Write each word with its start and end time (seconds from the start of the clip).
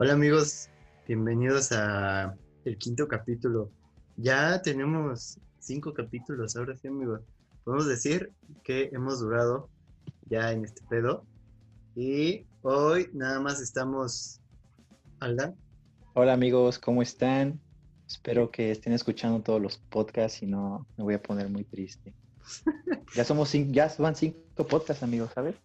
Hola 0.00 0.12
amigos, 0.12 0.70
bienvenidos 1.08 1.72
a 1.72 2.32
el 2.64 2.78
quinto 2.78 3.08
capítulo. 3.08 3.72
Ya 4.16 4.62
tenemos 4.62 5.40
cinco 5.58 5.92
capítulos, 5.92 6.54
ahora 6.54 6.76
sí 6.76 6.86
amigos. 6.86 7.22
Podemos 7.64 7.88
decir 7.88 8.32
que 8.62 8.90
hemos 8.92 9.18
durado 9.18 9.68
ya 10.30 10.52
en 10.52 10.64
este 10.64 10.82
pedo. 10.88 11.24
Y 11.96 12.46
hoy 12.62 13.10
nada 13.12 13.40
más 13.40 13.60
estamos... 13.60 14.40
Alda. 15.18 15.56
Hola 16.14 16.34
amigos, 16.34 16.78
¿cómo 16.78 17.02
están? 17.02 17.58
Espero 18.06 18.52
que 18.52 18.70
estén 18.70 18.92
escuchando 18.92 19.42
todos 19.42 19.60
los 19.60 19.78
podcasts 19.78 20.44
y 20.44 20.46
no 20.46 20.86
me 20.96 21.02
voy 21.02 21.14
a 21.14 21.20
poner 21.20 21.48
muy 21.48 21.64
triste. 21.64 22.14
ya 23.16 23.24
somos 23.24 23.48
cinco, 23.48 23.72
ya 23.72 23.92
van 23.98 24.14
cinco 24.14 24.64
podcasts, 24.64 25.02
amigos, 25.02 25.32
¿sabes? 25.34 25.56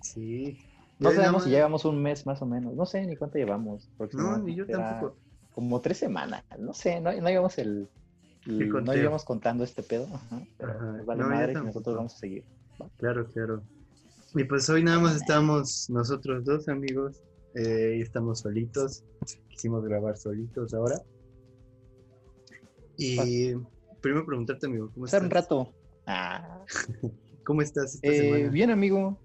Sí. 0.00 0.75
No 0.98 1.10
sabemos 1.10 1.44
si 1.44 1.50
llevamos 1.50 1.84
un 1.84 2.02
mes 2.02 2.26
más 2.26 2.40
o 2.42 2.46
menos. 2.46 2.74
No 2.74 2.86
sé 2.86 3.06
ni 3.06 3.16
cuánto 3.16 3.38
llevamos. 3.38 3.90
No, 4.12 4.38
ni 4.38 4.54
yo 4.54 4.66
tampoco. 4.66 5.16
Como 5.54 5.80
tres 5.80 5.98
semanas. 5.98 6.44
No 6.58 6.72
sé, 6.72 7.00
no, 7.00 7.12
no 7.12 7.28
llevamos 7.28 7.58
el. 7.58 7.88
no 8.46 8.94
íbamos 8.94 9.24
contando 9.24 9.64
este 9.64 9.82
pedo. 9.82 10.06
Ajá, 10.12 11.02
vale 11.04 11.24
madre 11.24 11.52
y 11.52 11.64
nosotros 11.64 11.96
vamos 11.96 12.14
a 12.14 12.18
seguir. 12.18 12.44
Claro, 12.98 13.26
claro. 13.32 13.62
Y 14.34 14.44
pues 14.44 14.68
hoy 14.68 14.82
nada 14.82 15.00
más 15.00 15.16
estamos 15.16 15.88
nosotros 15.88 16.44
dos 16.44 16.68
amigos. 16.68 17.22
Eh, 17.54 17.96
y 17.98 18.02
estamos 18.02 18.40
solitos. 18.40 19.02
Quisimos 19.48 19.82
grabar 19.82 20.18
solitos 20.18 20.74
ahora. 20.74 21.00
Y 22.98 23.54
primero 24.00 24.26
preguntarte, 24.26 24.66
amigo, 24.66 24.90
¿cómo 24.92 25.06
estás? 25.06 25.22
un 25.22 25.30
rato. 25.30 25.72
Ah. 26.06 26.64
¿Cómo 27.44 27.62
estás 27.62 27.94
esta 27.94 28.08
eh, 28.08 28.18
semana? 28.18 28.48
Bien, 28.50 28.70
amigo. 28.70 29.18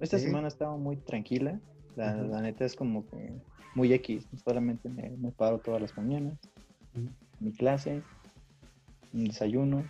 Esta 0.00 0.18
semana 0.18 0.48
estaba 0.48 0.76
muy 0.76 0.96
tranquila. 0.96 1.58
La, 1.96 2.40
neta 2.42 2.64
es 2.64 2.76
como 2.76 3.06
que 3.06 3.32
muy 3.74 3.92
X. 3.92 4.26
Solamente 4.44 4.88
me, 4.88 5.30
paro 5.30 5.58
todas 5.58 5.80
las 5.80 5.96
mañanas. 5.96 6.38
Mi 7.40 7.52
clase, 7.52 8.02
mi 9.12 9.28
desayuno. 9.28 9.84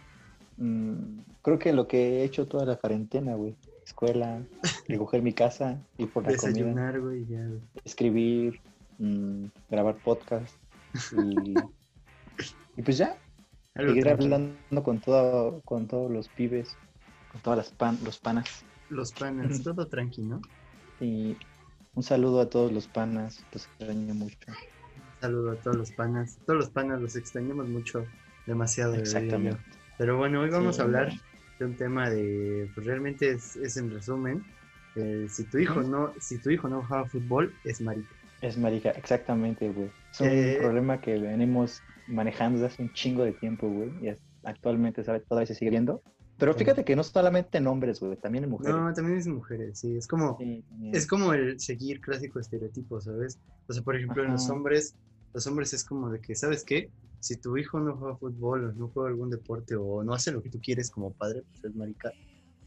Mm, 0.59 1.19
creo 1.43 1.59
que 1.59 1.73
lo 1.73 1.87
que 1.87 2.21
he 2.21 2.25
hecho 2.25 2.47
toda 2.47 2.65
la 2.65 2.77
cuarentena, 2.77 3.35
güey. 3.35 3.55
Escuela, 3.85 4.43
recoger 4.89 5.23
mi 5.23 5.33
casa, 5.33 5.81
ir 5.99 6.11
por 6.11 6.25
la 6.25 6.31
Desayunar, 6.31 7.01
güey, 7.01 7.27
ya. 7.27 7.49
Escribir, 7.85 8.61
mm, 8.99 9.47
grabar 9.71 9.97
podcast. 9.97 10.55
Y, 11.13 11.55
y 12.77 12.83
pues 12.83 12.99
ya. 12.99 13.17
seguir 13.75 14.09
hablando 14.09 14.83
con, 14.83 15.01
todo, 15.01 15.61
con 15.65 15.87
todos 15.87 16.11
los 16.11 16.29
pibes, 16.29 16.77
con 17.33 17.41
todas 17.43 17.59
las 17.59 17.71
pan, 17.71 17.99
los 18.05 18.19
panas. 18.19 18.65
Los 18.89 19.13
panas, 19.13 19.63
todo 19.63 19.87
tranquilo. 19.87 20.41
Y 21.01 21.37
un 21.95 22.03
saludo 22.03 22.41
a 22.41 22.51
todos 22.51 22.73
los 22.73 22.89
panas, 22.89 23.45
los 23.53 23.67
extraño 23.67 24.15
mucho. 24.15 24.37
Un 24.49 25.21
saludo 25.21 25.51
a 25.53 25.57
todos 25.57 25.77
los 25.77 25.93
panas. 25.93 26.39
Todos 26.47 26.59
los 26.59 26.71
panas 26.71 27.01
los 27.01 27.17
extrañamos 27.17 27.69
mucho, 27.69 28.07
demasiado. 28.47 28.95
Exactamente. 28.95 29.59
Pero 29.99 30.19
bueno, 30.19 30.43
hoy 30.43 30.51
vamos 30.51 30.79
a 30.79 30.83
hablar 30.83 31.13
de 31.59 31.65
un 31.65 31.75
tema 31.75 32.11
de, 32.11 32.71
pues 32.75 32.87
realmente 32.87 33.31
es, 33.31 33.77
en 33.77 33.91
resumen, 33.91 34.45
eh, 34.95 35.27
si 35.31 35.45
tu 35.45 35.59
hijo 35.59 35.81
no, 35.83 36.13
si 36.21 36.39
tu 36.39 36.51
hijo 36.51 36.69
no 36.69 36.83
juega 36.83 37.07
fútbol, 37.07 37.55
es 37.65 37.81
marica. 37.81 38.11
Es 38.43 38.59
marica, 38.59 38.91
exactamente, 38.91 39.71
güey. 39.71 39.91
Es 40.13 40.21
un 40.21 40.29
eh, 40.29 40.59
problema 40.61 41.01
que 41.01 41.19
venimos 41.19 41.83
manejando 42.09 42.61
desde 42.61 42.75
hace 42.75 42.83
un 42.83 42.93
chingo 42.93 43.25
de 43.25 43.33
tiempo, 43.33 43.69
güey. 43.69 43.91
Y 44.03 44.15
actualmente, 44.45 45.03
¿sabes? 45.03 45.25
Todavía 45.27 45.47
se 45.47 45.55
sigue 45.55 45.71
viendo. 45.71 46.03
Pero 46.39 46.53
fíjate 46.55 46.85
que 46.85 46.95
no 46.95 47.03
solamente 47.03 47.59
en 47.59 47.67
hombres, 47.67 48.01
güey, 48.01 48.17
también 48.17 48.45
en 48.45 48.51
mujeres. 48.51 48.77
No, 48.77 48.93
también 48.93 49.19
es 49.19 49.27
mujeres, 49.27 49.79
sí. 49.79 49.97
Es 49.97 50.07
como, 50.07 50.39
es 50.93 51.07
como 51.07 51.33
el 51.33 51.59
seguir 51.59 52.01
clásico 52.01 52.39
estereotipo, 52.39 53.01
¿sabes? 53.01 53.39
O 53.67 53.73
sea, 53.73 53.83
por 53.83 53.97
ejemplo, 53.97 54.23
en 54.23 54.33
los 54.33 54.49
hombres, 54.51 54.95
los 55.33 55.47
hombres 55.47 55.73
es 55.73 55.83
como 55.83 56.11
de 56.11 56.21
que, 56.21 56.35
¿sabes 56.35 56.63
qué? 56.63 56.91
Si 57.21 57.37
tu 57.37 57.57
hijo 57.57 57.81
no 57.81 57.97
juega 57.97 58.17
fútbol 58.17 58.65
o 58.67 58.73
no 58.73 58.89
juega 58.89 59.09
algún 59.09 59.31
deporte 59.31 59.77
o 59.77 60.05
no 60.05 60.13
hace 60.13 60.31
lo 60.31 60.43
que 60.43 60.51
tú 60.51 60.61
quieres 60.61 60.91
como 60.91 61.13
padre, 61.13 61.43
pues 61.51 61.65
es 61.65 61.75
marica. 61.75 62.13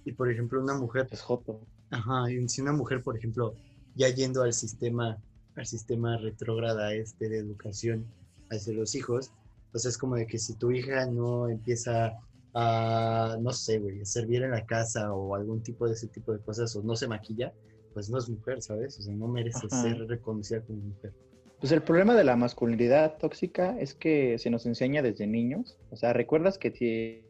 Y 0.04 0.14
por 0.14 0.32
ejemplo, 0.32 0.62
una 0.62 0.74
mujer. 0.74 1.08
Es 1.12 1.22
joto. 1.22 1.62
Ajá, 1.92 2.32
y 2.32 2.50
si 2.50 2.62
una 2.62 2.74
mujer, 2.74 3.04
por 3.04 3.18
ejemplo, 3.18 3.54
ya 3.96 4.10
yendo 4.10 4.42
al 4.42 4.54
sistema, 4.54 5.18
al 5.56 5.66
sistema 5.68 6.18
retrógrada 6.18 6.94
este 6.94 7.30
de 7.30 7.38
educación 7.38 8.06
hacia 8.50 8.74
los 8.74 8.96
hijos, 8.96 9.32
pues 9.72 9.86
es 9.86 9.98
como 9.98 10.16
de 10.16 10.26
que 10.26 10.40
si 10.40 10.56
tu 10.56 10.72
hija 10.72 11.06
no 11.06 11.50
empieza 11.50 12.20
a, 12.54 13.38
no 13.40 13.52
sé, 13.52 13.80
güey, 13.80 14.06
servir 14.06 14.44
en 14.44 14.52
la 14.52 14.66
casa 14.66 15.14
o 15.14 15.36
algún 15.36 15.62
tipo 15.62 15.88
de 15.88 15.94
ese 15.94 16.08
tipo 16.08 16.34
de 16.34 16.40
cosas 16.40 16.76
o 16.76 16.84
no 16.84 16.96
se 16.96 17.08
maquilla, 17.08 17.54
pues 17.94 18.10
no 18.10 18.18
es 18.18 18.30
mujer, 18.30 18.62
¿sabes? 18.62 18.98
O 19.00 19.02
sea, 19.02 19.14
no 19.14 19.28
merece 19.28 19.70
ser 19.70 20.08
reconocida 20.08 20.62
como 20.62 20.80
mujer. 20.80 21.14
Pues 21.60 21.72
el 21.72 21.82
problema 21.82 22.16
de 22.16 22.24
la 22.24 22.36
masculinidad 22.36 23.18
tóxica 23.18 23.78
es 23.80 23.94
que 23.94 24.38
se 24.40 24.50
nos 24.50 24.66
enseña 24.66 25.02
desde 25.02 25.28
niños. 25.28 25.78
O 25.90 25.98
sea, 25.98 26.14
¿recuerdas 26.14 26.58
que 26.58 26.72
te, 26.72 27.24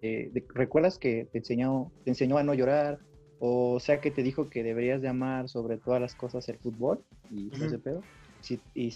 eh, 0.00 0.32
¿recuerdas 0.54 0.98
que 0.98 1.28
te 1.30 1.38
enseñó, 1.38 1.92
te 2.04 2.10
enseñó 2.10 2.38
a 2.38 2.42
no 2.42 2.54
llorar? 2.54 2.98
O 3.40 3.78
sea, 3.80 4.00
que 4.00 4.10
te 4.10 4.22
dijo 4.22 4.48
que 4.48 4.62
deberías 4.62 5.02
de 5.02 5.08
amar 5.08 5.50
sobre 5.50 5.76
todas 5.76 6.00
las 6.00 6.14
cosas 6.14 6.48
el 6.48 6.58
fútbol 6.58 7.04
y 7.30 7.54
ese 7.54 7.78
pedo. 7.78 8.00
Si, 8.40 8.60
y 8.74 8.92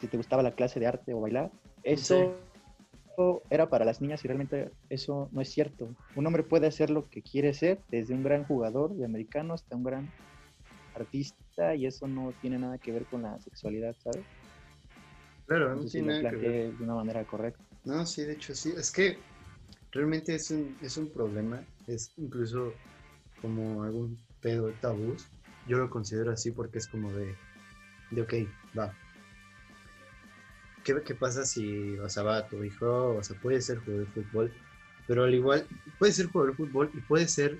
si 0.00 0.06
te 0.08 0.16
gustaba 0.16 0.42
la 0.42 0.52
clase 0.52 0.80
de 0.80 0.86
arte 0.86 1.14
o 1.14 1.20
bailar. 1.20 1.52
Eso 1.84 2.34
era 3.50 3.68
para 3.68 3.84
las 3.84 4.00
niñas 4.00 4.24
y 4.24 4.28
realmente 4.28 4.70
eso 4.88 5.28
no 5.32 5.40
es 5.40 5.48
cierto. 5.48 5.88
Un 6.14 6.26
hombre 6.26 6.42
puede 6.42 6.66
hacer 6.66 6.90
lo 6.90 7.08
que 7.08 7.22
quiere 7.22 7.52
ser, 7.54 7.80
desde 7.90 8.14
un 8.14 8.22
gran 8.22 8.44
jugador 8.44 8.94
de 8.94 9.04
americano 9.04 9.54
hasta 9.54 9.76
un 9.76 9.84
gran 9.84 10.08
artista, 10.94 11.74
y 11.74 11.86
eso 11.86 12.06
no 12.06 12.32
tiene 12.40 12.58
nada 12.58 12.78
que 12.78 12.92
ver 12.92 13.04
con 13.06 13.22
la 13.22 13.38
sexualidad, 13.40 13.94
¿sabes? 14.02 14.24
Claro, 15.46 15.74
no 15.74 15.84
tiene 15.84 16.20
nada 16.20 16.30
que 16.30 16.36
ver. 16.36 16.72
de 16.72 16.84
una 16.84 16.94
manera 16.94 17.24
correcta. 17.24 17.62
No, 17.84 18.04
sí, 18.06 18.22
de 18.22 18.34
hecho 18.34 18.54
sí. 18.54 18.72
Es 18.76 18.92
que 18.92 19.18
realmente 19.92 20.34
es 20.34 20.50
un, 20.50 20.76
es 20.82 20.96
un 20.96 21.08
problema, 21.08 21.60
es 21.86 22.12
incluso 22.16 22.74
como 23.40 23.82
algún 23.82 24.18
pedo 24.40 24.66
de 24.68 24.74
tabús. 24.74 25.26
Yo 25.66 25.78
lo 25.78 25.90
considero 25.90 26.30
así 26.30 26.50
porque 26.50 26.78
es 26.78 26.86
como 26.86 27.12
de, 27.12 27.34
de 28.10 28.22
ok, 28.22 28.34
va, 28.78 28.94
¿qué, 31.04 31.14
pasa 31.14 31.44
si, 31.44 31.96
o 31.98 32.08
sea, 32.08 32.22
va 32.22 32.48
tu 32.48 32.62
hijo, 32.64 33.16
o 33.16 33.22
sea, 33.22 33.36
puede 33.40 33.60
ser 33.60 33.78
jugador 33.78 34.06
de 34.06 34.12
fútbol, 34.12 34.52
pero 35.06 35.24
al 35.24 35.34
igual, 35.34 35.66
puede 35.98 36.12
ser 36.12 36.26
jugador 36.26 36.52
de 36.52 36.56
fútbol 36.56 36.90
y 36.94 37.00
puede 37.00 37.28
ser, 37.28 37.58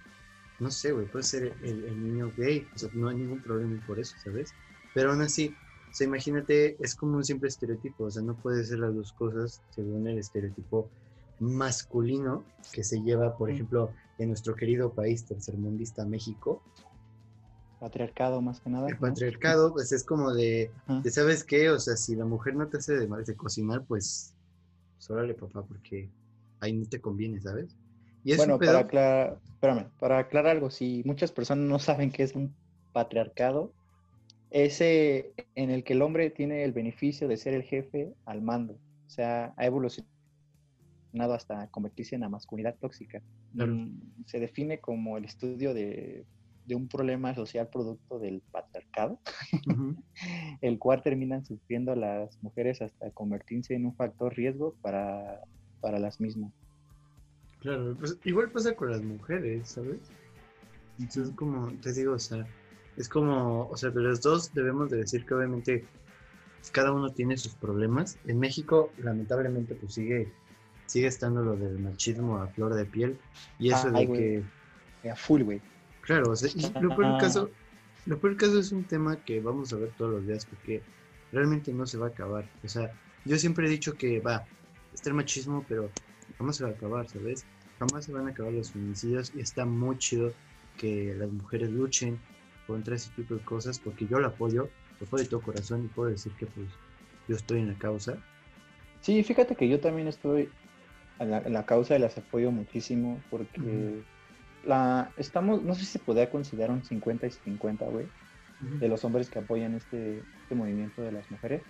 no 0.59 0.71
sé, 0.71 0.93
güey, 0.93 1.07
puede 1.07 1.25
ser 1.25 1.55
el, 1.63 2.03
niño 2.03 2.33
gay, 2.37 2.67
o 2.75 2.79
sea, 2.79 2.89
no 2.95 3.09
hay 3.09 3.17
ningún 3.17 3.43
problema 3.43 3.81
por 3.87 3.99
eso, 3.99 4.17
¿sabes? 4.23 4.53
Pero 4.95 5.13
aún 5.13 5.23
así, 5.23 5.55
o 5.91 5.95
sea, 5.95 6.07
imagínate, 6.07 6.77
es 6.81 6.95
como 6.95 7.17
un 7.17 7.25
simple 7.25 7.49
estereotipo, 7.49 8.05
o 8.05 8.11
sea, 8.11 8.23
no 8.23 8.35
puede 8.35 8.65
ser 8.65 8.79
las 8.79 8.95
dos 8.95 9.13
cosas 9.13 9.63
según 9.71 10.07
el 10.07 10.19
estereotipo 10.19 10.91
masculino 11.41 12.45
que 12.73 12.83
se 12.83 13.01
lleva, 13.03 13.37
por 13.37 13.51
ejemplo, 13.51 13.93
en 14.19 14.29
nuestro 14.29 14.55
querido 14.55 14.93
país 14.93 15.25
tercermundista 15.25 16.05
México, 16.05 16.63
Patriarcado 17.81 18.41
más 18.41 18.61
que 18.61 18.71
nada. 18.71 18.89
El 18.89 18.99
patriarcado, 18.99 19.73
pues 19.73 19.93
es 19.93 20.05
como 20.05 20.33
de, 20.33 20.71
¿sabes 21.11 21.45
qué? 21.45 21.71
O 21.71 21.79
sea, 21.79 21.97
si 21.97 22.17
la 22.17 22.25
mujer 22.25 22.55
no 22.57 22.67
te 22.69 22.79
hace 22.79 22.95
de, 22.95 23.07
de 23.07 23.37
cocinar, 23.37 23.85
pues, 23.85 24.35
pues 24.97 25.11
órale, 25.11 25.35
papá, 25.35 25.63
porque 25.63 26.11
ahí 26.61 26.73
no 26.73 26.87
te 26.87 27.01
conviene, 27.01 27.41
¿sabes? 27.41 27.77
Y 28.25 28.37
bueno, 28.37 28.59
para 28.59 28.81
aclarar, 28.81 29.39
espérame, 29.49 29.87
para 29.99 30.19
aclarar 30.19 30.57
algo, 30.57 30.71
si 30.71 31.03
muchas 31.05 31.33
personas 31.33 31.69
no 31.69 31.79
saben 31.79 32.11
qué 32.11 32.25
es 32.25 32.35
un 32.35 32.55
patriarcado, 32.93 33.73
ese 34.51 35.33
en 35.55 35.71
el 35.71 35.85
que 35.85 35.93
el 35.93 36.03
hombre 36.03 36.31
tiene 36.31 36.65
el 36.65 36.73
beneficio 36.73 37.29
de 37.29 37.37
ser 37.37 37.55
el 37.55 37.63
jefe 37.63 38.13
al 38.25 38.43
mando. 38.43 38.75
O 39.07 39.11
sea, 39.11 39.55
ha 39.57 39.67
evolucionado 39.67 40.09
hasta 41.35 41.69
convertirse 41.69 42.15
en 42.15 42.23
la 42.23 42.29
masculinidad 42.29 42.77
tóxica. 42.77 43.23
Mm, 43.55 44.25
se 44.27 44.41
define 44.41 44.81
como 44.81 45.17
el 45.17 45.25
estudio 45.25 45.75
de 45.75 46.25
de 46.69 46.75
un 46.75 46.87
problema 46.87 47.35
social 47.35 47.69
producto 47.69 48.19
del 48.19 48.43
patriarcado, 48.53 49.19
el 50.61 50.79
cual 50.79 51.03
terminan 51.03 51.45
sufriendo 51.45 51.95
las 51.97 52.41
mujeres 52.43 52.83
hasta 52.83 53.11
convertirse 53.11 53.75
en 53.75 53.87
un 53.87 53.97
factor 53.97 54.35
riesgo 54.35 54.75
para, 54.83 55.41
para 55.81 55.99
las 55.99 56.21
mismas. 56.21 56.53
Claro, 57.61 57.97
pues 57.99 58.19
igual 58.25 58.51
pasa 58.51 58.77
con 58.77 58.91
las 58.91 59.03
mujeres, 59.03 59.71
¿sabes? 59.71 59.99
Entonces, 60.99 61.35
como 61.35 61.73
te 61.81 61.93
digo, 61.93 62.13
o 62.13 62.19
sea, 62.19 62.47
es 62.97 63.09
como, 63.09 63.67
o 63.69 63.77
sea, 63.77 63.91
de 63.91 64.03
los 64.03 64.21
dos 64.21 64.53
debemos 64.53 64.91
de 64.91 64.99
decir 64.99 65.25
que 65.25 65.35
obviamente 65.35 65.85
cada 66.71 66.93
uno 66.93 67.11
tiene 67.11 67.39
sus 67.39 67.55
problemas. 67.55 68.19
En 68.27 68.39
México, 68.39 68.93
lamentablemente, 68.99 69.75
pues 69.75 69.95
sigue, 69.95 70.31
sigue 70.85 71.07
estando 71.07 71.43
lo 71.43 71.57
del 71.57 71.79
machismo 71.79 72.37
a 72.37 72.49
flor 72.49 72.75
de 72.75 72.85
piel 72.85 73.19
y 73.59 73.73
eso 73.73 73.91
de 73.91 74.07
que... 74.07 74.45
A 75.09 75.15
full, 75.15 75.43
güey 75.43 75.63
Claro, 76.09 76.31
o 76.31 76.37
sea, 76.37 76.49
lo 76.81 76.97
peor, 76.97 77.21
caso, 77.21 77.51
lo 78.07 78.19
peor 78.19 78.39
caso 78.39 78.59
es 78.59 78.73
un 78.73 78.85
tema 78.85 79.23
que 79.23 79.41
vamos 79.41 79.75
a 79.75 79.77
ver 79.77 79.91
todos 79.91 80.13
los 80.13 80.27
días 80.27 80.47
porque 80.47 80.81
realmente 81.33 81.71
no 81.71 81.85
se 81.85 81.99
va 81.99 82.07
a 82.07 82.09
acabar. 82.09 82.49
O 82.65 82.69
sea, 82.69 82.91
yo 83.27 83.37
siempre 83.37 83.67
he 83.67 83.71
dicho 83.71 83.93
que 83.93 84.19
va, 84.19 84.47
está 84.95 85.11
el 85.11 85.17
machismo, 85.17 85.67
pero 85.69 85.91
jamás 86.39 86.57
se 86.57 86.65
va 86.65 86.71
a 86.71 86.73
acabar, 86.73 87.07
¿sabes? 87.07 87.45
Jamás 87.79 88.07
se 88.07 88.13
van 88.13 88.27
a 88.27 88.31
acabar 88.31 88.55
los 88.55 88.73
feminicidios 88.73 89.33
y 89.37 89.41
está 89.41 89.67
muy 89.67 89.99
chido 89.99 90.33
que 90.79 91.15
las 91.15 91.31
mujeres 91.31 91.71
luchen 91.71 92.19
contra 92.67 92.97
ese 92.97 93.11
tipo 93.11 93.35
de 93.35 93.43
cosas 93.43 93.79
porque 93.79 94.07
yo 94.07 94.19
lo 94.19 94.29
apoyo. 94.29 94.71
lo 95.01 95.07
fue 95.07 95.21
de 95.21 95.29
todo 95.29 95.43
corazón 95.43 95.85
y 95.85 95.89
puedo 95.89 96.09
decir 96.09 96.33
que 96.39 96.47
pues 96.47 96.69
yo 97.29 97.37
estoy 97.37 97.61
en 97.61 97.69
la 97.69 97.75
causa. 97.75 98.17
Sí, 99.03 99.23
fíjate 99.23 99.57
que 99.57 99.69
yo 99.69 99.79
también 99.79 100.09
estoy 100.09 100.49
en 101.19 101.53
la, 101.53 101.67
causa 101.67 101.97
y 101.97 101.99
las 101.99 102.17
apoyo 102.17 102.51
muchísimo 102.51 103.21
porque 103.29 104.03
la 104.69 105.11
estamos, 105.17 105.63
no 105.63 105.75
sé 105.75 105.81
si 105.81 105.87
se 105.87 105.99
podría 105.99 106.31
considerar 106.31 106.71
un 106.71 106.85
50 106.85 107.27
y 107.27 107.31
50, 107.31 107.87
güey, 107.87 108.07
de 108.61 108.89
los 108.89 109.05
hombres 109.05 109.31
que 109.31 109.39
apoyan 109.39 109.75
este, 109.75 110.19
este 110.19 110.55
movimiento 110.55 111.03
de 111.03 111.13
las 111.13 111.29
mujeres. 111.31 111.63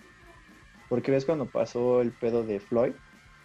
Porque 0.89 1.11
ves 1.11 1.25
cuando 1.25 1.45
pasó 1.45 2.01
el 2.01 2.11
pedo 2.11 2.43
de 2.43 2.59
Floyd, 2.59 2.93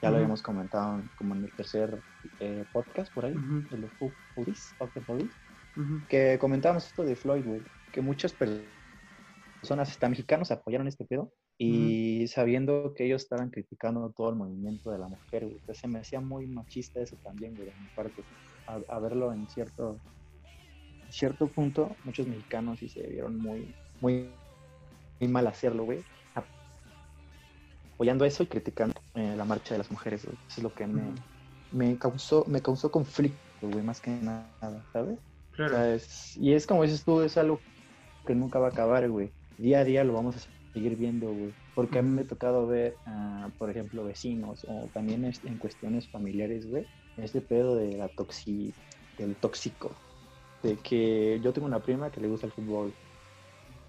ya 0.02 0.10
lo 0.10 0.16
habíamos 0.16 0.42
comentado 0.42 1.02
como 1.16 1.34
en 1.34 1.44
el 1.44 1.52
tercer 1.52 1.98
eh, 2.40 2.64
podcast 2.72 3.12
por 3.14 3.26
ahí, 3.26 3.34
de 3.70 3.78
los 3.78 3.90
Police, 4.34 4.74
of 4.80 4.92
the 4.92 5.00
Police, 5.00 5.34
que 6.08 6.38
comentábamos 6.40 6.86
esto 6.86 7.04
de 7.04 7.14
Floyd, 7.14 7.44
güey, 7.44 7.62
que 7.92 8.00
muchas 8.00 8.32
personas, 8.32 9.90
hasta 9.90 10.08
mexicanos, 10.08 10.50
apoyaron 10.50 10.88
este 10.88 11.04
pedo 11.04 11.32
y 11.56 12.26
sabiendo 12.26 12.92
que 12.96 13.06
ellos 13.06 13.22
estaban 13.22 13.50
criticando 13.50 14.10
todo 14.10 14.30
el 14.30 14.36
movimiento 14.36 14.90
de 14.90 14.98
la 14.98 15.08
mujer, 15.08 15.46
güey, 15.46 15.60
se 15.72 15.86
me 15.86 16.00
hacía 16.00 16.20
muy 16.20 16.48
machista 16.48 17.00
eso 17.00 17.16
también, 17.22 17.54
güey, 17.54 17.68
de 17.68 17.74
mi 17.76 17.88
parte, 17.94 18.24
a, 18.66 18.98
verlo 18.98 19.32
en 19.32 19.48
cierto, 19.48 19.98
cierto 21.08 21.46
punto, 21.46 21.96
muchos 22.04 22.26
mexicanos 22.26 22.78
sí 22.78 22.88
se 22.88 23.06
vieron 23.06 23.38
muy, 23.38 23.74
muy, 24.00 24.30
muy 25.20 25.28
mal 25.28 25.46
hacerlo, 25.46 25.84
güey, 25.84 26.02
apoyando 27.94 28.24
eso 28.24 28.42
y 28.42 28.46
criticando 28.46 28.94
eh, 29.14 29.34
la 29.36 29.44
marcha 29.44 29.74
de 29.74 29.78
las 29.78 29.90
mujeres, 29.90 30.24
güey. 30.24 30.36
Eso 30.48 30.58
es 30.58 30.62
lo 30.62 30.74
que 30.74 30.86
me, 30.86 31.02
me 31.72 31.98
causó, 31.98 32.44
me 32.46 32.60
causó 32.60 32.90
conflicto, 32.90 33.38
güey, 33.62 33.82
más 33.82 34.00
que 34.00 34.10
nada, 34.10 34.84
¿sabes? 34.92 35.18
Claro. 35.52 35.96
y 36.36 36.52
es 36.52 36.66
como 36.66 36.82
dices 36.82 37.04
tú, 37.04 37.20
es 37.22 37.36
algo 37.36 37.60
que 38.26 38.34
nunca 38.34 38.58
va 38.58 38.68
a 38.68 38.70
acabar, 38.70 39.08
güey. 39.08 39.30
Día 39.56 39.80
a 39.80 39.84
día 39.84 40.02
lo 40.02 40.12
vamos 40.14 40.36
a 40.36 40.72
seguir 40.72 40.96
viendo, 40.96 41.32
güey. 41.32 41.54
Porque 41.76 42.00
a 42.00 42.02
mí 42.02 42.10
me 42.10 42.22
ha 42.22 42.26
tocado 42.26 42.66
ver, 42.66 42.96
por 43.58 43.70
ejemplo, 43.70 44.04
vecinos 44.04 44.64
o 44.68 44.88
también 44.92 45.24
en 45.24 45.58
cuestiones 45.58 46.08
familiares, 46.08 46.66
güey, 46.66 46.86
este 47.16 47.40
pedo 47.40 47.76
de 47.76 47.96
la 47.96 48.08
toxi, 48.08 48.74
del 49.18 49.36
tóxico. 49.36 49.96
De 50.62 50.76
que 50.76 51.40
yo 51.42 51.52
tengo 51.52 51.66
una 51.66 51.82
prima 51.82 52.10
que 52.10 52.20
le 52.20 52.28
gusta 52.28 52.46
el 52.46 52.52
fútbol 52.52 52.94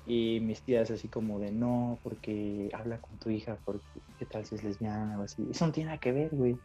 y 0.06 0.40
mis 0.40 0.62
tías 0.62 0.92
así 0.92 1.08
como 1.08 1.40
de 1.40 1.52
no, 1.52 2.00
porque 2.04 2.70
habla 2.74 3.00
con 3.00 3.18
tu 3.18 3.30
hija, 3.30 3.58
porque 3.66 3.86
qué 4.20 4.26
tal 4.26 4.46
si 4.46 4.56
es 4.56 4.64
lesbiana 4.64 5.20
o 5.20 5.24
así. 5.24 5.48
Eso 5.50 5.66
no 5.66 5.72
tiene 5.72 5.88
nada 5.88 6.00
que 6.00 6.12
ver, 6.12 6.30
güey. 6.30 6.56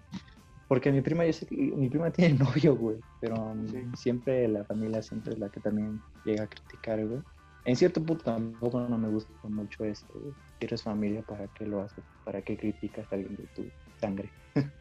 Porque 0.68 0.92
mi 0.92 1.00
prima, 1.00 1.24
yo 1.26 1.32
sé 1.32 1.46
que 1.46 1.56
mi 1.56 1.88
prima 1.88 2.10
tiene 2.12 2.38
novio, 2.38 2.76
güey. 2.76 2.98
Pero 3.20 3.54
siempre 3.96 4.46
la 4.46 4.64
familia 4.64 5.02
siempre 5.02 5.32
es 5.32 5.38
la 5.38 5.48
que 5.48 5.60
también 5.60 6.00
llega 6.24 6.44
a 6.44 6.48
criticar, 6.48 7.04
güey. 7.06 7.20
En 7.64 7.76
cierto 7.76 8.02
punto 8.02 8.24
tampoco 8.24 8.80
no 8.80 8.98
me 8.98 9.08
gusta 9.08 9.32
mucho 9.48 9.84
eso, 9.84 10.06
güey. 10.12 10.34
Si 10.58 10.66
eres 10.66 10.82
familia, 10.82 11.22
¿para 11.22 11.48
qué 11.48 11.66
lo 11.66 11.80
haces? 11.80 12.04
¿Para 12.24 12.42
qué 12.42 12.56
criticas 12.56 13.10
a 13.10 13.16
alguien 13.16 13.36
de 13.36 13.46
tu 13.54 13.70
sangre? 14.00 14.30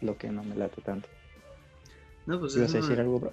Lo 0.00 0.16
que 0.16 0.30
no 0.30 0.42
me 0.42 0.56
late 0.56 0.80
tanto. 0.82 1.08
No, 2.26 2.40
pues. 2.40 2.56
¿Ibas 2.56 2.74
a 2.74 2.78
decir 2.78 3.00
algo, 3.00 3.20
bro? 3.20 3.32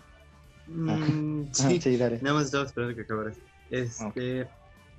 Mm, 0.67 1.45
sí, 1.51 1.79
sí 1.81 1.97
nada 1.97 2.33
más 2.33 2.45
estaba 2.45 2.65
esperando 2.65 2.95
que 2.95 3.01
acabaras. 3.01 3.37
Este, 3.69 4.47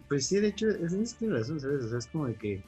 pues 0.09 0.27
sí, 0.27 0.39
de 0.41 0.49
hecho, 0.49 0.69
es, 0.69 1.17
tiene 1.17 1.35
razón, 1.35 1.61
¿sabes? 1.61 1.85
O 1.85 1.89
sea, 1.89 1.99
es 1.99 2.07
como 2.07 2.27
de 2.27 2.35
que, 2.35 2.63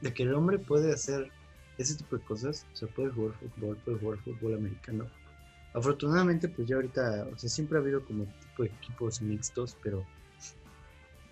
de 0.00 0.14
que 0.14 0.22
el 0.22 0.34
hombre 0.34 0.58
puede 0.58 0.92
hacer 0.92 1.30
ese 1.78 1.96
tipo 1.96 2.16
de 2.16 2.24
cosas, 2.24 2.66
o 2.72 2.76
sea, 2.76 2.88
puede 2.88 3.10
jugar 3.10 3.34
fútbol, 3.38 3.76
puede 3.84 3.98
jugar 3.98 4.18
fútbol 4.20 4.54
americano. 4.54 5.10
Afortunadamente, 5.72 6.48
pues 6.48 6.68
ya 6.68 6.76
ahorita, 6.76 7.26
o 7.32 7.38
sea, 7.38 7.50
siempre 7.50 7.78
ha 7.78 7.80
habido 7.80 8.04
como 8.04 8.24
tipo 8.24 8.62
de 8.62 8.68
equipos 8.68 9.20
mixtos, 9.20 9.76
pero 9.82 10.06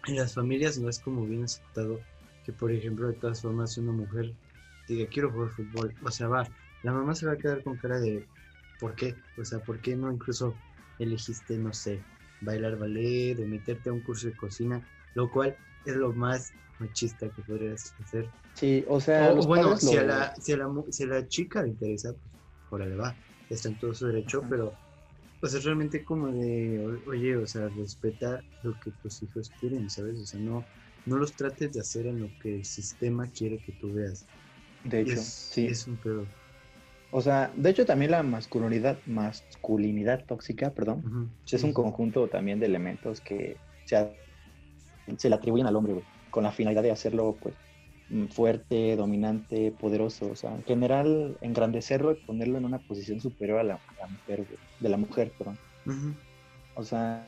en 0.09 0.17
las 0.17 0.35
familias 0.35 0.79
no 0.79 0.89
es 0.89 0.99
como 0.99 1.25
bien 1.27 1.45
aceptado 1.45 2.01
que, 2.45 2.53
por 2.53 2.73
ejemplo, 2.73 3.07
de 3.07 3.15
todas 3.15 3.41
formas, 3.41 3.79
una 3.79 3.93
mujer 3.93 4.33
diga, 4.87 5.09
quiero 5.11 5.31
jugar 5.31 5.51
fútbol, 5.51 5.95
o 6.03 6.11
sea, 6.11 6.29
va, 6.29 6.47
la 6.83 6.93
mamá 6.93 7.15
se 7.15 7.27
va 7.27 7.33
a 7.33 7.39
quedar 7.39 7.63
con 7.63 7.77
cara 7.77 8.01
de, 8.01 8.25
¿por 8.79 8.95
qué? 8.95 9.17
O 9.37 9.45
sea, 9.45 9.61
¿por 9.61 9.81
qué 9.81 9.97
no 9.97 10.13
incluso 10.13 10.57
elegiste, 10.99 11.59
no 11.59 11.73
sé, 11.73 12.03
bailar 12.41 12.77
ballet 12.77 13.39
o 13.41 13.47
meterte 13.47 13.91
a 13.91 13.93
un 13.93 14.01
curso 14.01 14.29
de 14.29 14.37
cocina, 14.37 14.87
lo 15.15 15.31
cual 15.31 15.57
es 15.85 15.97
lo 15.97 16.13
más 16.13 16.53
machista 16.79 17.29
que 17.31 17.43
podrías 17.43 17.95
hacer. 18.01 18.29
Sí, 18.55 18.85
o 18.89 19.01
sea, 19.01 19.33
bueno, 19.33 19.77
si, 19.77 19.97
a 19.97 20.03
la, 20.03 20.35
si, 20.37 20.53
a 20.53 20.57
la, 20.59 20.85
si, 20.91 21.03
a 21.05 21.07
la, 21.07 21.27
chica 21.27 21.63
le 21.63 21.71
interesa, 21.71 22.15
pues 22.69 22.87
le 22.87 22.95
va, 22.97 23.17
está 23.49 23.69
en 23.69 23.79
todo 23.79 23.95
su 23.95 24.07
derecho, 24.07 24.43
pero 24.49 24.75
pues 25.41 25.55
es 25.55 25.65
realmente 25.65 26.05
como 26.05 26.29
de, 26.29 26.81
oye, 27.07 27.37
o 27.37 27.47
sea, 27.47 27.69
respeta 27.69 28.45
lo 28.63 28.79
que 28.79 28.93
tus 29.03 29.23
hijos 29.23 29.51
quieren, 29.59 29.89
¿sabes? 29.91 30.21
O 30.21 30.27
sea, 30.27 30.41
no, 30.41 30.67
no 31.07 31.17
los 31.17 31.35
trates 31.35 31.73
de 31.73 31.81
hacer 31.81 32.07
en 32.07 32.21
lo 32.21 32.31
que 32.41 32.57
el 32.57 32.65
sistema 32.65 33.27
quiere 33.27 33.59
que 33.59 33.73
tú 33.73 33.93
veas. 33.93 34.27
De 34.85 35.01
hecho, 35.01 35.17
sí. 35.17 35.67
Es 35.67 35.87
un 35.87 35.97
pedo. 35.97 36.27
O 37.15 37.21
sea, 37.21 37.53
de 37.55 37.69
hecho 37.69 37.85
también 37.85 38.11
la 38.11 38.23
masculinidad, 38.23 38.97
masculinidad 39.05 40.25
tóxica, 40.25 40.71
perdón, 40.71 41.31
es 41.51 41.63
un 41.63 41.75
conjunto 41.75 42.27
también 42.29 42.59
de 42.59 42.65
elementos 42.65 43.21
que 43.21 43.59
se, 43.85 44.13
se 45.19 45.29
le 45.29 45.35
atribuyen 45.35 45.67
al 45.67 45.77
hombre, 45.77 45.93
güey, 45.93 46.05
con 46.31 46.43
la 46.45 46.53
finalidad 46.53 46.83
de 46.83 46.91
hacerlo, 46.91 47.37
pues, 47.39 47.55
mm, 48.09 48.29
fuerte, 48.29 48.97
dominante, 48.97 49.73
poderoso, 49.79 50.31
o 50.31 50.37
sea, 50.37 50.55
en 50.55 50.65
general, 50.65 51.37
engrandecerlo 51.43 52.13
y 52.13 52.15
ponerlo 52.15 52.57
en 52.57 52.65
una 52.65 52.79
posición 52.79 53.21
superior 53.21 53.59
a 53.59 53.65
la, 53.65 53.79
mujer, 54.09 54.47
güey, 54.47 54.59
de 54.81 54.89
la 54.89 54.97
mujer, 54.97 55.33
perdón. 55.37 55.59
O 56.75 56.83
sea, 56.83 57.27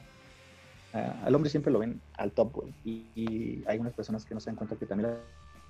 al 0.95 1.35
hombre 1.35 1.51
siempre 1.51 1.71
lo 1.71 1.81
ven 1.81 2.01
al 2.17 2.33
top, 2.33 2.55
güey, 2.55 2.73
y, 2.87 3.63
hay 3.67 3.79
unas 3.79 3.93
personas 3.93 4.25
que 4.25 4.33
no 4.33 4.41
se 4.41 4.47
dan 4.47 4.57
cuenta 4.57 4.77
que 4.77 4.87
también 4.87 5.11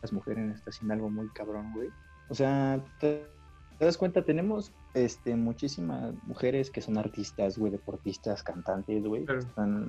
las 0.05 0.13
mujeres 0.13 0.57
están 0.57 0.71
haciendo 0.71 0.95
algo 0.95 1.11
muy 1.11 1.29
cabrón, 1.31 1.73
güey. 1.73 1.89
O 2.29 2.35
sea, 2.35 2.79
te 3.01 3.27
das 3.81 3.97
cuenta, 3.97 4.23
tenemos 4.23 4.71
este, 4.93 5.35
muchísimas 5.35 6.15
mujeres 6.25 6.71
que 6.71 6.83
son 6.83 6.99
artistas, 6.99 7.57
güey, 7.57 7.73
deportistas, 7.73 8.43
cantantes, 8.43 9.03
güey. 9.03 9.25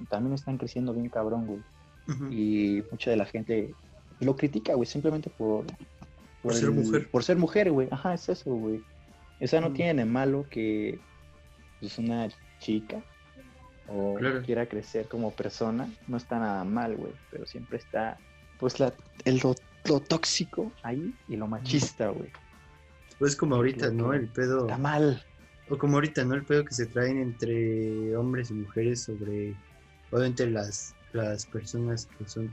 también 0.10 0.34
están 0.34 0.58
creciendo 0.58 0.94
bien 0.94 1.10
cabrón, 1.10 1.48
güey. 1.48 1.62
Y 2.32 2.82
mucha 2.92 3.12
de 3.12 3.18
la 3.18 3.26
gente 3.26 3.74
lo 4.22 4.38
critica, 4.38 4.74
güey, 4.76 4.88
simplemente 4.88 5.30
por... 5.30 5.66
Por, 6.42 6.54
ser 6.54 6.72
mujer. 6.72 7.10
Por 7.10 7.24
ser 7.24 7.38
mujer, 7.38 7.72
güey. 7.72 7.90
Ajá, 7.92 8.14
es 8.14 8.30
eso, 8.30 8.54
güey. 8.54 8.82
O 9.42 9.48
sea, 9.48 9.60
no 9.60 9.74
tiene 9.74 9.96
de 9.96 10.06
malo 10.06 10.46
que 10.50 10.98
pues, 11.82 11.98
una 11.98 12.30
chica 12.60 13.04
o 13.90 14.16
quiera 14.46 14.66
crecer 14.66 15.08
como 15.10 15.32
persona. 15.32 15.90
No 16.08 16.16
está 16.16 16.40
nada 16.40 16.64
mal, 16.64 16.96
güey. 16.96 17.12
Pero 17.32 17.46
siempre 17.48 17.80
está, 17.80 18.18
pues, 18.60 18.80
la, 18.80 18.94
el, 19.26 19.42
lo 19.88 20.00
tóxico 20.00 20.72
ahí 20.84 21.14
y 21.28 21.36
lo 21.36 21.48
machista, 21.48 22.10
güey. 22.10 22.32
Pues 23.20 23.36
como 23.36 23.56
ahorita, 23.56 23.92
¿no? 23.92 24.14
El 24.14 24.28
pedo. 24.28 24.62
Está 24.62 24.78
mal. 24.78 25.24
O 25.70 25.78
como 25.78 25.96
ahorita, 25.96 26.24
¿no? 26.26 26.36
El 26.36 26.44
pedo 26.44 26.66
que 26.66 26.74
se 26.74 26.86
traen 26.86 27.20
entre 27.20 28.16
hombres 28.16 28.52
y 28.52 28.54
mujeres 28.54 29.04
sobre. 29.04 29.56
Obviamente 30.12 30.48
las, 30.48 30.96
las 31.14 31.46
personas 31.46 32.08
que 32.18 32.28
son 32.28 32.50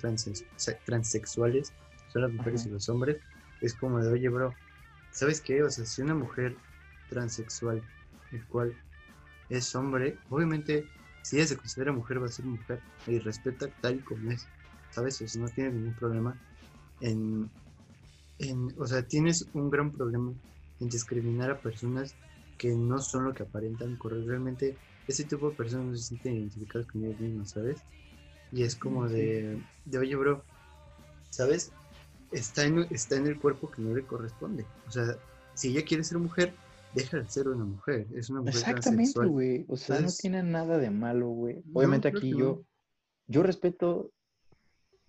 transexuales, 0.85 1.73
son 2.13 2.23
las 2.23 2.33
mujeres 2.33 2.67
y 2.67 2.71
los 2.71 2.89
hombres. 2.89 3.19
Es 3.61 3.75
como 3.75 4.01
de, 4.03 4.11
oye, 4.11 4.29
bro, 4.29 4.55
¿sabes 5.11 5.41
qué? 5.41 5.63
O 5.63 5.71
sea, 5.71 5.85
si 5.85 6.03
una 6.03 6.15
mujer 6.15 6.57
transexual, 7.11 7.83
el 8.33 8.45
cual 8.47 8.75
es 9.51 9.75
hombre, 9.75 10.17
obviamente, 10.31 10.87
si 11.23 11.37
ella 11.37 11.47
se 11.47 11.57
considera 11.57 11.93
mujer, 11.93 12.21
va 12.21 12.27
a 12.27 12.31
ser 12.31 12.47
mujer 12.47 12.81
y 13.07 13.19
respeta 13.19 13.69
tal 13.81 13.97
y 13.97 14.01
como 14.01 14.31
es. 14.31 14.47
¿Sabes? 14.91 15.21
O 15.23 15.29
sea, 15.29 15.43
no 15.43 15.49
tiene 15.49 15.71
ningún 15.71 15.95
problema 15.95 16.37
en, 17.03 17.51
en. 18.39 18.75
O 18.79 18.87
sea, 18.87 19.07
tienes 19.07 19.47
un 19.53 19.71
gran 19.71 19.93
problema 19.93 20.33
en 20.81 20.89
discriminar 20.89 21.51
a 21.51 21.61
personas 21.61 22.15
que 22.57 22.75
no 22.75 22.99
son 22.99 23.25
lo 23.25 23.35
que 23.35 23.43
aparentan 23.43 23.97
correr. 23.97 24.25
Realmente 24.25 24.77
ese 25.07 25.25
tipo 25.25 25.51
de 25.51 25.57
personas 25.57 25.87
no 25.87 25.97
se 25.97 26.05
sienten 26.05 26.37
identificadas 26.37 26.87
con 26.87 27.05
ellos 27.05 27.21
mismos, 27.21 27.51
¿sabes? 27.51 27.83
Y 28.53 28.63
es 28.63 28.77
como 28.77 29.09
de, 29.09 29.63
de 29.85 29.99
oye, 29.99 30.15
bro, 30.15 30.45
¿sabes? 31.31 31.73
Está 32.31 32.65
en, 32.65 32.87
está 32.91 33.17
en 33.17 33.27
el 33.27 33.39
cuerpo 33.39 33.71
que 33.71 33.83
no 33.83 33.95
le 33.95 34.05
corresponde. 34.05 34.65
O 34.87 34.91
sea, 34.91 35.17
si 35.55 35.69
ella 35.69 35.85
quiere 35.85 36.05
ser 36.05 36.19
mujer, 36.19 36.55
deja 36.95 37.19
de 37.19 37.29
ser 37.29 37.49
una 37.49 37.65
mujer. 37.65 38.07
Es 38.15 38.31
una 38.31 38.41
mujer 38.41 38.55
Exactamente, 38.55 39.27
güey. 39.27 39.65
O 39.69 39.77
sea, 39.77 40.01
no 40.01 40.09
tiene 40.09 40.43
nada 40.43 40.79
de 40.79 40.91
malo, 40.91 41.29
güey. 41.29 41.63
Obviamente 41.73 42.09
aquí 42.09 42.31
yo, 42.31 42.63
yo 43.27 43.43
respeto 43.43 44.13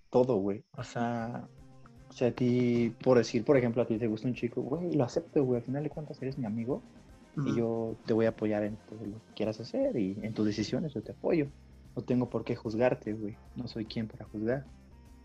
todo, 0.10 0.36
güey. 0.36 0.64
O 0.72 0.84
sea, 0.84 1.48
o 2.13 2.15
sea, 2.15 2.27
a 2.27 2.32
ti, 2.32 2.93
por 3.03 3.17
decir, 3.17 3.43
por 3.43 3.58
ejemplo, 3.58 3.82
a 3.82 3.88
ti 3.88 3.98
te 3.98 4.05
gusta 4.05 4.27
un 4.27 4.36
chico, 4.36 4.62
güey, 4.62 4.93
lo 4.93 5.03
acepto, 5.03 5.43
güey, 5.43 5.60
al 5.60 5.65
final 5.65 5.84
de 5.84 5.89
cuentas 5.89 6.22
eres 6.22 6.38
mi 6.38 6.46
amigo 6.46 6.84
y 7.43 7.55
yo 7.55 7.96
te 8.05 8.13
voy 8.13 8.27
a 8.27 8.29
apoyar 8.29 8.63
en 8.63 8.77
todo 8.88 9.00
lo 9.03 9.15
que 9.15 9.34
quieras 9.36 9.60
hacer 9.60 9.98
y 9.98 10.15
en 10.22 10.36
tus 10.36 10.46
decisiones 10.46 10.93
yo 10.93 11.01
te 11.01 11.13
apoyo. 11.13 11.48
No 11.96 12.03
tengo 12.03 12.29
por 12.29 12.43
qué 12.43 12.55
juzgarte, 12.55 13.13
güey, 13.13 13.36
no 13.55 13.67
soy 13.67 13.86
quien 13.86 14.08
para 14.08 14.25
juzgar. 14.25 14.63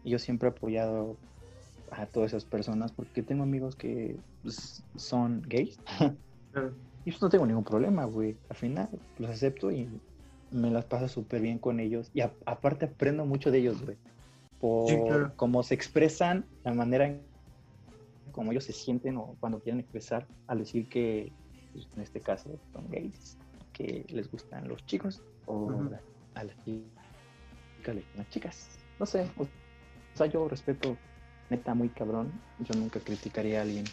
Y 0.03 0.11
yo 0.11 0.19
siempre 0.19 0.49
he 0.49 0.53
apoyado 0.53 1.19
a 1.91 2.07
todas 2.07 2.31
esas 2.33 2.47
personas 2.47 2.93
porque 2.93 3.23
tengo 3.23 3.43
amigos 3.43 3.77
que 3.77 4.17
pues, 4.43 4.83
son 4.97 5.43
gays 5.47 5.79
y 7.05 7.11
pues 7.11 7.21
no 7.21 7.29
tengo 7.29 7.47
ningún 7.47 7.65
problema, 7.65 8.07
güey. 8.07 8.39
Al 8.49 8.57
final 8.57 8.89
los 9.19 9.29
acepto 9.29 9.71
y 9.71 9.89
me 10.51 10.71
las 10.71 10.87
paso 10.87 11.07
súper 11.07 11.43
bien 11.43 11.59
con 11.59 11.81
ellos 11.81 12.11
y 12.15 12.23
aparte 12.23 12.87
aprendo 12.87 13.27
mucho 13.27 13.51
de 13.51 13.59
ellos, 13.59 13.85
güey. 13.85 13.99
Por 14.61 15.35
cómo 15.37 15.63
se 15.63 15.75
expresan, 15.75 16.45
la 16.65 16.73
manera 16.73 17.07
en 17.07 17.23
cómo 18.33 18.53
ellos 18.53 18.65
se 18.65 18.73
sienten 18.73 19.17
o 19.17 19.37
cuando 19.41 19.61
quieren 19.61 19.81
expresar 19.81 20.27
al 20.47 20.59
decir 20.59 20.89
que, 20.89 21.33
pues, 21.73 21.89
en 21.97 22.03
este 22.03 22.21
caso, 22.21 22.51
son 22.73 22.89
gays, 22.91 23.37
que 23.73 24.05
les 24.09 24.31
gustan 24.31 24.69
los 24.69 24.85
chicos 24.87 25.23
o 25.47 25.71
a 26.35 26.45
las 26.45 26.57
chicas 26.65 26.99
las 28.17 28.29
chicas. 28.31 28.79
No 28.99 29.07
sé, 29.07 29.29
o 29.39 29.47
sea, 30.15 30.27
yo 30.27 30.49
respeto 30.49 30.97
neta 31.51 31.75
muy 31.75 31.89
cabrón. 31.89 32.33
Yo 32.59 32.79
nunca 32.79 33.01
criticaría 33.01 33.61
a 33.61 33.63
alguien. 33.63 33.85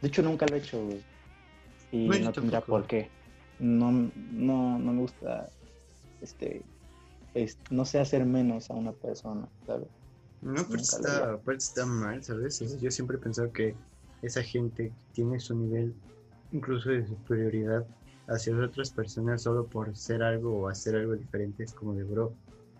De 0.00 0.08
hecho, 0.08 0.22
nunca 0.22 0.46
lo 0.46 0.56
he 0.56 0.58
hecho, 0.58 0.88
Y 1.90 2.06
no 2.06 2.32
tendría 2.32 2.60
por 2.60 2.86
qué. 2.86 3.08
No, 3.58 3.90
no, 3.90 4.78
no 4.78 4.92
me 4.92 5.00
gusta, 5.00 5.48
este, 6.20 6.62
no 7.70 7.84
sé 7.84 8.00
hacer 8.00 8.24
menos 8.24 8.70
a 8.70 8.74
una 8.74 8.92
persona, 8.92 9.48
¿sabes? 9.66 9.88
No, 10.40 10.64
pero 10.68 10.80
está, 10.80 11.40
está 11.56 11.86
mal, 11.86 12.22
¿sabes? 12.22 12.60
Yo 12.80 12.90
siempre 12.90 13.16
he 13.16 13.20
pensado 13.20 13.52
que 13.52 13.74
esa 14.22 14.42
gente 14.42 14.92
tiene 15.12 15.40
su 15.40 15.54
nivel 15.54 15.94
incluso 16.52 16.90
de 16.90 17.06
superioridad 17.06 17.86
hacia 18.28 18.56
otras 18.56 18.90
personas 18.90 19.42
solo 19.42 19.66
por 19.66 19.96
ser 19.96 20.22
algo 20.22 20.60
o 20.60 20.68
hacer 20.68 20.96
algo 20.96 21.14
diferente. 21.16 21.64
Es 21.64 21.72
como 21.72 21.94
de, 21.94 22.04
bro, 22.04 22.32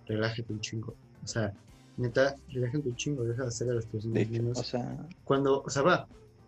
relájate 0.06 0.52
un 0.52 0.60
chingo. 0.60 0.94
O 1.24 1.26
sea, 1.26 1.52
neta, 1.96 2.36
relájate 2.48 2.88
un 2.88 2.96
chingo, 2.96 3.24
deja 3.24 3.42
de 3.42 3.48
hacer 3.48 3.70
a 3.70 3.74
las 3.74 3.86
personas 3.86 4.28
menos. 4.28 4.58
O 4.58 4.62
sea, 4.64 5.06
cuando, 5.24 5.62
o 5.62 5.70
sea, 5.70 5.82
va, 5.82 6.06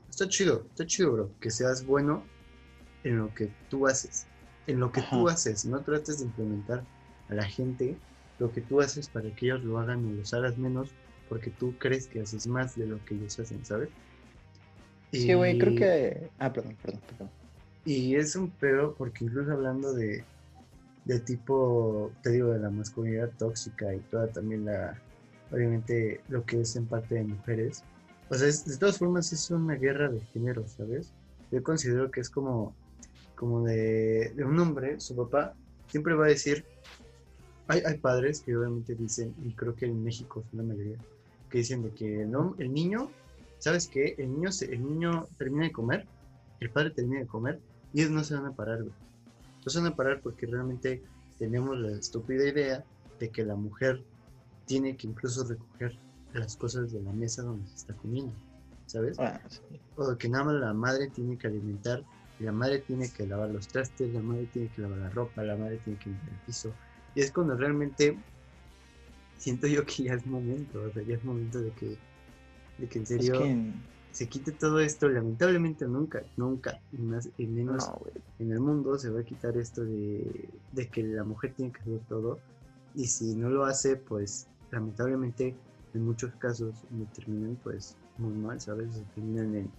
está 0.08 0.28
chido, 0.28 0.64
está 0.70 0.86
chido, 0.86 1.12
bro, 1.12 1.30
que 1.40 1.50
seas 1.50 1.84
bueno 1.84 2.22
en 3.04 3.18
lo 3.18 3.34
que 3.34 3.50
tú 3.68 3.86
haces. 3.86 4.26
En 4.66 4.78
lo 4.78 4.92
que 4.92 5.02
tú 5.10 5.28
haces, 5.28 5.64
no 5.64 5.80
trates 5.80 6.20
de 6.20 6.26
implementar 6.26 6.84
a 7.30 7.34
la 7.34 7.44
gente 7.44 7.96
lo 8.38 8.50
que 8.52 8.60
tú 8.60 8.80
haces 8.80 9.08
para 9.08 9.30
que 9.34 9.46
ellos 9.46 9.64
lo 9.64 9.78
hagan 9.78 10.04
o 10.06 10.12
los 10.12 10.32
hagas 10.34 10.58
menos 10.58 10.90
porque 11.28 11.50
tú 11.50 11.74
crees 11.78 12.06
que 12.06 12.20
haces 12.20 12.46
más 12.46 12.76
de 12.76 12.86
lo 12.86 13.02
que 13.04 13.14
ellos 13.14 13.38
hacen, 13.38 13.64
¿sabes? 13.64 13.88
Sí, 15.12 15.32
güey, 15.34 15.58
creo 15.58 15.76
que... 15.76 16.30
Ah, 16.38 16.52
perdón, 16.52 16.76
perdón, 16.82 17.00
perdón. 17.06 17.30
Y 17.84 18.16
es 18.16 18.34
un 18.36 18.50
pedo 18.50 18.94
porque 18.94 19.24
incluso 19.24 19.52
hablando 19.52 19.92
de, 19.92 20.24
de 21.04 21.20
tipo, 21.20 22.12
te 22.22 22.30
digo, 22.30 22.50
de 22.50 22.58
la 22.58 22.70
masculinidad 22.70 23.30
tóxica 23.38 23.94
y 23.94 24.00
toda 24.10 24.28
también 24.28 24.64
la, 24.64 25.00
obviamente, 25.50 26.20
lo 26.28 26.44
que 26.44 26.60
es 26.60 26.76
en 26.76 26.86
parte 26.86 27.16
de 27.16 27.24
mujeres, 27.24 27.84
o 28.28 28.34
sea, 28.34 28.46
de 28.46 28.78
todas 28.78 28.98
formas 28.98 29.32
es 29.32 29.50
una 29.50 29.74
guerra 29.74 30.08
de 30.08 30.20
género, 30.32 30.66
¿sabes? 30.68 31.12
Yo 31.50 31.62
considero 31.62 32.10
que 32.10 32.20
es 32.20 32.30
como, 32.30 32.74
como 33.34 33.64
de, 33.64 34.32
de 34.36 34.44
un 34.44 34.58
hombre, 34.58 35.00
su 35.00 35.16
papá, 35.16 35.54
siempre 35.88 36.14
va 36.14 36.26
a 36.26 36.28
decir, 36.28 36.64
hay, 37.70 37.82
hay, 37.86 37.98
padres 37.98 38.40
que 38.40 38.56
obviamente 38.56 38.94
dicen, 38.94 39.34
y 39.44 39.52
creo 39.52 39.74
que 39.74 39.86
en 39.86 40.02
México 40.02 40.44
son 40.50 40.58
la 40.58 40.74
mayoría, 40.74 40.98
que 41.48 41.58
dicen 41.58 41.82
de 41.82 41.90
que 41.90 42.22
el, 42.22 42.32
el 42.58 42.72
niño, 42.72 43.10
¿sabes 43.58 43.86
qué? 43.86 44.14
El 44.18 44.32
niño, 44.32 44.50
se, 44.50 44.72
el 44.72 44.84
niño 44.84 45.26
termina 45.38 45.64
de 45.64 45.72
comer, 45.72 46.06
el 46.60 46.70
padre 46.70 46.90
termina 46.90 47.20
de 47.20 47.26
comer, 47.26 47.60
y 47.92 48.00
ellos 48.00 48.12
no 48.12 48.24
se 48.24 48.34
van 48.34 48.46
a 48.46 48.52
parar, 48.52 48.82
güey. 48.82 48.94
No 49.64 49.70
se 49.70 49.78
van 49.78 49.92
a 49.92 49.96
parar 49.96 50.20
porque 50.20 50.46
realmente 50.46 51.02
tenemos 51.38 51.78
la 51.78 51.92
estúpida 51.92 52.48
idea 52.48 52.84
de 53.18 53.28
que 53.28 53.44
la 53.44 53.54
mujer 53.56 54.02
tiene 54.66 54.96
que 54.96 55.06
incluso 55.06 55.44
recoger 55.44 55.98
las 56.32 56.56
cosas 56.56 56.92
de 56.92 57.02
la 57.02 57.12
mesa 57.12 57.42
donde 57.42 57.66
se 57.68 57.76
está 57.76 57.94
comiendo, 57.94 58.32
¿sabes? 58.86 59.18
Ah, 59.18 59.40
o 59.96 60.16
que 60.16 60.28
nada 60.28 60.44
más 60.44 60.54
la 60.54 60.72
madre 60.72 61.08
tiene 61.08 61.36
que 61.36 61.46
alimentar, 61.46 62.02
y 62.38 62.44
la 62.44 62.52
madre 62.52 62.78
tiene 62.78 63.10
que 63.10 63.26
lavar 63.26 63.50
los 63.50 63.68
trastes, 63.68 64.12
la 64.14 64.22
madre 64.22 64.46
tiene 64.46 64.68
que 64.68 64.80
lavar 64.80 64.98
la 64.98 65.10
ropa, 65.10 65.42
la 65.42 65.56
madre 65.56 65.78
tiene 65.84 65.98
que 65.98 66.08
limpiar 66.08 66.32
el 66.32 66.40
piso. 66.46 66.72
Y 67.14 67.20
es 67.20 67.32
cuando 67.32 67.56
realmente 67.56 68.18
siento 69.38 69.66
yo 69.66 69.84
que 69.84 70.04
ya 70.04 70.14
es 70.14 70.26
momento, 70.26 70.82
o 70.82 70.92
sea, 70.92 71.02
ya 71.02 71.16
es 71.16 71.24
momento 71.24 71.60
de 71.60 71.70
que, 71.72 71.96
de 72.78 72.88
que 72.88 72.98
en 72.98 73.06
serio 73.06 73.32
se 74.12 74.28
quite 74.28 74.52
todo 74.52 74.80
esto. 74.80 75.08
Lamentablemente 75.08 75.86
nunca, 75.86 76.22
nunca, 76.36 76.78
más, 76.92 77.28
menos 77.38 77.90
en 78.38 78.52
el 78.52 78.60
mundo 78.60 78.98
se 78.98 79.10
va 79.10 79.20
a 79.20 79.24
quitar 79.24 79.56
esto 79.56 79.84
de, 79.84 80.48
de 80.72 80.88
que 80.88 81.02
la 81.02 81.24
mujer 81.24 81.54
tiene 81.54 81.72
que 81.72 81.80
hacer 81.80 82.00
todo. 82.08 82.38
Y 82.94 83.06
si 83.06 83.34
no 83.36 83.50
lo 83.50 83.64
hace, 83.64 83.96
pues 83.96 84.48
lamentablemente 84.70 85.54
en 85.94 86.04
muchos 86.04 86.32
casos 86.36 86.74
me 86.90 87.06
terminan 87.06 87.56
pues 87.62 87.96
muy 88.18 88.34
mal, 88.34 88.60
¿sabes? 88.60 88.94
Se 88.94 89.02
terminan 89.14 89.54
en, 89.54 89.70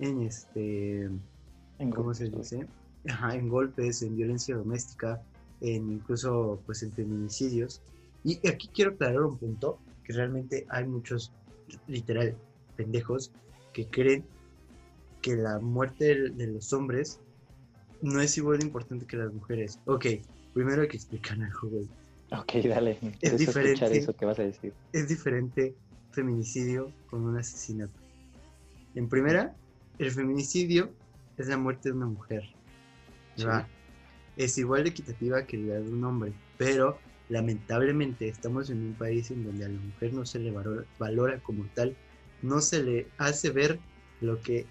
en 0.00 0.22
este, 0.22 1.02
en 1.78 1.90
¿cómo 1.90 2.14
se 2.14 2.28
dice? 2.30 2.66
Ajá, 3.08 3.34
en 3.34 3.48
golpes, 3.48 4.02
en 4.02 4.16
violencia 4.16 4.56
doméstica, 4.56 5.22
en 5.64 5.92
incluso 5.92 6.60
pues 6.66 6.82
en 6.82 6.92
feminicidios. 6.92 7.80
Y 8.22 8.46
aquí 8.48 8.68
quiero 8.68 8.92
aclarar 8.92 9.22
un 9.22 9.38
punto, 9.38 9.78
que 10.04 10.12
realmente 10.12 10.66
hay 10.68 10.86
muchos, 10.86 11.32
literal, 11.86 12.36
pendejos 12.76 13.32
que 13.72 13.86
creen 13.86 14.24
que 15.22 15.36
la 15.36 15.58
muerte 15.58 16.30
de, 16.30 16.46
los 16.48 16.72
hombres 16.72 17.20
no 18.02 18.20
es 18.20 18.36
igual 18.36 18.58
de 18.58 18.66
importante 18.66 19.06
que 19.06 19.16
las 19.16 19.32
mujeres. 19.32 19.78
Ok, 19.86 20.06
primero 20.52 20.82
hay 20.82 20.88
que 20.88 20.96
explicar 20.96 21.40
algo, 21.40 21.68
güey. 21.68 21.88
Ok, 22.32 22.64
dale. 22.68 22.98
Es 23.20 23.38
diferente. 23.38 23.98
Eso 23.98 24.14
que 24.14 24.26
vas 24.26 24.38
a 24.38 24.42
decir. 24.42 24.72
Es 24.92 25.08
diferente 25.08 25.74
feminicidio 26.10 26.92
con 27.08 27.22
un 27.22 27.38
asesinato. 27.38 27.98
En 28.94 29.08
primera, 29.08 29.54
el 29.98 30.10
feminicidio 30.10 30.90
es 31.36 31.48
la 31.48 31.56
muerte 31.56 31.90
de 31.90 31.96
una 31.96 32.06
mujer. 32.06 32.44
Es 34.36 34.58
igual 34.58 34.84
de 34.84 34.90
equitativa 34.90 35.46
que 35.46 35.56
la 35.58 35.74
de 35.74 35.90
un 35.90 36.04
hombre, 36.04 36.32
pero 36.58 36.98
lamentablemente 37.28 38.28
estamos 38.28 38.70
en 38.70 38.78
un 38.78 38.94
país 38.94 39.30
en 39.30 39.44
donde 39.44 39.64
a 39.64 39.68
la 39.68 39.80
mujer 39.80 40.12
no 40.12 40.26
se 40.26 40.38
le 40.38 40.52
valora, 40.98 41.38
como 41.40 41.64
tal, 41.74 41.96
no 42.42 42.60
se 42.60 42.82
le 42.82 43.08
hace 43.18 43.50
ver 43.50 43.78
lo 44.20 44.40
que 44.40 44.66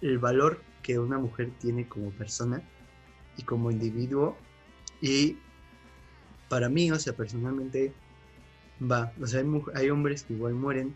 el 0.00 0.18
valor 0.18 0.62
que 0.82 0.98
una 0.98 1.18
mujer 1.18 1.50
tiene 1.60 1.88
como 1.88 2.10
persona 2.10 2.62
y 3.36 3.42
como 3.42 3.70
individuo 3.70 4.36
y 5.00 5.36
para 6.48 6.68
mí, 6.68 6.90
o 6.92 6.98
sea, 6.98 7.14
personalmente, 7.14 7.94
va, 8.80 9.12
o 9.20 9.26
sea, 9.26 9.42
hay, 9.74 9.90
hombres 9.90 10.22
que 10.24 10.34
igual 10.34 10.54
mueren 10.54 10.94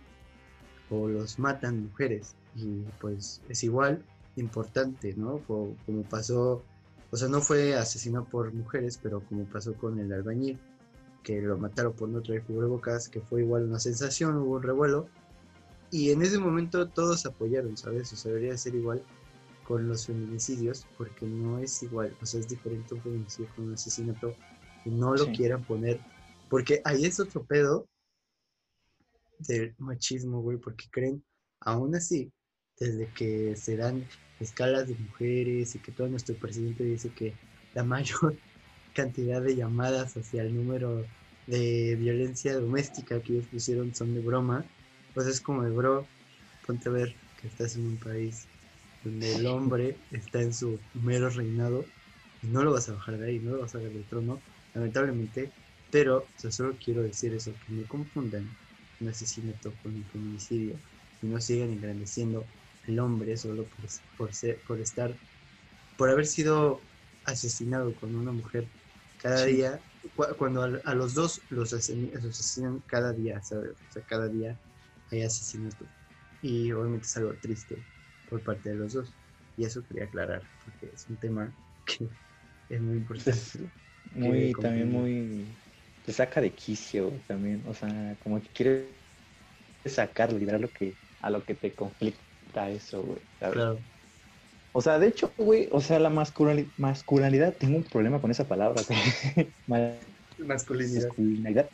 o 0.91 1.09
los 1.09 1.38
matan 1.38 1.85
mujeres 1.85 2.37
y 2.55 2.83
pues 3.00 3.41
es 3.49 3.65
igual 3.65 4.05
importante, 4.37 5.15
¿no? 5.17 5.38
Como, 5.47 5.75
pasó, 6.11 6.62
o 7.11 7.17
sea, 7.17 7.29
no 7.29 7.41
fue 7.41 7.75
asesinado 7.75 8.25
por 8.25 8.53
mujeres, 8.53 8.99
pero 9.03 9.21
como 9.21 9.45
pasó 9.45 9.75
con 9.75 9.99
el 9.99 10.13
albañil, 10.13 10.59
que 11.23 11.41
lo 11.41 11.59
mataron 11.59 11.93
por 11.93 12.09
no 12.09 12.23
traer 12.23 12.43
cubrebocas, 12.43 13.09
que 13.09 13.21
fue 13.21 13.43
igual 13.43 13.65
una 13.65 13.79
sensación, 13.79 14.37
hubo 14.37 14.57
un 14.57 14.63
revuelo, 14.63 15.09
y 15.91 16.11
en 16.11 16.23
ese 16.23 16.39
momento 16.39 16.89
todos 16.89 17.27
apoyaron, 17.27 17.77
¿sabes? 17.77 18.13
O 18.13 18.17
sea, 18.17 18.33
debería 18.33 18.57
ser 18.57 18.75
igual 18.75 19.03
con 19.67 19.89
los 19.89 20.07
feminicidios, 20.07 20.87
porque 20.97 21.27
no 21.27 21.59
es 21.59 21.83
igual, 21.83 22.17
o 22.23 22.27
sea, 22.27 22.41
es 22.41 22.49
diferente 22.49 22.95
un 22.95 23.03
feminicidio 23.03 23.51
con 23.55 23.67
un 23.67 23.75
asesinato 23.75 24.35
no 24.87 25.15
lo 25.15 25.27
quieran 25.33 25.65
poner, 25.65 26.01
porque 26.49 26.81
ahí 26.85 27.05
es 27.05 27.19
otro 27.21 27.45
pedo 27.45 27.89
del 29.39 29.75
machismo, 29.79 30.41
güey, 30.41 30.59
porque 30.59 30.87
creen, 30.91 31.25
aún 31.61 31.95
así, 31.95 32.33
desde 32.78 33.06
que 33.09 33.56
se 33.56 33.76
dan 33.76 34.04
escalas 34.40 34.88
de 34.88 34.95
mujeres 34.95 35.75
y 35.75 35.78
que 35.78 35.92
todo 35.92 36.09
nuestro 36.09 36.35
presidente 36.35 36.85
dice 36.85 37.11
que 37.11 37.33
la 37.75 37.85
mayor 37.85 38.35
cantidad 38.95 39.42
de 39.42 39.56
llamadas 39.56 40.16
hacia 40.16 40.42
el 40.42 40.54
número 40.54 41.04
de 41.47 41.97
violencia 41.97 42.59
doméstica 42.59 43.21
que 43.21 43.35
ellos 43.35 43.47
pusieron 43.47 43.95
son 43.95 44.14
de 44.14 44.21
broma, 44.21 44.64
pues 45.14 45.26
es 45.26 45.40
como 45.40 45.62
de 45.62 45.71
bro, 45.71 46.06
ponte 46.66 46.88
a 46.88 46.92
ver 46.92 47.14
que 47.40 47.49
estás 47.49 47.76
en 47.76 47.87
un 47.87 47.97
país 47.97 48.47
donde 49.04 49.37
el 49.37 49.47
hombre 49.47 49.97
está 50.11 50.42
en 50.42 50.52
su 50.52 50.78
mero 50.95 51.30
reinado 51.30 51.85
y 52.42 52.49
no 52.49 52.62
lo 52.64 52.73
vas 52.73 52.88
a 52.88 52.95
bajar 52.95 53.18
de 53.18 53.28
ahí, 53.28 53.38
no 53.38 53.52
lo 53.52 53.62
vas 53.62 53.75
a 53.75 53.78
bajar 53.78 53.92
del 53.92 54.04
trono 54.04 54.40
lamentablemente, 54.75 55.50
pero 55.90 56.26
solo 56.37 56.76
quiero 56.85 57.02
decir 57.02 57.33
eso, 57.33 57.52
que 57.66 57.73
no 57.73 57.87
confundan 57.87 58.47
un 59.00 59.09
asesinato 59.09 59.73
con 59.83 59.95
un 59.95 60.04
feminicidio 60.04 60.75
y 61.23 61.26
no 61.26 61.40
sigan 61.40 61.71
engrandeciendo 61.71 62.45
al 62.88 62.99
hombre 62.99 63.37
solo 63.37 63.64
por, 63.64 63.87
por, 64.16 64.35
ser, 64.35 64.59
por 64.66 64.81
estar, 64.81 65.12
por 65.97 66.11
haber 66.11 66.26
sido 66.26 66.81
asesinado 67.25 67.93
con 67.95 68.14
una 68.14 68.33
mujer 68.33 68.66
cada 69.21 69.45
día, 69.45 69.81
cuando 70.38 70.62
a, 70.62 70.95
los 70.95 71.14
dos 71.14 71.40
los 71.50 71.73
asesinan 71.73 72.83
cada 72.87 73.12
día, 73.12 73.43
¿sabes? 73.43 73.73
O 73.88 73.93
sea, 73.93 74.02
cada 74.02 74.28
día 74.28 74.57
hay 75.11 75.23
asesinatos. 75.23 75.88
Y 76.43 76.71
obviamente 76.73 77.07
es 77.07 77.16
algo 77.16 77.33
triste 77.35 77.76
por 78.31 78.40
parte 78.43 78.69
de 78.69 78.76
los 78.76 78.93
dos. 78.93 79.12
Y 79.57 79.64
eso 79.64 79.83
quería 79.88 80.05
aclarar, 80.05 80.43
porque 80.64 80.95
es 80.95 81.07
un 81.09 81.16
tema 81.16 81.52
que 81.87 82.09
es 82.69 82.81
muy 82.81 82.99
importante 82.99 83.69
muy, 84.16 84.52
también 84.52 84.90
muy, 84.90 85.45
te 86.05 86.12
saca 86.12 86.40
de 86.40 86.50
quicio 86.50 87.12
también, 87.26 87.62
o 87.66 87.75
sea, 87.75 88.16
como 88.23 88.40
que 88.40 88.49
quieres 88.49 88.87
sacar, 89.85 90.33
liberar 90.33 90.61
lo 90.61 90.69
que, 90.69 90.95
a 91.21 91.31
lo 91.31 91.45
que 91.45 91.55
te 91.55 91.73
conflicta 91.73 92.21
eso, 92.65 93.03
güey, 93.03 93.23
Claro. 93.39 93.83
O 94.73 94.81
sea, 94.83 94.99
de 94.99 95.09
hecho, 95.09 95.33
güey, 95.39 95.69
o 95.73 95.81
sea, 95.81 95.99
la 95.99 96.11
masculinidad, 96.11 96.71
masculinidad, 96.77 97.57
tengo 97.57 97.79
un 97.79 97.85
problema 97.85 98.21
con 98.21 98.31
esa 98.31 98.47
palabra, 98.47 98.83
Masculinidad. 99.67 101.03
Masculinidad. 101.07 101.71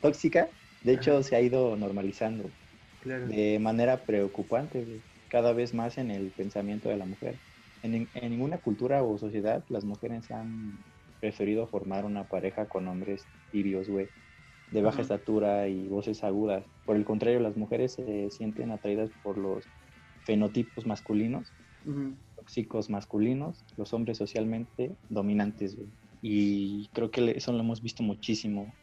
Tóxica. 0.00 0.50
De 0.80 0.92
hecho, 0.92 1.22
se 1.22 1.34
ha 1.36 1.40
ido 1.40 1.76
normalizando 1.76 2.52
Claro. 3.00 3.26
de 3.26 3.58
manera 3.58 4.04
preocupante, 4.04 4.82
güey, 4.82 5.02
cada 5.28 5.52
vez 5.52 5.74
más 5.74 5.98
en 5.98 6.10
el 6.10 6.30
pensamiento 6.32 6.88
de 6.88 6.96
la 6.96 7.04
mujer. 7.04 7.40
En, 7.82 7.92
nin- 7.92 8.10
en 8.14 8.30
ninguna 8.30 8.58
cultura 8.58 9.02
o 9.02 9.18
sociedad 9.18 9.64
las 9.68 9.84
mujeres 9.84 10.30
han 10.30 10.72
preferido 11.20 11.66
formar 11.66 12.04
una 12.04 12.28
pareja 12.28 12.66
con 12.66 12.86
hombres 12.88 13.28
tibios, 13.50 13.88
güey, 13.90 14.08
de 14.70 14.82
baja 14.82 15.02
estatura 15.02 15.68
y 15.68 15.88
voces 15.88 16.22
agudas. 16.24 16.64
Por 16.84 16.96
el 16.96 17.04
contrario, 17.04 17.40
las 17.40 17.56
mujeres 17.56 17.92
se 17.94 18.30
sienten 18.30 18.70
atraídas 18.70 19.10
por 19.22 19.36
los 19.36 19.68
fenotipos 20.24 20.86
masculinos, 20.86 21.52
tóxicos 22.36 22.90
masculinos, 22.90 23.64
los 23.76 23.92
hombres 23.92 24.18
socialmente 24.18 24.96
dominantes, 25.08 25.76
güey. 25.76 25.88
Y 26.20 26.88
creo 26.94 27.10
que 27.10 27.30
eso 27.32 27.52
lo 27.52 27.60
hemos 27.60 27.82
visto 27.82 28.02
muchísimo. 28.02 28.76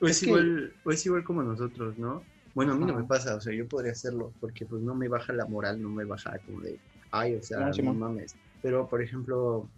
O 0.00 0.06
es, 0.06 0.16
Es 0.16 0.20
que- 0.20 0.26
igual, 0.26 0.76
o 0.82 0.90
es 0.90 1.06
igual 1.06 1.24
como 1.24 1.42
nosotros, 1.42 1.96
¿no? 1.98 2.26
Bueno, 2.54 2.72
a 2.72 2.76
mí 2.76 2.84
no 2.84 2.96
me 2.96 3.04
pasa, 3.04 3.36
o 3.36 3.40
sea, 3.40 3.54
yo 3.54 3.68
podría 3.68 3.92
hacerlo 3.92 4.34
porque 4.40 4.66
pues 4.66 4.82
no 4.82 4.94
me 4.94 5.08
baja 5.08 5.32
la 5.32 5.46
moral, 5.46 5.80
no 5.80 5.90
me 5.90 6.04
baja 6.04 6.38
como 6.40 6.60
de, 6.60 6.80
ay, 7.10 7.36
o 7.36 7.42
sea, 7.42 7.70
No, 7.70 7.94
mames. 7.94 8.36
Pero, 8.60 8.88
por 8.88 9.00
ejemplo, 9.02 9.70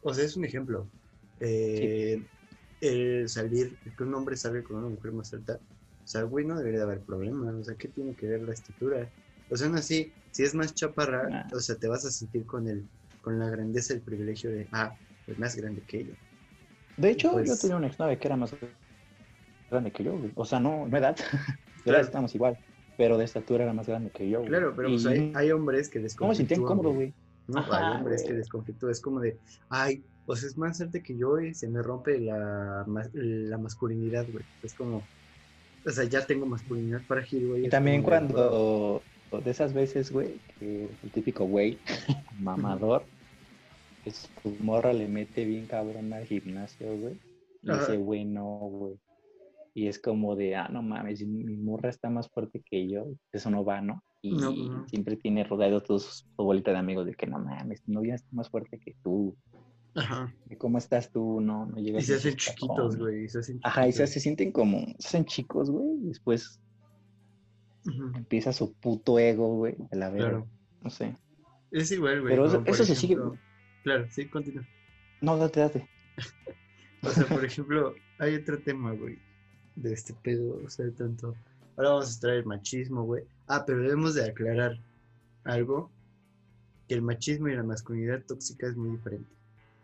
o 0.00 0.14
sea, 0.14 0.24
es 0.24 0.36
un 0.36 0.44
ejemplo. 0.44 0.90
Eh, 1.40 2.22
El 2.80 3.28
salir, 3.28 3.78
que 3.96 4.04
un 4.04 4.14
hombre 4.14 4.36
salga 4.36 4.62
con 4.62 4.76
una 4.78 4.88
mujer 4.88 5.12
más 5.12 5.32
alta, 5.32 5.56
o 5.56 6.06
sea, 6.06 6.22
güey, 6.24 6.44
no 6.46 6.56
debería 6.56 6.78
de 6.80 6.84
haber 6.84 7.02
problema, 7.04 7.50
o 7.56 7.64
sea, 7.64 7.76
¿qué 7.76 7.88
tiene 7.88 8.14
que 8.14 8.26
ver 8.26 8.42
la 8.42 8.52
estatura? 8.54 9.10
O 9.50 9.56
sea, 9.56 9.66
aún 9.68 9.76
así, 9.76 10.12
si 10.30 10.42
es 10.42 10.54
más 10.54 10.74
chaparra, 10.74 11.28
Nah. 11.28 11.46
o 11.56 11.60
sea, 11.60 11.76
te 11.76 11.88
vas 11.88 12.04
a 12.04 12.10
sentir 12.10 12.44
con 12.46 12.68
el, 12.68 12.84
con 13.22 13.38
la 13.38 13.48
grandeza, 13.48 13.94
el 13.94 14.00
privilegio 14.00 14.50
de, 14.50 14.66
ah, 14.72 14.94
es 15.26 15.38
más 15.38 15.56
grande 15.56 15.82
que 15.86 16.00
ella. 16.00 16.14
De 16.96 17.10
hecho, 17.10 17.28
yo 17.38 17.44
Pues- 17.44 17.60
tenía 17.60 17.76
una 17.76 17.86
exnovia 17.86 18.18
que 18.18 18.26
era 18.28 18.36
más 18.36 18.54
grande 19.70 19.90
que 19.92 20.04
yo, 20.04 20.16
güey. 20.18 20.32
O 20.34 20.44
sea, 20.44 20.60
no, 20.60 20.86
no 20.86 20.96
edad. 20.96 21.16
Claro. 21.84 22.02
estamos 22.04 22.34
igual. 22.34 22.58
Pero 22.98 23.16
de 23.16 23.24
estatura 23.24 23.62
era 23.64 23.72
más 23.72 23.86
grande 23.86 24.10
que 24.10 24.28
yo, 24.28 24.38
güey. 24.40 24.50
Claro, 24.50 24.74
pero 24.76 24.88
pues 24.88 25.06
hay, 25.06 25.32
hay 25.34 25.50
hombres 25.52 25.88
que 25.88 26.04
¿Cómo 26.16 26.30
me 26.30 26.34
sentía 26.34 26.56
desconfitúan, 26.56 26.78
incómodo, 26.78 26.94
güey. 26.94 27.14
¿no? 27.46 27.60
Ajá, 27.60 27.92
Hay 27.92 27.96
hombres 27.98 28.22
que 28.22 28.28
güey. 28.28 28.38
desconfitúan, 28.38 28.92
es 28.92 29.00
como 29.00 29.20
de, 29.20 29.38
ay, 29.70 30.02
o 30.26 30.34
sea, 30.36 30.48
es 30.48 30.58
más 30.58 30.80
alta 30.80 31.00
que 31.00 31.16
yo 31.16 31.40
y 31.40 31.54
se 31.54 31.68
me 31.68 31.80
rompe 31.80 32.18
la, 32.20 32.84
la 33.14 33.58
masculinidad, 33.58 34.26
güey. 34.30 34.44
Es 34.62 34.74
como, 34.74 35.02
o 35.86 35.90
sea, 35.90 36.04
ya 36.04 36.26
tengo 36.26 36.44
masculinidad 36.44 37.00
frágil, 37.02 37.46
güey. 37.48 37.66
Y 37.66 37.68
también 37.70 38.02
como 38.02 39.00
de, 39.30 39.50
esas 39.50 39.72
veces, 39.72 40.10
güey, 40.12 40.36
que 40.58 40.88
el 41.02 41.10
típico 41.10 41.44
güey, 41.44 41.78
mamador, 42.40 43.04
que 44.04 44.10
su 44.10 44.28
morra 44.60 44.92
le 44.92 45.08
mete 45.08 45.44
bien 45.44 45.66
cabrón 45.66 46.12
al 46.12 46.24
gimnasio, 46.24 46.96
güey. 46.98 47.18
Y 47.62 47.70
Ajá. 47.70 47.82
ese 47.82 47.96
güey 47.96 48.24
no, 48.24 48.44
güey. 48.70 48.94
Y 49.74 49.86
es 49.88 49.98
como 50.00 50.34
de, 50.34 50.56
ah, 50.56 50.68
no 50.68 50.82
mames, 50.82 51.24
mi 51.24 51.56
morra 51.56 51.90
está 51.90 52.10
más 52.10 52.28
fuerte 52.28 52.62
que 52.68 52.88
yo. 52.88 53.06
Eso 53.32 53.50
no 53.50 53.64
va, 53.64 53.80
¿no? 53.80 54.02
Y 54.22 54.32
No, 54.32 54.52
pues 54.54 54.68
no. 54.68 54.88
siempre 54.88 55.16
tiene 55.16 55.44
rodeado 55.44 55.80
todos 55.82 56.26
su 56.36 56.42
bolita 56.42 56.72
de 56.72 56.78
amigos 56.78 57.06
de 57.06 57.14
que 57.14 57.26
no 57.26 57.38
mames, 57.38 57.82
tu 57.82 57.92
novia 57.92 58.14
está 58.16 58.28
más 58.32 58.48
fuerte 58.48 58.78
que 58.80 58.96
tú. 59.04 59.36
Ajá. 59.94 60.32
¿Y 60.50 60.56
¿Cómo 60.56 60.78
estás 60.78 61.10
tú? 61.12 61.40
No, 61.40 61.66
no 61.66 61.78
Y 61.78 61.84
llegas 61.84 62.06
se 62.06 62.12
ni 62.12 62.18
hacen 62.18 62.36
chiquitos, 62.36 62.96
güey. 62.96 63.24
y 63.24 63.28
se 63.28 63.40
Ajá, 63.62 63.86
y 63.88 63.92
se, 63.92 64.06
se 64.06 64.20
sienten 64.20 64.52
como, 64.52 64.78
se 64.98 65.08
hacen 65.08 65.24
chicos, 65.24 65.70
güey. 65.70 66.08
Y 66.10 66.10
empieza 68.14 68.52
su 68.52 68.72
puto 68.74 69.18
ego, 69.18 69.56
güey, 69.56 69.76
de 69.90 69.96
la 69.96 70.10
verga. 70.10 70.28
Claro. 70.28 70.46
No 70.82 70.90
sé. 70.90 71.16
Es 71.70 71.90
igual, 71.90 72.20
güey. 72.22 72.32
Pero 72.32 72.46
eso- 72.46 72.62
eso 72.66 72.84
se 72.84 72.94
sigue- 72.94 73.18
Claro, 73.84 74.06
sí, 74.10 74.26
continúa. 74.26 74.66
No, 75.20 75.36
date, 75.36 75.60
date. 75.60 75.88
O 77.02 77.10
sea, 77.10 77.24
por 77.26 77.44
ejemplo, 77.44 77.94
hay 78.18 78.34
otro 78.34 78.58
tema, 78.58 78.92
güey, 78.92 79.18
de 79.76 79.92
este 79.92 80.14
pedo, 80.14 80.60
o 80.64 80.68
sea, 80.68 80.84
de 80.86 80.90
tanto. 80.90 81.36
Ahora 81.76 81.90
vamos 81.90 82.06
a 82.08 82.10
estar 82.10 82.30
el 82.30 82.44
machismo, 82.44 83.04
güey. 83.04 83.22
Ah, 83.46 83.62
pero 83.64 83.80
debemos 83.82 84.14
de 84.14 84.24
aclarar 84.28 84.80
algo, 85.44 85.90
que 86.88 86.94
el 86.94 87.02
machismo 87.02 87.48
y 87.48 87.54
la 87.54 87.62
masculinidad 87.62 88.22
tóxica 88.26 88.66
es 88.66 88.76
muy 88.76 88.96
diferente. 88.96 89.30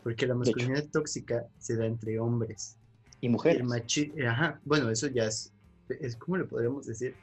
Porque 0.02 0.26
la 0.26 0.34
masculinidad 0.34 0.84
tóxica 0.90 1.46
se 1.58 1.76
da 1.76 1.86
entre 1.86 2.18
hombres. 2.18 2.76
Y 3.20 3.26
Y 3.26 3.28
mujeres. 3.30 3.60
el 3.60 3.66
machi... 3.68 4.12
Ajá, 4.26 4.60
bueno, 4.64 4.90
eso 4.90 5.06
ya 5.06 5.26
es, 5.26 5.52
es 5.88 6.16
¿cómo 6.16 6.36
le 6.38 6.44
podríamos 6.44 6.84
decir? 6.86 7.14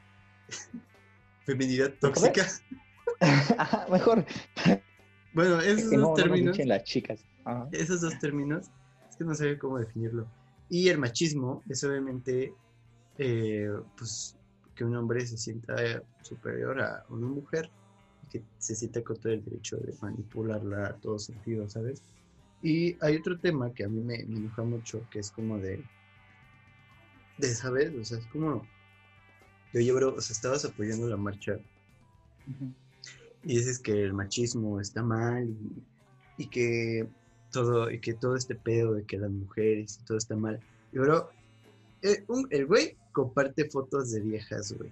Feminidad 1.46 1.92
tóxica. 2.00 2.46
Ajá, 3.20 3.86
mejor. 3.90 4.24
Bueno, 5.32 5.60
Es 5.60 5.78
esos 5.78 5.90
que 5.90 5.96
no, 5.96 6.02
dos 6.02 6.10
no 6.10 6.16
nos 6.16 6.22
términos, 6.22 6.56
dicen 6.56 6.68
las 6.68 6.84
chicas. 6.84 7.24
Ajá. 7.44 7.68
esos 7.72 8.00
dos 8.00 8.18
términos, 8.18 8.70
es 9.08 9.16
que 9.16 9.24
no 9.24 9.34
sé 9.34 9.58
cómo 9.58 9.78
definirlo. 9.78 10.26
Y 10.68 10.88
el 10.88 10.98
machismo 10.98 11.62
es 11.68 11.82
obviamente, 11.84 12.54
eh, 13.18 13.70
pues, 13.96 14.36
que 14.74 14.84
un 14.84 14.96
hombre 14.96 15.26
se 15.26 15.36
sienta 15.36 15.74
superior 16.22 16.80
a 16.80 17.04
una 17.08 17.26
mujer 17.26 17.70
que 18.30 18.42
se 18.58 18.74
sienta 18.74 19.02
con 19.02 19.18
todo 19.18 19.32
el 19.32 19.44
derecho 19.44 19.76
de 19.76 19.94
manipularla 20.00 20.86
a 20.86 20.96
todo 20.96 21.18
sentido, 21.18 21.68
¿sabes? 21.68 22.02
Y 22.62 22.96
hay 23.04 23.16
otro 23.16 23.38
tema 23.38 23.72
que 23.74 23.84
a 23.84 23.88
mí 23.88 24.00
me, 24.00 24.24
me 24.24 24.38
enoja 24.38 24.62
mucho, 24.62 25.06
que 25.10 25.18
es 25.18 25.30
como 25.30 25.58
de, 25.58 25.84
de 27.36 27.48
saber, 27.48 27.94
o 27.98 28.04
sea, 28.04 28.18
es 28.18 28.26
como, 28.28 28.66
oye, 29.74 29.92
bro, 29.92 30.14
o 30.14 30.20
sea, 30.20 30.34
estabas 30.34 30.64
apoyando 30.64 31.08
la 31.08 31.16
marcha 31.16 31.58
y 33.44 33.56
dices 33.56 33.78
que 33.78 34.02
el 34.02 34.12
machismo 34.12 34.80
está 34.80 35.02
mal 35.02 35.48
y, 35.48 36.42
y 36.44 36.46
que 36.46 37.06
todo 37.50 37.90
y 37.90 38.00
que 38.00 38.14
todo 38.14 38.36
este 38.36 38.54
pedo 38.54 38.94
de 38.94 39.04
que 39.04 39.18
las 39.18 39.30
mujeres 39.30 39.98
y 40.00 40.04
todo 40.06 40.18
está 40.18 40.36
mal. 40.36 40.60
Y 40.92 40.98
bro, 40.98 41.30
eh, 42.02 42.24
un- 42.28 42.46
el 42.50 42.66
güey 42.66 42.96
comparte 43.12 43.68
fotos 43.70 44.10
de 44.12 44.20
viejas, 44.20 44.72
güey. 44.72 44.90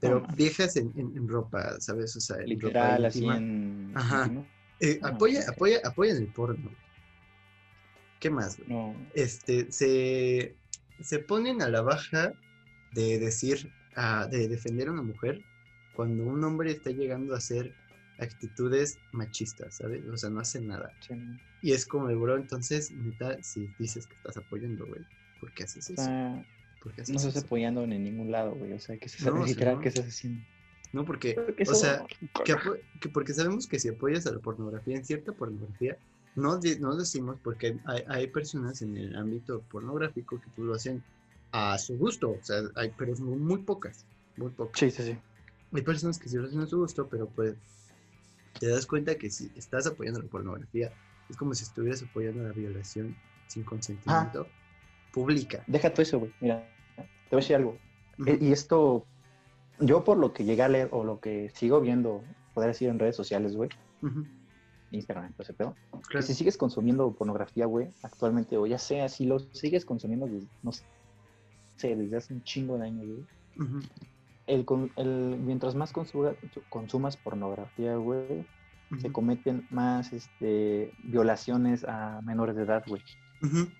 Pero 0.00 0.26
viejas 0.34 0.76
en, 0.76 0.92
en- 0.96 1.16
en 1.16 1.28
ropa, 1.28 1.78
¿sabes? 1.80 2.16
O 2.16 2.20
sea, 2.20 2.36
en 2.36 2.58
ropa 2.60 2.98
Literal, 2.98 3.04
así 3.04 3.18
íntima. 3.18 3.36
en. 3.36 3.92
Ajá. 3.94 4.30
Eh, 4.80 4.98
No, 5.02 5.08
apoya, 5.08 5.40
apoya, 5.48 5.80
apoya 5.84 6.12
en 6.12 6.18
el 6.22 6.28
porno. 6.28 6.70
¿Qué 8.18 8.30
más, 8.30 8.56
güey? 8.58 8.68
No. 8.70 8.94
este, 9.14 9.70
se, 9.72 10.54
se 11.02 11.18
ponen 11.20 11.60
a 11.62 11.68
la 11.68 11.82
baja 11.82 12.32
de 12.92 13.18
decir, 13.18 13.70
ah, 13.96 14.26
de 14.30 14.48
defender 14.48 14.88
a 14.88 14.92
una 14.92 15.02
mujer 15.02 15.42
cuando 15.94 16.24
un 16.24 16.42
hombre 16.44 16.70
está 16.70 16.90
llegando 16.90 17.34
a 17.34 17.38
hacer 17.38 17.74
actitudes 18.18 18.98
machistas, 19.12 19.76
¿sabes? 19.76 20.04
O 20.06 20.16
sea, 20.16 20.30
no 20.30 20.40
hace 20.40 20.60
nada. 20.60 20.92
sí, 21.00 21.14
no. 21.14 21.38
Y 21.62 21.72
es 21.72 21.86
como 21.86 22.06
bro, 22.18 22.36
entonces, 22.36 22.90
neta, 22.90 23.42
si 23.42 23.68
dices 23.78 24.06
que 24.06 24.14
estás 24.14 24.36
apoyando, 24.36 24.86
güey, 24.86 25.02
¿por 25.40 25.52
qué 25.52 25.64
haces 25.64 25.90
eso? 25.90 26.02
sea, 26.02 26.44
¿Por 26.82 26.92
qué 26.92 26.98
no 26.98 27.02
haces 27.02 27.16
estás 27.16 27.36
eso? 27.36 27.46
apoyando 27.46 27.82
en 27.84 27.90
ningún 28.04 28.30
lado, 28.30 28.54
güey. 28.54 28.72
O 28.72 28.78
sea, 28.80 28.96
que 28.98 29.08
se 29.08 29.24
No, 29.24 29.44
literal 29.44 29.76
no. 29.76 29.80
qué 29.80 29.88
estás 29.88 30.06
haciendo. 30.06 30.42
No, 30.92 31.04
porque, 31.04 31.34
Porque 31.34 31.62
o 31.62 31.74
sea, 31.74 32.04
que, 32.44 32.56
que 33.00 33.08
porque 33.08 33.32
sabemos 33.32 33.66
que 33.66 33.78
si 33.78 33.88
apoyas 33.88 34.26
a 34.26 34.32
la 34.32 34.40
pornografía, 34.40 34.96
en 34.96 35.04
cierta 35.04 35.32
pornografía, 35.32 35.96
no, 36.34 36.58
no 36.80 36.96
decimos 36.96 37.36
porque 37.42 37.78
hay, 37.86 38.02
hay 38.08 38.26
personas 38.28 38.82
en 38.82 38.96
el 38.96 39.14
ámbito 39.16 39.62
pornográfico 39.70 40.40
que 40.40 40.50
tú 40.56 40.64
lo 40.64 40.74
hacen 40.74 41.02
a 41.52 41.78
su 41.78 41.96
gusto, 41.98 42.30
o 42.30 42.42
sea, 42.42 42.62
hay, 42.76 42.92
pero 42.96 43.14
muy, 43.16 43.58
pocas, 43.58 44.04
muy 44.36 44.50
pocas. 44.50 44.78
Sí, 44.78 44.90
sí, 44.90 45.02
sí. 45.02 45.18
Hay 45.72 45.82
personas 45.82 46.18
que 46.18 46.28
sí 46.28 46.36
lo 46.36 46.46
hacen 46.46 46.60
a 46.60 46.66
su 46.66 46.78
gusto, 46.78 47.08
pero 47.08 47.28
pues 47.28 47.56
te 48.58 48.68
das 48.68 48.86
cuenta 48.86 49.14
que 49.16 49.30
si 49.30 49.50
estás 49.56 49.86
apoyando 49.86 50.20
la 50.20 50.28
pornografía, 50.28 50.92
es 51.28 51.36
como 51.36 51.54
si 51.54 51.64
estuvieras 51.64 52.02
apoyando 52.02 52.42
la 52.42 52.52
violación 52.52 53.16
sin 53.46 53.64
consentimiento 53.64 54.46
pública. 55.12 55.64
Deja 55.66 55.92
tú 55.92 56.02
eso, 56.02 56.18
güey. 56.18 56.32
Mira, 56.40 56.68
te 56.96 57.02
voy 57.30 57.38
a 57.38 57.42
decir 57.42 57.56
algo. 57.56 57.78
Y 58.18 58.52
esto, 58.52 59.06
yo 59.78 60.04
por 60.04 60.18
lo 60.18 60.32
que 60.32 60.44
llegué 60.44 60.62
a 60.62 60.68
leer 60.68 60.88
o 60.92 61.04
lo 61.04 61.20
que 61.20 61.50
sigo 61.54 61.80
viendo, 61.80 62.22
poder 62.54 62.70
decir 62.70 62.88
en 62.88 62.98
redes 62.98 63.16
sociales, 63.16 63.56
güey, 63.56 63.70
Instagram, 64.90 65.26
entonces, 65.26 65.54
pero 65.56 65.74
que 65.92 66.00
claro. 66.08 66.26
si 66.26 66.34
sigues 66.34 66.56
consumiendo 66.56 67.12
pornografía, 67.12 67.64
güey, 67.66 67.90
actualmente, 68.02 68.56
o 68.56 68.66
ya 68.66 68.78
sea, 68.78 69.08
si 69.08 69.24
lo 69.24 69.38
sigues 69.38 69.84
consumiendo, 69.84 70.28
no 70.62 70.72
sé, 70.72 70.84
desde 71.88 72.16
hace 72.16 72.34
un 72.34 72.42
chingo 72.42 72.78
de 72.78 72.86
años, 72.86 73.06
güey, 73.06 73.26
Ujú, 73.56 73.80
el, 74.46 75.38
mientras 75.40 75.74
más 75.74 75.92
consuma- 75.92 76.36
consumas 76.68 77.16
pornografía, 77.16 77.96
güey, 77.96 78.44
se 78.98 79.12
cometen 79.12 79.66
más 79.70 80.12
este, 80.12 80.90
violaciones 81.04 81.84
a 81.84 82.20
menores 82.22 82.56
de 82.56 82.62
edad, 82.64 82.82
güey. 82.88 83.02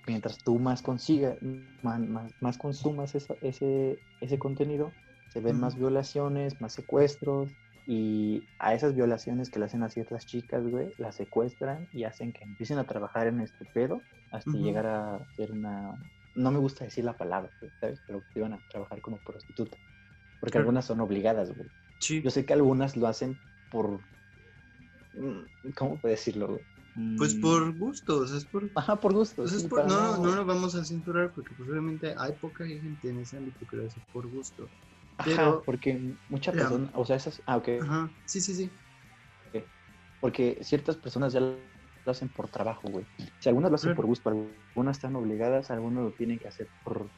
Mientras 0.06 0.38
tú 0.38 0.58
más 0.58 0.82
consigas, 0.82 1.36
más, 1.82 2.00
más, 2.00 2.32
más 2.40 2.56
consumas 2.58 3.14
esa- 3.14 3.36
ese, 3.40 3.98
ese 4.20 4.38
contenido, 4.38 4.92
se 5.28 5.40
ven 5.40 5.58
más 5.60 5.76
violaciones, 5.78 6.60
más 6.60 6.72
secuestros, 6.74 7.56
y 7.86 8.44
a 8.60 8.74
esas 8.74 8.94
violaciones 8.94 9.50
que 9.50 9.58
le 9.58 9.64
hacen 9.64 9.82
a 9.82 9.88
ciertas 9.88 10.26
chicas, 10.26 10.64
güey, 10.64 10.92
las 10.96 11.16
secuestran 11.16 11.88
y 11.92 12.04
hacen 12.04 12.32
que 12.32 12.44
empiecen 12.44 12.78
a 12.78 12.86
trabajar 12.86 13.26
en 13.26 13.40
este 13.40 13.64
pedo 13.64 14.02
hasta 14.30 14.52
llegar 14.62 14.86
a 14.86 15.26
ser 15.36 15.50
una... 15.50 15.96
No 16.40 16.50
me 16.50 16.58
gusta 16.58 16.84
decir 16.84 17.04
la 17.04 17.16
palabra, 17.16 17.52
¿sabes? 17.80 18.00
Pero 18.06 18.24
que 18.32 18.38
iban 18.40 18.54
a 18.54 18.62
trabajar 18.68 19.00
como 19.00 19.18
prostituta. 19.18 19.78
Porque 20.40 20.52
Claro. 20.54 20.64
algunas 20.64 20.86
son 20.86 21.00
obligadas, 21.00 21.52
güey. 21.52 21.70
Sí. 21.98 22.22
Yo 22.22 22.30
sé 22.30 22.44
que 22.46 22.52
algunas 22.54 22.96
lo 22.96 23.06
hacen 23.06 23.38
por... 23.68 24.00
mm, 25.12 25.72
¿Cómo 25.76 26.00
puedo 26.00 26.12
decirlo? 26.12 26.46
güey? 26.48 26.60
Pues 27.18 27.34
Mm, 27.34 27.40
por 27.42 27.76
gusto, 27.76 28.18
o 28.20 28.26
sea, 28.26 28.38
es 28.38 28.46
por... 28.46 28.70
Ajá, 28.74 28.98
por 28.98 29.12
gusto. 29.12 29.42
o 29.42 29.46
sea, 29.46 29.56
es 29.58 29.62
sí, 29.62 29.68
por- 29.68 29.78
para 29.84 29.88
no, 29.88 30.16
no 30.16 30.36
nos 30.36 30.46
vamos 30.46 30.74
a 30.74 30.84
censurar 30.84 31.32
porque 31.34 31.54
pues 31.54 31.68
obviamente 31.68 32.14
hay 32.16 32.32
poca 32.32 32.66
gente 32.66 33.10
en 33.10 33.18
ese 33.20 33.36
ámbito 33.36 33.66
que 33.66 33.76
lo 33.76 33.86
hace 33.86 34.00
por 34.12 34.26
gusto. 34.28 34.70
Ajá, 35.18 35.62
porque 35.64 36.00
muchas 36.28 36.54
personas, 36.54 36.90
o 36.94 37.04
sea, 37.04 37.16
esas, 37.16 37.42
ah, 37.46 37.58
ok, 37.58 37.68
Ajá, 37.80 38.10
sí, 38.24 38.40
sí, 38.40 38.54
sí. 38.54 38.72
porque 40.18 40.58
ciertas 40.62 40.96
personas 40.96 41.32
ya 41.32 41.40
lo 42.04 42.12
hacen 42.12 42.28
por 42.28 42.48
trabajo, 42.48 42.88
güey. 42.90 43.04
Si 43.38 43.48
algunas 43.48 43.70
lo 43.70 43.76
hacen 43.76 43.94
por 43.94 44.06
gusto, 44.06 44.28
algunas 44.30 44.96
están 44.96 45.16
obligadas, 45.16 45.70
algunos 45.70 46.04
lo 46.04 46.12
tienen 46.12 46.38
que 46.38 46.48
hacer 46.48 46.68
por, 46.82 47.10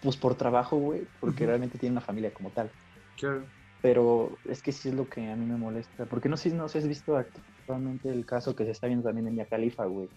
pues 0.00 0.16
por 0.16 0.34
trabajo, 0.34 0.76
güey, 0.76 1.06
porque 1.20 1.46
realmente 1.46 1.78
tienen 1.78 1.94
una 1.94 2.06
familia 2.06 2.32
como 2.32 2.50
tal. 2.50 2.70
Claro. 3.16 3.46
Pero 3.80 4.38
es 4.44 4.62
que 4.62 4.72
sí 4.72 4.88
es 4.88 4.94
lo 4.94 5.08
que 5.08 5.28
a 5.28 5.36
mí 5.36 5.44
me 5.44 5.56
molesta, 5.56 6.06
porque 6.06 6.28
no 6.28 6.36
sé 6.36 6.50
si 6.50 6.56
no 6.56 6.64
has 6.64 6.86
visto 6.86 7.16
actualmente 7.16 8.10
el 8.10 8.24
caso 8.24 8.54
que 8.54 8.64
se 8.64 8.70
está 8.70 8.86
viendo 8.86 9.04
también 9.04 9.26
en 9.26 9.34
Mia 9.34 9.46
Khalifa, 9.46 9.86
güey, 9.86 10.08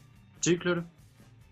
Sí, 0.42 0.58
claro. 0.60 0.86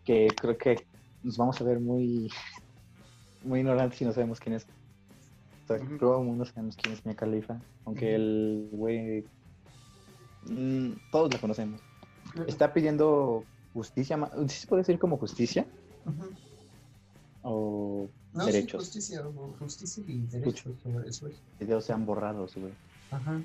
que 0.06 0.28
creo 0.40 0.58
que 0.58 0.88
nos 1.24 1.38
vamos 1.38 1.60
a 1.60 1.64
ver 1.64 1.80
muy, 1.80 2.32
muy 3.42 3.60
ignorantes 3.62 3.98
si 3.98 4.06
no 4.06 4.12
sabemos 4.12 4.40
quién 4.40 4.56
es. 4.56 4.64
O 4.66 5.68
sea, 5.68 5.78
Ujú. 5.78 5.98
todo 5.98 6.20
el 6.20 6.26
mundo 6.28 6.46
sabemos 6.46 6.76
quién 6.76 6.94
es 6.94 7.06
Mia 7.06 7.16
Khalifa, 7.16 7.60
aunque 7.86 8.16
el 8.16 8.70
güey, 8.72 9.26
mm, 10.44 10.92
todos 11.10 11.34
la 11.34 11.40
conocemos. 11.40 11.82
Está 12.48 12.74
pidiendo 12.74 13.44
justicia, 13.74 14.18
¿sí 14.48 14.62
se 14.62 14.68
puede 14.68 14.82
decir 14.82 15.00
como 15.00 15.18
justicia? 15.18 15.66
Ujú. 16.06 16.30
O 17.44 18.10
No, 18.34 18.46
derechos. 18.46 18.86
sí, 18.88 19.00
justicia, 19.00 19.22
justicia 19.60 20.04
y 20.08 20.20
derechos 20.28 20.74
sobre 20.82 21.10
eso. 21.10 21.28
es. 21.28 21.36
videos 21.60 21.86
sean 21.86 22.06
borrados, 22.06 22.56
güey. 22.56 22.74
Ajá. 23.12 23.42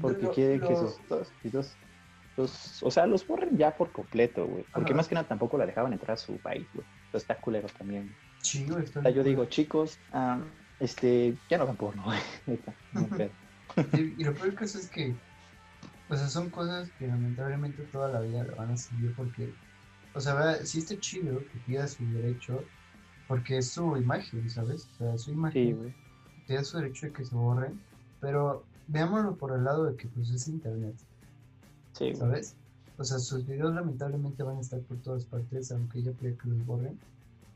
Porque 0.00 0.18
Pero- 0.20 0.32
quiere 0.32 0.60
que 0.60 0.74
sus 0.76 0.98
videos, 1.42 1.72
los, 2.36 2.82
o 2.82 2.90
sea, 2.90 3.06
los 3.06 3.26
borren 3.26 3.56
ya 3.56 3.76
por 3.76 3.92
completo, 3.92 4.46
güey. 4.46 4.64
Porque 4.72 4.92
Ajá. 4.92 4.96
más 4.96 5.08
que 5.08 5.14
nada 5.14 5.28
tampoco 5.28 5.56
la 5.58 5.66
dejaban 5.66 5.92
entrar 5.92 6.12
a 6.12 6.16
su 6.16 6.36
país, 6.38 6.66
güey. 6.74 6.86
Está 7.12 7.36
culero 7.40 7.68
también. 7.78 8.12
Sí, 8.42 8.66
güey, 8.68 8.84
está 8.84 8.98
O 9.00 9.02
sea, 9.02 9.10
yo 9.12 9.22
digo, 9.22 9.44
chicos, 9.44 9.98
ah, 10.12 10.40
este, 10.80 11.36
ya 11.48 11.58
no 11.58 11.64
hagan 11.64 11.76
porno, 11.76 12.02
güey. 12.04 12.18
No. 12.92 13.08
Y, 13.98 14.20
y 14.20 14.24
lo 14.24 14.32
peor 14.34 14.54
caso 14.54 14.78
es 14.78 14.88
que, 14.88 15.14
o 16.14 16.16
sea, 16.18 16.28
son 16.28 16.50
cosas 16.50 16.92
que 16.92 17.06
lamentablemente 17.08 17.84
toda 17.86 18.10
la 18.10 18.20
vida 18.22 18.44
lo 18.44 18.56
van 18.56 18.70
a 18.72 18.76
seguir 18.76 19.14
porque, 19.14 19.56
o 20.12 20.20
sea, 20.20 20.34
va- 20.34 20.64
sí 20.66 20.78
está 20.80 20.98
chido 20.98 21.46
que 21.46 21.58
pida 21.60 21.88
su 21.88 22.10
derecho 22.12 22.70
porque 23.26 23.58
es 23.58 23.72
su 23.72 23.96
imagen, 23.96 24.48
¿sabes? 24.50 24.88
O 24.92 24.94
sea, 24.94 25.18
su 25.18 25.32
imagen 25.32 25.76
Sí, 26.46 26.56
su 26.64 26.78
derecho 26.78 27.06
de 27.06 27.12
que 27.12 27.24
se 27.24 27.34
borren, 27.36 27.86
pero 28.20 28.68
veámoslo 28.86 29.36
por 29.38 29.54
el 29.56 29.64
lado 29.64 29.84
de 29.86 29.96
que 29.96 30.08
pues 30.08 30.30
es 30.30 30.48
internet, 30.48 30.96
Sí. 31.94 32.12
¿sabes? 32.12 32.56
O 32.96 33.04
sea, 33.04 33.18
sus 33.18 33.44
videos 33.46 33.74
lamentablemente 33.74 34.42
van 34.42 34.58
a 34.58 34.60
estar 34.60 34.82
por 34.84 35.00
todas 35.02 35.26
partes, 35.26 35.70
aunque 35.72 35.98
ella 35.98 36.12
pida 36.14 36.36
que 36.36 36.48
los 36.48 36.64
borren 36.64 37.02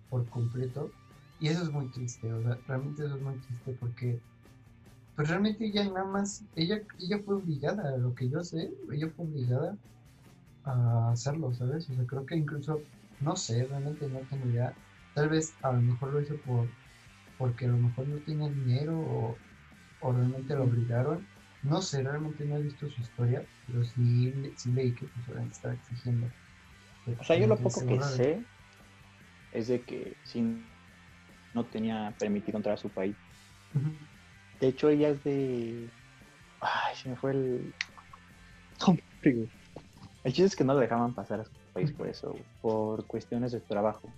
por 0.08 0.28
completo. 0.28 0.94
Y 1.38 1.48
eso 1.48 1.62
es 1.64 1.70
muy 1.72 1.90
triste, 1.90 2.32
o 2.32 2.42
sea, 2.42 2.60
realmente 2.66 3.04
eso 3.04 3.16
es 3.16 3.22
muy 3.22 3.40
triste 3.40 3.72
porque, 3.74 4.22
pues 5.18 5.30
realmente 5.30 5.66
ella 5.66 5.84
nada 5.84 6.04
más, 6.04 6.44
ella, 6.54 6.80
ella 7.00 7.18
fue 7.24 7.34
obligada, 7.36 7.92
a 7.92 7.96
lo 7.98 8.14
que 8.14 8.30
yo 8.30 8.40
sé, 8.44 8.72
ella 8.92 9.10
fue 9.16 9.26
obligada 9.26 9.76
a 10.64 11.10
hacerlo, 11.12 11.52
¿sabes? 11.54 11.90
O 11.90 11.94
sea, 11.96 12.06
creo 12.06 12.26
que 12.26 12.36
incluso, 12.36 12.86
no 13.20 13.36
sé, 13.36 13.66
realmente 13.66 14.08
no 14.08 14.20
tengo 14.30 14.48
idea. 14.48 14.76
Tal 15.14 15.28
vez 15.30 15.56
a 15.62 15.72
lo 15.72 15.82
mejor 15.82 16.12
lo 16.14 16.22
hizo 16.22 16.40
por, 16.40 16.70
porque 17.36 17.66
a 17.66 17.68
lo 17.70 17.78
mejor 17.78 18.08
no 18.08 18.20
tenía 18.20 18.48
dinero 18.48 19.00
o, 19.00 19.42
o 20.00 20.12
realmente 20.12 20.54
lo 20.54 20.64
obligaron. 20.64 21.28
No 21.62 21.82
sé, 21.82 22.02
realmente 22.02 22.44
no 22.44 22.58
he 22.58 22.62
visto 22.62 22.88
su 22.88 23.00
historia, 23.00 23.44
pero 23.66 23.84
sí, 23.84 24.32
sí 24.56 24.72
leí 24.72 24.94
que 24.94 25.08
pues 25.08 25.28
estaba 25.50 25.74
exigiendo. 25.74 26.32
O 27.18 27.24
sea, 27.24 27.36
yo 27.36 27.48
lo 27.48 27.56
poco 27.60 27.84
que 27.86 28.00
sé 28.02 28.46
es 29.50 29.68
de 29.68 29.84
que 29.84 30.16
sí 30.22 30.42
no 31.52 31.66
tenía 31.66 32.14
permitido 32.18 32.58
entrar 32.58 32.74
a 32.74 32.78
su 32.78 32.92
país. 32.92 33.16
Ujú. 33.74 33.98
De 34.60 34.68
hecho, 34.68 34.88
ella 34.88 35.08
es 35.10 35.22
de. 35.24 35.88
Ay, 36.60 36.96
se 36.96 37.08
me 37.08 37.16
fue 37.16 37.32
el. 37.32 37.74
El 40.24 40.32
chiste 40.32 40.44
es 40.46 40.56
que 40.56 40.64
no 40.64 40.74
la 40.74 40.80
dejaban 40.80 41.14
pasar 41.14 41.40
a 41.40 41.44
su 41.44 41.50
país 41.72 41.92
por 41.92 42.06
eso, 42.08 42.34
por 42.60 43.06
cuestiones 43.06 43.52
de 43.52 43.60
trabajo. 43.60 44.12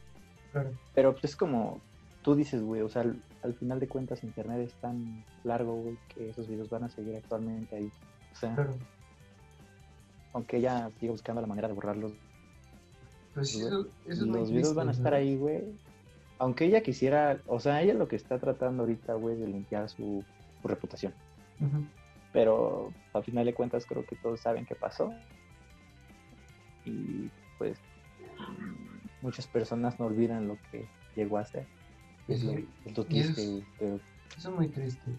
Claro. 0.50 0.72
Pero 0.94 1.12
pues 1.12 1.24
es 1.24 1.36
como 1.36 1.80
tú 2.22 2.34
dices, 2.34 2.62
güey, 2.62 2.82
o 2.82 2.88
sea, 2.88 3.02
al, 3.02 3.22
al 3.42 3.54
final 3.54 3.80
de 3.80 3.88
cuentas, 3.88 4.24
internet 4.24 4.66
es 4.68 4.74
tan 4.80 5.24
largo, 5.44 5.74
güey, 5.74 5.98
que 6.08 6.30
esos 6.30 6.48
videos 6.48 6.68
van 6.68 6.84
a 6.84 6.90
seguir 6.90 7.16
actualmente 7.16 7.76
ahí. 7.76 7.90
O 8.32 8.34
sea, 8.34 8.54
Claro. 8.54 8.74
aunque 10.32 10.56
ella 10.56 10.90
siga 10.98 11.12
buscando 11.12 11.40
la 11.40 11.46
manera 11.46 11.68
de 11.68 11.74
borrarlos, 11.74 12.12
Pues 13.34 13.54
eso, 13.54 13.86
eso 14.06 14.26
los 14.26 14.50
videos 14.50 14.74
van 14.74 14.88
a 14.88 14.92
estar 14.92 15.14
ahí, 15.14 15.36
güey. 15.36 15.62
Aunque 16.40 16.64
ella 16.64 16.82
quisiera, 16.82 17.40
o 17.46 17.60
sea, 17.60 17.80
ella 17.82 17.94
lo 17.94 18.08
que 18.08 18.16
está 18.16 18.38
tratando 18.38 18.82
ahorita, 18.82 19.14
güey, 19.14 19.36
de 19.36 19.46
limpiar 19.46 19.88
su, 19.88 20.24
su 20.60 20.68
reputación. 20.68 21.14
Pero 22.32 22.92
al 23.12 23.22
final 23.22 23.46
de 23.46 23.54
cuentas 23.54 23.86
creo 23.86 24.04
que 24.04 24.16
todos 24.16 24.40
saben 24.40 24.66
qué 24.66 24.74
pasó 24.74 25.12
y 26.84 27.30
pues 27.58 27.78
muchas 29.20 29.46
personas 29.46 30.00
no 30.00 30.06
olvidan 30.06 30.48
lo 30.48 30.56
que 30.70 30.86
llegó 31.14 31.36
a 31.36 31.44
ser 31.44 31.66
es 32.28 32.44
lo, 32.44 32.52
es 32.52 33.08
triste, 33.08 33.64
pero 33.78 34.00
Eso 34.36 34.50
es 34.50 34.56
muy 34.56 34.68
triste. 34.68 35.10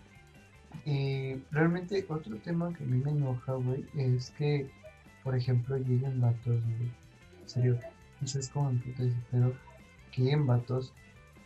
Y 0.85 1.35
realmente 1.51 2.05
otro 2.07 2.37
tema 2.37 2.73
que 2.73 2.83
a 2.83 2.87
mí 2.87 2.97
me 3.03 3.11
enoja, 3.11 3.53
güey, 3.53 3.85
es 3.95 4.31
que, 4.31 4.69
por 5.23 5.35
ejemplo, 5.35 5.77
lleguen 5.77 6.21
vatos, 6.21 6.61
güey. 6.63 6.91
En 7.41 7.49
serio, 7.49 7.79
eso 8.23 8.39
es 8.39 8.49
como 8.49 8.71
puta 8.71 9.03
pedo. 9.29 9.53
Que 10.11 10.23
lleguen 10.23 10.47
vatos 10.47 10.93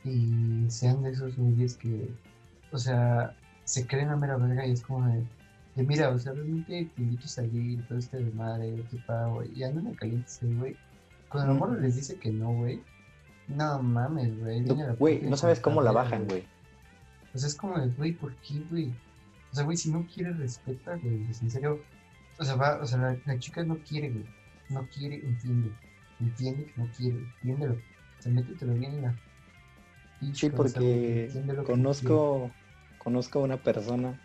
y 0.05 0.65
sean 0.69 1.03
de 1.03 1.11
esos 1.11 1.35
güeyes 1.35 1.75
que, 1.75 2.09
o 2.71 2.77
sea, 2.77 3.35
se 3.63 3.85
creen 3.87 4.09
a 4.09 4.15
mera 4.15 4.37
verga 4.37 4.65
y 4.65 4.71
es 4.71 4.81
como 4.81 5.07
de, 5.07 5.23
de, 5.75 5.83
mira, 5.83 6.09
o 6.09 6.17
sea, 6.17 6.33
realmente 6.33 6.89
te 6.95 7.01
invito 7.01 7.25
a 7.25 7.29
salir, 7.29 7.85
todo 7.87 7.97
este 7.97 8.17
de 8.17 8.31
madre, 8.31 8.83
te 8.91 8.97
pago, 8.99 9.43
y 9.43 9.63
andan 9.63 9.87
en 9.87 9.95
calientes 9.95 10.41
ahí, 10.43 10.53
güey. 10.55 10.77
Cuando 11.29 11.53
el 11.53 11.59
morro 11.59 11.79
les 11.79 11.95
dice 11.95 12.17
que 12.17 12.31
no, 12.31 12.53
güey, 12.53 12.81
no 13.47 13.81
mames, 13.81 14.39
güey. 14.39 14.61
no, 14.61 14.95
güey, 14.95 15.21
no 15.21 15.37
sabes 15.37 15.59
cómo 15.59 15.81
la 15.81 15.91
bajan, 15.91 16.25
güey. 16.25 16.45
o 17.33 17.37
sea, 17.37 17.47
es 17.47 17.55
como 17.55 17.79
de, 17.79 17.89
güey, 17.89 18.13
¿por 18.13 18.33
qué, 18.37 18.61
güey? 18.69 18.93
O 19.51 19.55
sea, 19.55 19.63
güey, 19.63 19.77
si 19.77 19.91
no 19.91 20.05
quiere, 20.13 20.33
respeta, 20.33 20.95
güey. 20.97 21.23
pues, 21.25 21.41
En 21.41 21.49
serio. 21.49 21.79
O 22.37 22.43
sea, 22.43 22.55
va, 22.55 22.79
o 22.81 22.85
sea, 22.85 22.97
la, 22.97 23.17
la 23.25 23.39
chica 23.39 23.63
no 23.63 23.77
quiere, 23.79 24.09
güey. 24.09 24.25
No 24.69 24.85
quiere, 24.89 25.25
entiende. 25.25 25.71
Entiende 26.19 26.65
que 26.65 26.81
no 26.81 26.89
quiere, 26.97 27.19
entiéndelo. 27.37 27.73
O 27.73 28.21
sea, 28.21 28.31
métetelo 28.31 28.73
bien 28.73 28.95
en 28.95 29.01
la. 29.03 29.15
Sí, 30.33 30.49
porque 30.49 31.29
que 31.31 31.63
conozco 31.63 32.51
conozco 32.97 33.39
a 33.39 33.43
una 33.43 33.57
persona 33.57 34.19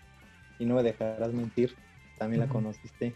y 0.59 0.65
no 0.65 0.75
me 0.75 0.83
dejarás 0.83 1.33
mentir, 1.35 1.77
también 2.19 2.41
la 2.41 2.49
conociste. 2.49 3.15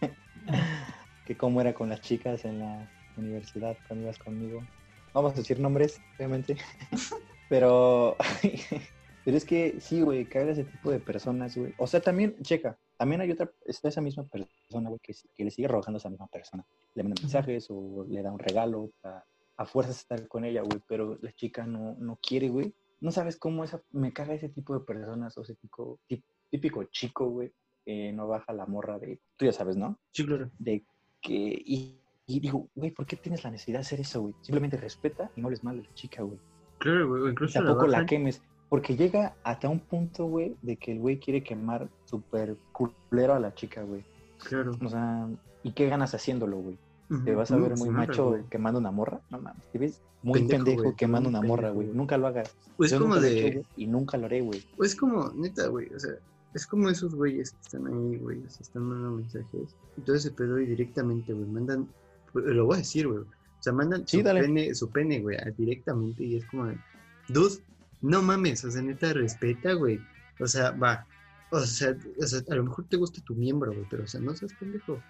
que 1.26 1.36
cómo 1.36 1.60
era 1.60 1.72
con 1.72 1.88
las 1.88 2.00
chicas 2.00 2.44
en 2.44 2.58
la 2.58 2.90
universidad 3.16 3.76
cuando 3.86 4.04
ibas 4.04 4.18
conmigo. 4.18 4.66
Vamos 5.12 5.32
a 5.32 5.36
decir 5.36 5.60
nombres, 5.60 6.00
obviamente. 6.16 6.56
Pero 7.48 8.16
pero 9.24 9.36
es 9.36 9.44
que 9.44 9.80
sí, 9.80 10.02
güey, 10.02 10.26
caga 10.26 10.52
ese 10.52 10.64
tipo 10.64 10.90
de 10.90 11.00
personas, 11.00 11.56
güey. 11.56 11.74
O 11.78 11.86
sea, 11.86 12.00
también, 12.00 12.36
checa, 12.42 12.78
también 12.96 13.20
hay 13.20 13.30
otra, 13.30 13.50
está 13.64 13.88
esa 13.88 14.00
misma 14.00 14.24
persona, 14.24 14.88
güey, 14.88 15.00
que, 15.02 15.14
que 15.34 15.44
le 15.44 15.50
sigue 15.50 15.68
rogando 15.68 15.96
a 15.96 16.00
esa 16.00 16.10
misma 16.10 16.26
persona. 16.26 16.64
Le 16.94 17.02
manda 17.02 17.20
mensajes 17.22 17.66
o 17.70 18.04
le 18.08 18.22
da 18.22 18.32
un 18.32 18.38
regalo 18.38 18.90
para 19.00 19.24
a 19.56 19.66
fuerzas 19.66 19.98
estar 19.98 20.26
con 20.28 20.44
ella, 20.44 20.62
güey, 20.62 20.80
pero 20.88 21.18
la 21.22 21.32
chica 21.32 21.66
no, 21.66 21.94
no 21.98 22.18
quiere, 22.20 22.48
güey. 22.48 22.74
No 23.00 23.10
sabes 23.12 23.36
cómo 23.36 23.64
esa, 23.64 23.82
me 23.92 24.12
caga 24.12 24.34
ese 24.34 24.48
tipo 24.48 24.74
de 24.74 24.80
personas 24.84 25.36
o 25.36 25.42
ese 25.42 25.54
tipo, 25.56 25.98
tí- 26.08 26.22
típico 26.50 26.84
chico, 26.84 27.28
güey, 27.28 27.52
que 27.84 28.12
no 28.12 28.26
baja 28.28 28.52
la 28.52 28.66
morra 28.66 28.98
de, 28.98 29.20
tú 29.36 29.44
ya 29.44 29.52
sabes, 29.52 29.76
¿no? 29.76 29.98
Sí, 30.12 30.24
claro. 30.24 30.50
De 30.58 30.84
que, 31.20 31.34
y, 31.64 32.00
y 32.26 32.40
digo, 32.40 32.68
güey, 32.74 32.90
¿por 32.90 33.06
qué 33.06 33.16
tienes 33.16 33.44
la 33.44 33.50
necesidad 33.50 33.78
de 33.78 33.82
hacer 33.82 34.00
eso, 34.00 34.22
güey? 34.22 34.34
Simplemente 34.40 34.76
respeta 34.76 35.30
y 35.36 35.40
no 35.40 35.48
hables 35.48 35.62
mal 35.62 35.76
de 35.76 35.84
la 35.88 35.94
chica, 35.94 36.22
güey. 36.22 36.38
Claro, 36.78 37.08
güey. 37.08 37.30
Incluso 37.30 37.58
Tampoco 37.62 37.86
la 37.86 37.98
bajan. 37.98 38.06
quemes. 38.06 38.42
Porque 38.70 38.96
llega 38.96 39.36
hasta 39.44 39.68
un 39.68 39.78
punto, 39.80 40.24
güey, 40.26 40.56
de 40.62 40.76
que 40.76 40.92
el 40.92 40.98
güey 40.98 41.18
quiere 41.20 41.42
quemar 41.44 41.88
súper 42.06 42.56
culero 42.72 43.34
a 43.34 43.38
la 43.38 43.54
chica, 43.54 43.82
güey. 43.82 44.02
Claro. 44.48 44.72
O 44.82 44.88
sea, 44.88 45.28
¿y 45.62 45.72
qué 45.72 45.86
ganas 45.88 46.14
haciéndolo, 46.14 46.58
güey? 46.58 46.78
¿Te 47.24 47.34
vas 47.34 47.50
a 47.50 47.56
ver 47.56 47.76
muy 47.76 47.90
macho 47.90 48.38
quemando 48.50 48.80
una 48.80 48.90
morra? 48.90 49.20
No 49.30 49.38
mames, 49.40 49.62
te 49.72 49.78
ves 49.78 50.00
muy 50.22 50.42
Pendejo, 50.46 50.96
quemando 50.96 51.28
una 51.28 51.42
morra, 51.42 51.68
pendejo, 51.68 51.74
güey. 51.74 51.86
güey. 51.88 51.96
Nunca 51.98 52.16
lo 52.16 52.26
hagas. 52.28 52.56
Pues 52.76 52.90
Yo 52.90 53.00
como 53.00 53.16
de. 53.16 53.46
hecho, 53.48 53.68
y 53.76 53.86
nunca 53.86 54.16
lo 54.16 54.26
haré, 54.26 54.40
güey. 54.40 54.64
Pues 54.76 54.96
como, 54.96 55.30
neta, 55.34 55.66
güey, 55.68 55.92
o 55.94 55.98
sea, 56.00 56.12
es 56.54 56.66
como 56.66 56.88
esos 56.88 57.14
güeyes 57.14 57.50
que 57.52 57.60
están 57.62 57.86
ahí, 57.86 58.16
güey, 58.18 58.38
o 58.38 58.48
sea, 58.50 58.60
están 58.62 58.84
mandando 58.84 59.18
mensajes. 59.18 59.76
Entonces 59.98 60.24
ese 60.26 60.34
pedo 60.34 60.58
y 60.58 60.66
directamente, 60.66 61.32
güey, 61.34 61.46
mandan, 61.46 61.88
lo 62.32 62.64
voy 62.66 62.76
a 62.76 62.78
decir, 62.78 63.06
güey, 63.06 63.18
o 63.20 63.26
sea, 63.62 63.72
mandan 63.72 64.06
Sí, 64.08 64.18
su, 64.18 64.22
dale. 64.22 64.40
pene, 64.42 64.74
su 64.74 64.88
pene, 64.90 65.20
güey, 65.20 65.36
directamente 65.58 66.24
y 66.24 66.36
es 66.36 66.44
como, 66.46 66.66
de, 66.66 66.78
dude, 67.28 67.56
no 68.00 68.22
mames, 68.22 68.64
o 68.64 68.70
sea, 68.70 68.80
neta, 68.82 69.12
respeta, 69.12 69.74
güey, 69.74 70.00
o 70.40 70.46
sea, 70.46 70.70
va, 70.72 71.06
o 71.50 71.60
sea, 71.60 71.96
o 72.20 72.26
sea, 72.26 72.40
a 72.48 72.54
lo 72.54 72.64
mejor 72.64 72.86
te 72.88 72.96
gusta 72.96 73.20
tu 73.22 73.34
miembro, 73.34 73.72
güey, 73.72 73.86
pero, 73.90 74.04
o 74.04 74.06
sea, 74.06 74.20
no 74.20 74.34
seas 74.34 74.52
pendejo. 74.54 75.00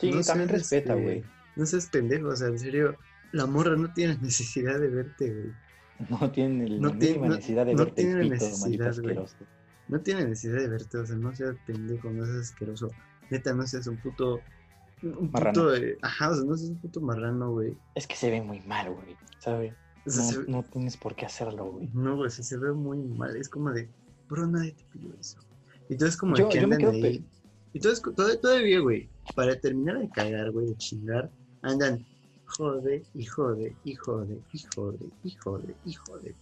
Sí, 0.00 0.10
No 0.12 0.20
también 0.22 0.48
seas, 0.48 0.60
respeta, 0.60 0.92
este, 0.94 1.02
güey. 1.04 1.24
No 1.56 1.66
seas 1.66 1.86
pendejo, 1.88 2.28
o 2.28 2.36
sea, 2.36 2.48
en 2.48 2.58
serio, 2.58 2.96
la 3.32 3.46
morra 3.46 3.76
no 3.76 3.92
tiene 3.92 4.16
necesidad 4.22 4.78
de 4.78 4.88
verte, 4.88 5.32
güey. 5.32 5.52
No 6.20 6.30
tiene 6.30 6.68
la 6.68 6.78
No 6.80 6.90
tiene- 6.96 7.06
mínima 7.14 7.26
no- 7.28 7.34
necesidad 7.34 7.66
de 7.66 7.72
no 7.74 7.78
verte 7.84 8.02
el 8.02 8.06
tiene 8.08 8.22
pito, 8.22 8.34
necesidad, 8.34 8.96
güey. 9.02 9.18
No 9.88 10.00
tiene 10.00 10.24
necesidad 10.26 10.60
de 10.60 10.68
verte, 10.68 10.98
o 10.98 11.06
sea, 11.06 11.16
no 11.16 11.34
seas 11.34 11.56
pendejo, 11.66 12.10
no 12.10 12.24
seas 12.24 12.36
asqueroso. 12.38 12.90
Neta, 13.30 13.52
no 13.54 13.66
seas 13.66 13.86
un 13.88 13.96
puto. 13.96 14.40
Un 15.02 15.30
Marrano. 15.32 15.52
puto. 15.62 15.74
eh, 15.76 15.96
ajá, 16.02 16.30
o 16.30 16.34
sea, 16.34 16.44
no 16.44 16.56
seas 16.56 16.70
un 16.70 16.80
puto 16.80 17.00
marrano, 17.00 17.52
güey. 17.52 17.76
Es 17.94 18.06
que 18.06 18.14
se 18.16 18.30
ve 18.30 18.40
muy 18.42 18.60
mal, 18.60 18.92
güey, 18.92 19.16
¿sabes? 19.38 19.72
O 20.06 20.10
sea, 20.10 20.24
No, 20.24 20.38
ve- 20.38 20.44
no 20.48 20.62
tienes 20.62 20.96
por 20.96 21.14
qué 21.16 21.26
hacerlo, 21.26 21.72
güey. 21.72 21.88
No, 21.94 22.16
güey, 22.16 22.30
sí 22.30 22.42
se 22.42 22.56
ve 22.58 22.72
muy 22.72 22.98
mal. 22.98 23.36
Es 23.36 23.48
como 23.48 23.70
de, 23.72 23.88
bro, 24.28 24.46
nadie 24.46 24.72
te 24.72 24.84
pidió 24.92 25.12
eso. 25.18 25.38
Y 25.88 25.94
entonces, 25.94 26.16
como 26.16 26.36
Yo- 26.36 26.48
que 26.48 26.60
yo 26.60 26.68
me 26.68 26.76
andan 26.76 26.94
ahí. 26.94 27.24
Y 27.72 27.78
entonces, 27.78 28.02
todo- 28.14 28.38
todavía, 28.38 28.80
güey, 28.80 29.08
para 29.34 29.58
terminar 29.58 29.98
de 29.98 30.08
cagar, 30.08 30.50
güey, 30.50 30.66
de 30.66 30.76
chingar, 30.76 31.30
andan, 31.62 32.04
jode, 32.46 33.02
y 33.14 33.24
jode, 33.24 33.74
y 33.84 33.94
jode, 33.94 34.38
y 34.52 34.58
jode, 34.74 35.06
y 35.24 35.30
jode, 35.30 35.74
y 35.84 35.92
jode. 35.92 36.34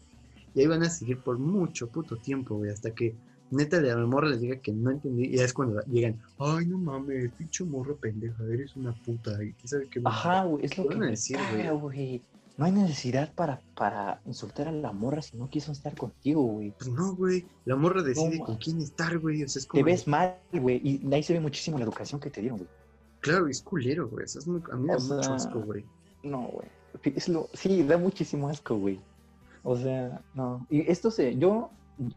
Y 0.55 0.61
ahí 0.61 0.67
van 0.67 0.83
a 0.83 0.89
seguir 0.89 1.19
por 1.21 1.39
mucho 1.39 1.89
puto 1.89 2.17
tiempo, 2.17 2.57
güey, 2.57 2.71
hasta 2.71 2.91
que 2.91 3.15
neta 3.51 3.81
de 3.81 3.95
la 3.95 4.07
morra 4.07 4.29
les 4.29 4.41
diga 4.41 4.57
que 4.57 4.73
no 4.73 4.91
entendí. 4.91 5.27
Y 5.27 5.39
es 5.39 5.53
cuando 5.53 5.81
llegan, 5.83 6.21
ay, 6.39 6.67
no 6.67 6.79
mames, 6.79 7.31
pinche 7.33 7.65
morro 7.65 7.97
pendeja, 7.97 8.43
eres 8.45 8.75
una 8.77 8.93
puta. 8.93 9.33
Y 9.43 9.53
quién 9.53 9.69
sabe 9.69 9.89
qué. 9.89 10.01
Ajá, 10.05 10.45
güey, 10.45 10.65
es 10.65 10.77
lo 10.79 10.85
¿Qué 10.85 10.89
que 10.89 10.95
van 10.95 11.03
a 11.03 11.07
me 11.07 11.11
decir, 11.11 11.39
güey. 11.81 12.23
No 12.57 12.65
hay 12.65 12.73
necesidad 12.73 13.35
para, 13.35 13.61
para 13.75 14.23
insultar 14.25 14.69
a 14.69 14.73
la 14.73 14.93
morra 14.93 15.21
si 15.21 15.37
no 15.37 15.51
quiso 15.51 15.73
estar 15.73 15.95
contigo, 15.95 16.43
güey. 16.43 16.71
Pues 16.71 16.91
no, 16.91 17.15
güey, 17.15 17.45
la 17.67 17.77
morra 17.77 18.03
decide 18.03 18.39
No, 18.39 18.45
con 18.47 18.57
quién 18.57 18.81
estar, 18.81 19.19
güey. 19.19 19.45
O 19.45 19.49
sea, 19.49 19.61
es 19.61 19.67
como. 19.67 19.85
Te 19.85 19.91
ves 19.91 20.09
mal, 20.09 20.39
güey, 20.53 20.81
y 20.83 21.15
ahí 21.15 21.23
se 21.23 21.35
ve 21.35 21.41
muchísimo 21.41 21.79
la 21.79 21.85
educación 21.85 22.19
que 22.19 22.31
te 22.31 22.41
dieron, 22.41 22.59
güey. 22.59 22.71
Claro, 23.21 23.49
es 23.49 23.61
culero, 23.61 24.09
güey. 24.09 24.25
Eso 24.25 24.39
es 24.39 24.47
muy, 24.47 24.63
a 24.73 24.77
mí 24.77 24.87
me 24.87 24.95
da 24.95 25.01
mucho 25.01 25.35
asco, 25.35 25.61
güey. 25.61 25.85
No, 26.23 26.49
güey. 26.49 26.69
Es 27.05 27.29
lo, 27.29 27.49
sí, 27.53 27.83
da 27.83 27.99
muchísimo 27.99 28.49
asco, 28.49 28.77
güey. 28.77 29.01
O 29.63 29.77
sea, 29.77 30.23
no. 30.35 30.67
Y 30.71 30.91
esto 30.91 31.11
se, 31.11 31.37
yo, 31.37 31.71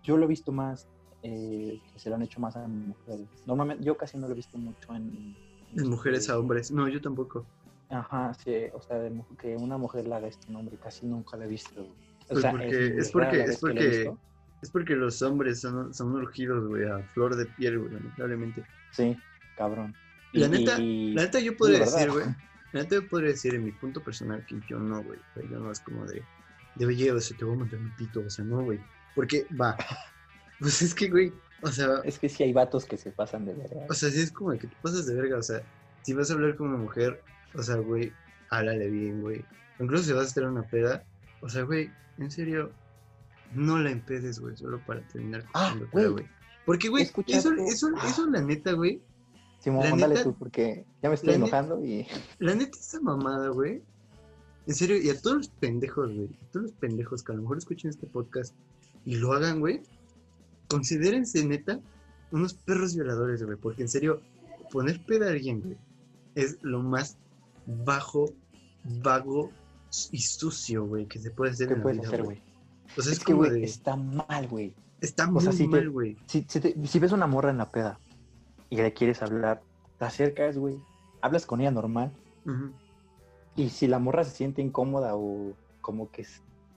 yo 0.04 0.18
lo 0.18 0.26
he 0.26 0.28
visto 0.28 0.52
más, 0.52 0.88
eh, 1.24 1.82
que 1.92 2.00
se 2.00 2.10
lo 2.10 2.16
han 2.16 2.22
hecho 2.22 2.40
más 2.40 2.56
a 2.56 2.68
mujeres. 2.68 3.28
Normalmente, 3.46 3.84
yo 3.84 3.98
casi 3.98 4.18
no 4.18 4.28
lo 4.28 4.34
he 4.34 4.36
visto 4.36 4.58
mucho 4.58 4.94
en... 4.96 5.36
De 5.74 5.84
mujeres 5.84 6.22
este, 6.22 6.32
a 6.32 6.40
hombres. 6.40 6.72
No, 6.72 6.88
yo 6.88 7.02
tampoco. 7.02 7.46
Ajá, 7.90 8.34
sí, 8.36 8.54
o 8.74 8.82
sea, 8.82 8.98
de 9.00 9.12
que 9.40 9.56
una 9.56 9.78
mujer 9.78 10.08
le 10.08 10.16
haga 10.16 10.30
un 10.48 10.56
hombre, 10.56 10.78
casi 10.78 11.06
nunca 11.08 11.38
lo 11.38 11.44
he 11.44 11.48
visto. 11.48 11.82
O 11.82 11.96
Pues 12.30 12.42
sea, 12.42 12.52
porque- 12.52 12.98
es 12.98 13.12
porque- 13.12 13.38
la 13.38 13.44
es 13.46 13.58
porque-. 13.60 14.14
Es 14.62 14.70
porque 14.72 14.94
los 14.96 15.22
hombres 15.22 15.62
son, 15.62 15.94
son 15.94 16.14
urgidos, 16.16 16.68
güey, 16.68 16.84
a 16.84 17.00
flor 17.14 17.36
de 17.38 17.46
piel, 17.46 17.80
güey, 17.80 17.94
lamentablemente. 17.94 18.64
Sí, 18.92 19.18
cabrón. 19.58 19.96
La 20.34 20.48
Y- 20.48 20.50
neta- 20.50 20.80
y- 20.80 21.14
La 21.14 21.24
neta 21.24 21.40
yo 21.40 21.56
podría 21.56 21.80
la 21.80 21.86
decir, 21.86 22.12
güey. 22.12 22.26
La 22.74 22.82
neta 22.84 22.96
yo 22.96 23.08
podría 23.08 23.30
decir 23.32 23.56
en 23.56 23.64
mi 23.64 23.72
punto 23.72 24.04
personal 24.04 24.46
que 24.46 24.60
yo 24.68 24.78
no, 24.78 25.02
güey. 25.02 25.18
Yo 25.50 25.60
no 25.60 25.72
es 25.72 25.80
como 25.80 26.06
de, 26.06 26.22
de 26.76 26.86
oye, 26.86 27.12
o 27.12 27.20
sea, 27.20 27.38
te 27.38 27.46
voy 27.46 27.56
a 27.56 27.60
mandar 27.60 27.80
mi 27.80 27.90
pito, 27.92 28.20
o 28.20 28.30
sea, 28.30 28.44
no, 28.46 28.62
güey. 28.64 28.80
Porque, 29.16 29.48
va. 29.60 29.76
Pues 30.60 30.82
es 30.82 30.94
que, 30.94 31.08
güey, 31.10 31.32
o 31.62 31.70
sea, 31.72 32.02
Es 32.04 32.20
que 32.20 32.28
sí 32.28 32.44
hay 32.44 32.52
vatos 32.52 32.84
que 32.84 32.98
se 32.98 33.12
pasan 33.12 33.46
de 33.46 33.54
verdad. 33.54 33.86
o 33.90 33.94
sea, 33.94 34.10
sí 34.10 34.20
es 34.20 34.30
como 34.30 34.52
que 34.52 34.68
te 34.68 34.76
pasas 34.82 35.06
de 35.06 35.16
verga, 35.16 35.38
o 35.38 35.42
sea, 35.42 35.62
si 36.02 36.14
vas 36.14 36.30
a 36.30 36.34
hablar 36.34 36.58
con 36.58 36.68
una 36.68 36.78
mujer, 36.78 37.24
o 37.56 37.64
sea, 37.64 37.76
güey, 37.78 38.12
háblale 38.50 38.90
bien, 38.90 39.22
güey. 39.22 39.44
Incluso 39.80 40.04
si 40.06 40.14
vas 40.14 40.36
a 40.36 40.42
en 40.42 40.48
una 40.48 40.64
peda, 40.64 41.04
o 41.42 41.50
sea, 41.50 41.64
güey, 41.64 41.90
en 42.18 42.30
serio, 42.32 42.72
no 43.54 43.80
la 43.80 43.92
empedes, 43.92 44.40
güey, 44.40 44.56
solo 44.58 44.80
para 44.86 45.02
terminar 45.08 45.46
Ah, 45.54 45.70
cogiéndotela, 45.74 46.08
güey. 46.10 46.14
güey. 46.14 46.40
Porque, 46.66 46.90
güey, 46.90 47.04
eso, 47.28 47.54
eso, 47.54 47.90
eso, 48.06 48.26
la 48.28 48.42
neta, 48.42 48.74
güey, 48.74 49.02
Simón, 49.60 49.84
la 49.92 49.96
dale 49.98 50.16
neta- 50.16 50.24
tú, 50.24 50.36
porque 50.36 50.86
ya 51.02 51.10
me 51.10 51.16
estoy 51.16 51.34
enojando 51.34 51.84
y... 51.84 52.06
La 52.38 52.54
neta, 52.56 52.78
esa 52.78 53.02
mamada, 53.02 53.50
güey. 53.50 53.82
En 54.68 54.76
serio, 54.76 54.98
y 54.98 55.10
a 55.10 55.20
todos 55.20 55.38
los 55.38 55.48
pendejos, 55.50 56.14
güey. 56.14 56.28
A 56.28 56.52
todos 56.52 56.64
los 56.68 56.72
pendejos 56.74 57.24
que 57.24 57.32
a 57.32 57.36
lo 57.36 57.42
mejor 57.42 57.58
escuchen 57.58 57.90
este 57.90 58.06
podcast 58.06 58.54
y 59.04 59.16
lo 59.16 59.34
hagan, 59.34 59.60
güey. 59.60 59.82
Considérense, 60.68 61.44
neta, 61.46 61.80
unos 62.32 62.54
perros 62.54 62.96
violadores, 62.96 63.42
güey. 63.44 63.58
Porque 63.58 63.82
en 63.82 63.88
serio, 63.90 64.22
poner 64.72 65.04
peda 65.06 65.28
a 65.28 65.30
alguien, 65.32 65.62
güey, 65.62 65.78
es 66.36 66.60
lo 66.62 66.84
más 66.84 67.18
bajo, 67.86 68.26
vago 69.04 69.52
y 70.12 70.20
sucio, 70.20 70.86
güey, 70.86 71.06
que 71.08 71.20
se 71.20 71.32
puede 71.32 71.52
hacer 71.52 71.68
¿Qué 71.68 71.74
en 71.74 71.80
la 71.80 71.84
puedes 71.84 72.00
vida, 72.00 72.08
hacer, 72.08 72.24
güey? 72.24 72.38
Sea, 72.38 73.04
es, 73.04 73.08
Es 73.08 73.24
que, 73.26 73.34
güey, 73.34 73.52
de. 73.52 73.64
está 73.64 73.96
mal, 73.96 74.48
güey. 74.48 74.74
Está 75.02 75.28
o 75.28 75.32
muy 75.32 75.42
sea, 75.42 75.52
si 75.52 75.64
te- 75.64 75.68
mal, 75.70 75.90
güey. 75.90 76.18
Si, 76.28 76.46
si, 76.48 77.00
ves 77.00 77.12
una 77.12 77.28
morra 77.28 77.50
en 77.52 77.58
la 77.58 77.72
peda 77.72 78.00
y 78.70 78.78
le 78.78 78.94
quieres 78.94 79.22
hablar, 79.22 79.62
te 79.98 80.06
acercas, 80.06 80.58
güey, 80.58 80.78
hablas 81.22 81.46
con 81.46 81.62
ella 81.62 81.72
normal, 81.72 82.12
y 83.56 83.70
si 83.70 83.88
la 83.88 84.00
morra 84.00 84.24
se 84.24 84.32
siente 84.32 84.62
incómoda 84.62 85.16
o 85.16 85.54
como 85.82 86.10
que 86.12 86.26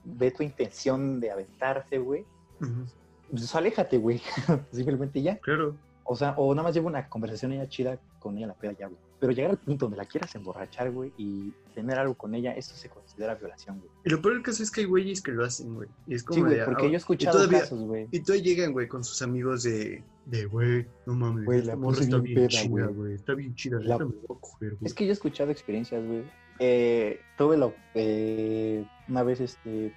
ve 0.03 0.31
tu 0.31 0.43
intención 0.43 1.19
de 1.19 1.31
aventarse, 1.31 1.97
güey, 1.97 2.25
Ujú. 2.61 2.85
pues 3.31 3.55
aléjate, 3.55 3.97
güey. 3.97 4.21
Simplemente 4.71 5.21
ya. 5.21 5.37
Claro. 5.39 5.75
O 6.03 6.15
sea, 6.15 6.33
o 6.37 6.53
nada 6.53 6.67
más 6.67 6.73
lleva 6.75 6.87
una 6.87 7.07
conversación 7.09 7.53
ella 7.53 7.67
chida 7.69 7.97
con 8.19 8.35
ella 8.37 8.43
en 8.45 8.49
la 8.49 8.55
peda 8.55 8.73
ya, 8.73 8.87
güey. 8.87 8.99
Pero 9.19 9.31
llegar 9.31 9.51
al 9.51 9.57
punto 9.57 9.85
donde 9.85 9.97
la 9.97 10.05
quieras 10.05 10.35
emborrachar, 10.35 10.91
güey, 10.91 11.13
y 11.17 11.53
tener 11.73 11.97
algo 11.97 12.13
con 12.15 12.35
ella, 12.35 12.51
eso 12.51 12.75
se 12.75 12.89
considera 12.89 13.35
violación, 13.35 13.79
güey. 13.79 13.89
Y 14.03 14.09
lo 14.09 14.21
peor 14.21 14.33
del 14.33 14.43
caso 14.43 14.61
es 14.63 14.69
que 14.69 14.81
hay 14.81 14.87
güeyes 14.87 15.21
que 15.21 15.31
lo 15.31 15.45
hacen, 15.45 15.75
güey. 15.75 15.87
Y 16.07 16.15
es 16.15 16.23
como 16.23 16.35
Sí, 16.35 16.41
güey, 16.41 16.55
de, 16.59 16.65
porque 16.65 16.81
ah, 16.83 16.85
yo 16.87 16.89
he 16.89 16.93
y 16.93 16.95
escuchado 16.97 17.37
todavía- 17.37 17.59
casos, 17.61 17.79
güey. 17.81 18.07
Y 18.11 18.19
todos 18.19 18.41
llegan, 18.43 18.73
güey, 18.73 18.87
con 18.89 19.03
sus 19.05 19.21
amigos 19.21 19.63
de, 19.63 20.03
de, 20.25 20.45
güey, 20.45 20.85
no 21.05 21.13
mames, 21.13 21.45
Güey, 21.45 21.61
la 21.63 21.75
morra 21.77 22.01
está 22.01 22.17
bien 22.17 22.35
peda, 22.35 22.47
chida, 22.49 22.85
güey. 22.87 23.13
está 23.13 23.33
bien 23.33 23.55
chida, 23.55 23.79
La- 23.79 23.97
la... 23.97 24.05
me 24.05 24.11
la 24.13 24.21
voy 24.27 24.37
a 24.37 24.41
coger, 24.41 24.69
güey. 24.71 24.85
Es 24.85 24.93
que 24.93 25.05
yo 25.05 25.11
he 25.11 25.13
escuchado 25.13 25.51
experiencias, 25.51 26.05
güey. 26.05 26.23
Eh, 26.59 27.19
tuve 27.37 27.57
la... 27.57 27.71
eh, 27.95 28.85
una 29.07 29.23
vez, 29.23 29.39
este, 29.39 29.93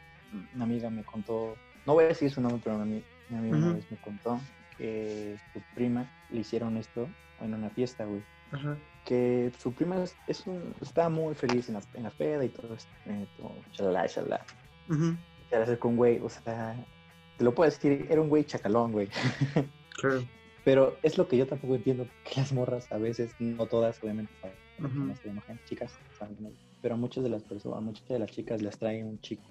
una 0.55 0.65
amiga 0.65 0.89
me 0.89 1.03
contó, 1.05 1.57
no 1.85 1.95
voy 1.95 2.05
a 2.05 2.09
decir 2.09 2.31
su 2.31 2.41
nombre, 2.41 2.61
pero 2.63 2.79
mi, 2.85 3.03
mi 3.29 3.37
amiga 3.39 3.57
una 3.57 3.73
vez 3.75 3.91
me 3.91 3.97
contó 3.99 4.41
que 4.79 5.37
su 5.53 5.61
prima 5.75 6.09
le 6.31 6.41
hicieron 6.41 6.77
esto 6.77 7.09
en 7.41 7.55
una 7.55 7.71
fiesta, 7.71 8.05
güey. 8.05 8.23
Ajá. 8.53 8.77
Que 9.07 9.51
su 9.59 9.73
prima 9.73 10.03
es, 10.03 10.15
es 10.27 10.47
un, 10.47 10.75
estaba 10.83 11.09
muy 11.09 11.35
feliz 11.35 11.69
en 11.69 11.77
la, 11.77 11.83
en 11.95 12.03
la 12.03 12.11
peda 12.11 12.45
y 12.45 12.51
todo 12.51 12.75
esto, 12.75 12.91
eh, 13.07 13.27
todo, 13.39 13.55
shalala, 13.73 14.07
shalala. 14.07 14.45
Ujú, 14.91 15.17
Se 15.49 15.57
le 15.57 15.63
acercó 15.63 15.89
un 15.89 15.97
güey, 15.97 16.19
o 16.21 16.29
sea, 16.29 16.77
te 17.39 17.45
lo 17.45 17.55
puedo 17.55 17.71
decir, 17.71 18.07
era 18.11 18.21
un 18.21 18.29
güey 18.29 18.45
chacalón, 18.45 18.93
güey. 18.93 19.09
Claro. 19.99 20.23
Pero 20.63 20.99
es 21.03 21.17
lo 21.17 21.27
que 21.27 21.39
yo 21.39 21.47
tampoco 21.47 21.75
entiendo, 21.75 22.07
que 22.25 22.41
las 22.41 22.53
morras 22.53 22.93
a 22.93 22.99
veces, 22.99 23.35
no 23.39 23.67
todas, 23.67 24.03
obviamente, 24.03 24.31
para 24.43 24.53
se 25.15 25.33
chicas, 25.65 25.99
pero 26.83 26.95
a 26.95 26.99
muchas 26.99 27.25
de 27.25 27.31
las 27.31 27.43
personas, 27.43 27.79
a 27.79 27.81
muchas 27.81 28.07
de 28.09 28.19
las 28.19 28.31
chicas 28.31 28.61
les 28.63 28.79
trae 28.79 29.03
un 29.03 29.19
chico 29.21 29.43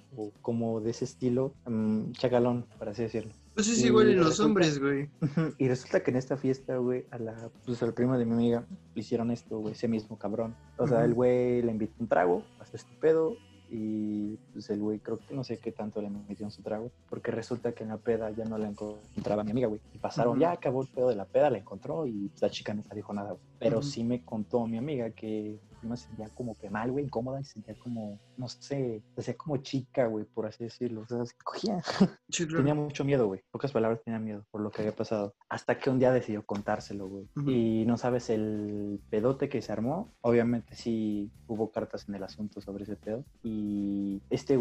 como 0.41 0.81
de 0.81 0.91
ese 0.91 1.05
estilo, 1.05 1.53
mm, 1.65 2.11
chacalón, 2.13 2.65
por 2.77 2.89
así 2.89 3.03
decirlo. 3.03 3.31
Pues 3.55 3.67
es 3.69 3.83
igual 3.83 4.09
en 4.09 4.17
los 4.17 4.27
resulta- 4.27 4.45
hombres, 4.47 4.79
güey. 4.79 5.09
Y 5.57 5.67
resulta 5.67 6.03
que 6.03 6.11
en 6.11 6.17
esta 6.17 6.37
fiesta, 6.37 6.77
güey, 6.77 7.05
a 7.11 7.17
la, 7.17 7.49
pues 7.65 7.81
al 7.81 7.93
primo 7.93 8.17
de 8.17 8.25
mi 8.25 8.33
amiga 8.33 8.65
le 8.93 9.01
hicieron 9.01 9.31
esto, 9.31 9.59
güey, 9.59 9.73
ese 9.73 9.87
mismo 9.87 10.17
cabrón. 10.19 10.55
O 10.77 10.87
sea, 10.87 11.03
el 11.05 11.13
güey 11.13 11.61
le 11.61 11.71
invitó 11.71 11.93
un 11.99 12.07
trago, 12.07 12.43
pasó 12.59 12.75
este 12.75 12.93
pedo, 12.99 13.35
y 13.67 14.35
pues 14.53 14.69
el 14.69 14.79
güey 14.79 14.99
creo 14.99 15.17
que 15.17 15.33
no 15.33 15.43
sé 15.43 15.57
qué 15.57 15.71
tanto 15.71 16.01
le 16.01 16.09
metió 16.09 16.45
en 16.45 16.51
su 16.51 16.61
trago, 16.61 16.91
porque 17.09 17.31
resulta 17.31 17.71
que 17.71 17.83
en 17.83 17.89
la 17.89 17.97
peda 17.97 18.29
ya 18.29 18.45
no 18.45 18.57
la 18.57 18.67
encontraba 18.67 19.43
mi 19.43 19.51
amiga, 19.51 19.67
güey. 19.67 19.81
Y 19.93 19.97
pasaron, 19.97 20.37
ya 20.39 20.51
acabó 20.51 20.81
el 20.83 20.87
pedo 20.89 21.09
de 21.09 21.15
la 21.15 21.25
peda, 21.25 21.49
la 21.49 21.57
encontró 21.57 22.05
y 22.05 22.27
pues, 22.29 22.41
la 22.41 22.49
chica 22.49 22.73
nunca 22.73 22.93
dijo 22.93 23.13
nada, 23.13 23.29
güey. 23.31 23.41
Pero 23.59 23.81
sí 23.81 24.03
me 24.03 24.23
contó 24.23 24.67
mi 24.67 24.77
amiga 24.77 25.09
que 25.11 25.59
me 25.81 25.97
sentía 25.97 26.29
como 26.29 26.55
que 26.55 26.69
mal, 26.69 26.91
güey, 26.91 27.05
incómoda 27.05 27.39
y 27.39 27.43
sentía 27.43 27.75
como, 27.75 28.19
no 28.37 28.47
sé, 28.47 29.03
hacía 29.17 29.35
como 29.35 29.57
chica, 29.57 30.07
güey, 30.07 30.25
por 30.25 30.45
así 30.45 30.63
decirlo. 30.63 31.01
O 31.01 31.07
sea, 31.07 31.25
se 31.25 31.35
cogía. 31.43 31.81
Sí, 32.29 32.45
claro. 32.45 32.63
Tenía 32.63 32.75
mucho 32.75 33.05
miedo, 33.05 33.27
güey. 33.27 33.41
Pocas 33.51 33.71
palabras 33.71 34.01
tenía 34.03 34.19
miedo 34.19 34.45
por 34.51 34.61
lo 34.61 34.71
que 34.71 34.81
había 34.81 34.95
pasado. 34.95 35.35
Hasta 35.47 35.77
que 35.77 35.89
un 35.89 35.99
día 35.99 36.11
decidió 36.11 36.45
contárselo, 36.45 37.07
güey. 37.07 37.29
Y 37.45 37.85
no 37.85 37.97
sabes 37.97 38.29
el 38.29 38.99
pedote 39.09 39.47
que 39.47 39.61
se 39.61 39.71
armó. 39.71 40.11
Obviamente 40.21 40.75
sí 40.75 41.31
hubo 41.47 41.71
cartas 41.71 42.09
en 42.09 42.15
el 42.15 42.23
asunto 42.23 42.61
sobre 42.61 42.83
ese 42.83 42.95
pedo. 42.95 43.23
Y 43.43 44.21
este 44.29 44.57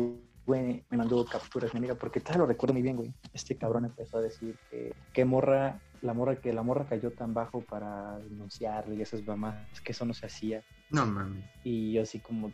güey 0.47 0.85
me 0.91 0.99
mandó 0.99 1.25
capturas, 1.25 1.73
mi 1.75 1.79
amiga, 1.79 1.95
porque 1.95 2.21
tal 2.21 2.39
lo 2.39 2.47
recuerdo 2.47 2.75
muy 2.75 2.83
bien, 2.83 2.97
güey. 2.97 3.13
Este 3.33 3.57
cabrón 3.57 3.87
empezó 3.87 4.19
a 4.19 4.23
decir 4.23 4.57
que, 4.71 4.95
que 5.13 5.25
morra, 5.25 5.81
la 6.03 6.13
morra, 6.13 6.37
que 6.37 6.53
la 6.53 6.63
morra 6.63 6.87
cayó 6.87 7.11
tan 7.13 7.35
bajo 7.35 7.63
para 7.63 8.19
denunciarle 8.19 8.95
y 8.95 9.03
esas 9.03 9.25
mamás, 9.27 9.81
que 9.81 9.93
eso 9.93 10.05
no 10.05 10.15
se 10.15 10.27
hacía. 10.27 10.63
No 10.91 11.07
mames. 11.07 11.45
Y 11.65 11.93
yo 11.93 12.03
así 12.03 12.19
como. 12.21 12.53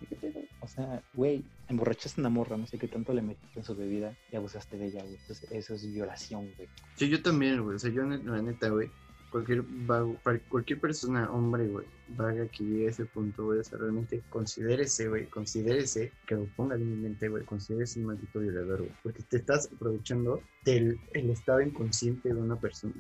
O 0.61 0.69
sea, 0.69 1.03
güey, 1.15 1.43
emborrachaste 1.69 2.21
a 2.21 2.23
una 2.23 2.31
morra, 2.31 2.57
no 2.57 2.67
sé 2.67 2.79
qué 2.79 2.87
tanto 2.89 3.13
le 3.13 3.23
metiste 3.23 3.59
en 3.61 3.65
su 3.65 3.75
bebida 3.75 4.17
y 4.31 4.37
abusaste 4.37 4.77
de 4.77 4.87
ella, 4.87 5.03
güey. 5.03 5.17
Entonces, 5.17 5.51
eso 5.51 5.75
es 5.75 5.93
violación, 5.93 6.51
güey. 6.57 6.69
Sí, 6.97 7.09
yo 7.09 7.23
también, 7.23 7.63
güey. 7.63 7.77
O 7.77 7.79
sea, 7.79 7.91
yo, 7.91 8.03
la 8.03 8.43
neta, 8.43 8.69
güey. 8.69 8.91
Cualquier, 9.31 9.63
vago- 9.63 10.17
cualquier 10.49 10.81
persona, 10.81 11.31
hombre, 11.31 11.69
güey, 11.69 11.87
vaga 12.09 12.49
que 12.49 12.65
llegue 12.65 12.89
a 12.89 12.91
ese 12.91 13.05
punto, 13.05 13.45
güey, 13.45 13.61
o 13.61 13.65
sea, 13.65 13.79
realmente 13.79 14.23
considérese, 14.29 15.09
güey, 15.09 15.27
considérese, 15.27 16.11
que 16.27 16.35
lo 16.35 16.47
ponga 16.57 16.75
bien 16.75 16.91
en 16.95 17.03
mente, 17.03 17.29
güey, 17.29 17.45
considérese 17.45 18.01
un 18.01 18.07
maldito 18.07 18.41
violador, 18.41 18.79
güey, 18.81 18.91
porque 19.05 19.23
te 19.23 19.37
estás 19.37 19.71
aprovechando 19.73 20.43
del 20.65 20.99
el 21.15 21.31
estado 21.31 21.61
inconsciente 21.61 22.35
de 22.35 22.41
una 22.41 22.57
persona. 22.57 22.93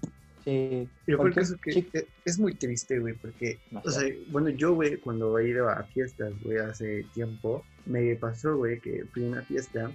Sí. 0.44 0.88
Cualquier 1.06 1.34
caso 1.44 1.56
que 1.62 1.72
chico- 1.72 1.98
e- 1.98 2.06
es 2.24 2.38
muy 2.38 2.54
triste, 2.54 2.98
güey, 2.98 3.14
porque, 3.14 3.58
o 3.82 3.90
sea, 3.90 4.08
bueno, 4.28 4.48
yo, 4.50 4.74
güey, 4.74 4.96
cuando 4.98 5.38
he 5.38 5.48
ido 5.48 5.68
a 5.68 5.82
fiestas, 5.84 6.32
güey, 6.42 6.58
hace 6.58 7.04
tiempo, 7.14 7.64
me 7.86 8.14
pasó, 8.16 8.56
güey, 8.56 8.80
que 8.80 9.04
fui 9.12 9.24
a 9.24 9.28
una 9.28 9.42
fiesta, 9.42 9.90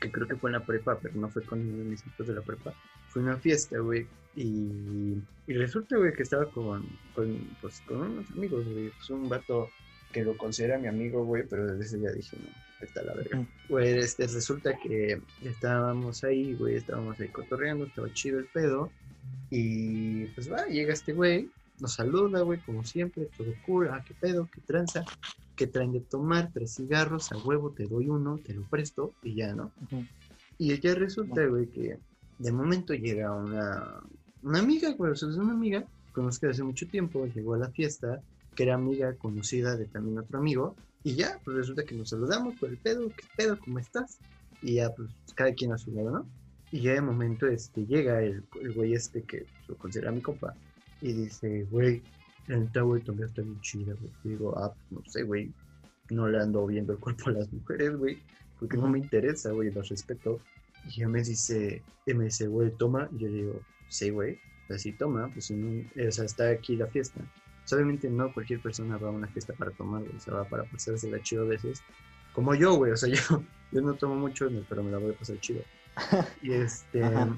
que 0.00 0.10
creo 0.12 0.28
que 0.28 0.36
fue 0.36 0.50
en 0.50 0.54
la 0.54 0.64
prepa, 0.64 0.98
pero 1.00 1.14
no 1.16 1.28
fue 1.28 1.42
con 1.42 1.58
mis 1.90 2.02
amigos 2.02 2.26
de 2.26 2.34
la 2.34 2.42
prepa, 2.42 2.74
fue 3.08 3.22
una 3.22 3.36
fiesta, 3.36 3.78
güey, 3.78 4.06
y, 4.36 5.16
y 5.46 5.52
resulta, 5.54 5.96
güey, 5.96 6.12
que 6.12 6.22
estaba 6.22 6.46
con, 6.50 6.84
con, 7.14 7.38
pues, 7.60 7.80
con 7.86 8.00
unos 8.02 8.30
amigos, 8.30 8.64
güey, 8.68 8.90
pues 8.90 9.10
un 9.10 9.28
vato 9.28 9.68
que 10.12 10.22
lo 10.24 10.36
considera 10.36 10.78
mi 10.78 10.86
amigo, 10.86 11.24
güey, 11.24 11.44
pero 11.48 11.66
desde 11.66 11.84
ese 11.84 11.98
día 11.98 12.12
dije, 12.12 12.36
no, 12.40 12.86
está 12.86 13.02
la 13.02 13.14
verga. 13.14 13.38
Mm. 13.40 13.46
Güey, 13.68 13.98
este, 13.98 14.26
resulta 14.26 14.76
que 14.78 15.20
estábamos 15.44 16.22
ahí, 16.24 16.54
güey, 16.54 16.76
estábamos 16.76 17.18
ahí 17.20 17.28
cotorreando, 17.28 17.86
estaba 17.86 18.12
chido 18.14 18.38
el 18.38 18.46
pedo, 18.46 18.90
y 19.50 20.26
pues 20.26 20.50
va, 20.50 20.66
llega 20.66 20.92
este 20.92 21.12
güey, 21.12 21.50
nos 21.80 21.94
saluda, 21.94 22.42
güey, 22.42 22.60
como 22.60 22.84
siempre, 22.84 23.28
todo 23.36 23.54
cool, 23.62 23.88
ah, 23.88 24.02
qué 24.06 24.14
pedo, 24.14 24.48
qué 24.52 24.60
tranza, 24.60 25.04
qué 25.56 25.66
traen 25.66 25.92
de 25.92 26.00
tomar, 26.00 26.50
tres 26.52 26.74
cigarros, 26.74 27.32
a 27.32 27.38
huevo, 27.38 27.72
te 27.72 27.86
doy 27.86 28.08
uno, 28.08 28.38
te 28.44 28.54
lo 28.54 28.64
presto, 28.64 29.14
y 29.22 29.34
ya, 29.34 29.54
¿no? 29.54 29.72
Ujú. 29.82 30.04
Y 30.58 30.78
ya 30.80 30.94
resulta, 30.94 31.46
güey, 31.46 31.68
que 31.68 31.98
de 32.38 32.52
momento 32.52 32.94
llega 32.94 33.32
una, 33.32 34.00
una 34.42 34.58
amiga, 34.58 34.92
güey, 34.92 35.12
o 35.12 35.16
sea, 35.16 35.28
es 35.28 35.36
una 35.36 35.52
amiga, 35.52 35.84
conozco 36.12 36.46
de 36.46 36.52
hace 36.52 36.64
mucho 36.64 36.88
tiempo, 36.88 37.26
llegó 37.26 37.54
a 37.54 37.58
la 37.58 37.70
fiesta, 37.70 38.20
que 38.54 38.64
era 38.64 38.74
amiga 38.74 39.14
conocida 39.14 39.76
de 39.76 39.86
también 39.86 40.18
otro 40.18 40.38
amigo, 40.38 40.76
y 41.04 41.14
ya, 41.14 41.40
pues 41.44 41.56
resulta 41.56 41.84
que 41.84 41.94
nos 41.94 42.10
saludamos 42.10 42.58
por 42.58 42.70
el 42.70 42.76
pedo, 42.76 43.08
¿qué 43.16 43.24
pedo? 43.36 43.58
¿Cómo 43.58 43.78
estás? 43.78 44.18
Y 44.60 44.74
ya, 44.74 44.92
pues 44.94 45.08
cada 45.34 45.52
quien 45.54 45.72
a 45.72 45.78
su 45.78 45.92
lado, 45.92 46.10
¿no? 46.10 46.28
Y 46.70 46.82
ya 46.82 46.94
de 46.94 47.00
momento 47.00 47.46
este, 47.46 47.86
llega 47.86 48.22
el, 48.22 48.44
el 48.60 48.72
güey 48.72 48.94
este 48.94 49.22
que 49.22 49.46
lo 49.68 49.76
considera 49.76 50.12
mi 50.12 50.20
compa, 50.20 50.54
y 51.00 51.12
dice, 51.12 51.66
güey, 51.70 52.02
la 52.46 52.64
tu 52.72 52.80
amiga 53.12 53.26
está 53.26 53.42
bien 53.42 53.60
chida, 53.60 53.94
güey. 53.94 54.12
Y 54.24 54.28
digo, 54.30 54.56
ah, 54.58 54.72
pues 54.72 54.90
no 54.90 55.10
sé, 55.10 55.22
güey, 55.22 55.52
no 56.10 56.28
le 56.28 56.38
ando 56.38 56.66
viendo 56.66 56.92
el 56.92 56.98
cuerpo 56.98 57.30
a 57.30 57.32
las 57.32 57.52
mujeres, 57.52 57.96
güey, 57.96 58.18
porque 58.58 58.76
no 58.76 58.88
me 58.88 58.98
interesa, 58.98 59.52
güey, 59.52 59.70
los 59.70 59.88
respeto. 59.88 60.40
Y 60.86 61.00
ya 61.00 61.08
me 61.08 61.22
dice, 61.22 61.82
me 62.06 62.24
dice, 62.24 62.46
güey, 62.46 62.70
toma. 62.70 63.08
Y 63.12 63.18
yo 63.18 63.28
le 63.28 63.34
digo, 63.34 63.60
sí, 63.88 64.10
güey, 64.10 64.34
o 64.34 64.66
sea, 64.68 64.78
sí, 64.78 64.92
toma, 64.92 65.28
pues 65.32 65.50
no, 65.50 65.84
o 66.08 66.12
sea, 66.12 66.24
está 66.24 66.50
aquí 66.50 66.76
la 66.76 66.86
fiesta. 66.86 67.20
Sea, 67.64 67.76
obviamente 67.76 68.08
no 68.08 68.32
cualquier 68.32 68.60
persona 68.60 68.96
va 68.96 69.08
a 69.08 69.10
una 69.10 69.28
fiesta 69.28 69.52
para 69.52 69.70
tomar, 69.72 70.02
güey, 70.02 70.16
o 70.16 70.20
sea, 70.20 70.34
va 70.34 70.44
para 70.44 70.64
pasársela 70.64 71.22
chido 71.22 71.42
a 71.42 71.48
veces. 71.48 71.82
Como 72.32 72.54
yo, 72.54 72.74
güey, 72.74 72.92
o 72.92 72.96
sea, 72.96 73.08
yo, 73.12 73.42
yo 73.72 73.80
no 73.82 73.94
tomo 73.94 74.16
mucho, 74.16 74.48
pero 74.68 74.82
me 74.82 74.90
la 74.90 74.98
voy 74.98 75.12
a 75.12 75.18
pasar 75.18 75.38
chido. 75.40 75.62
Y 76.42 76.52
este, 76.52 77.02
Ajá. 77.02 77.36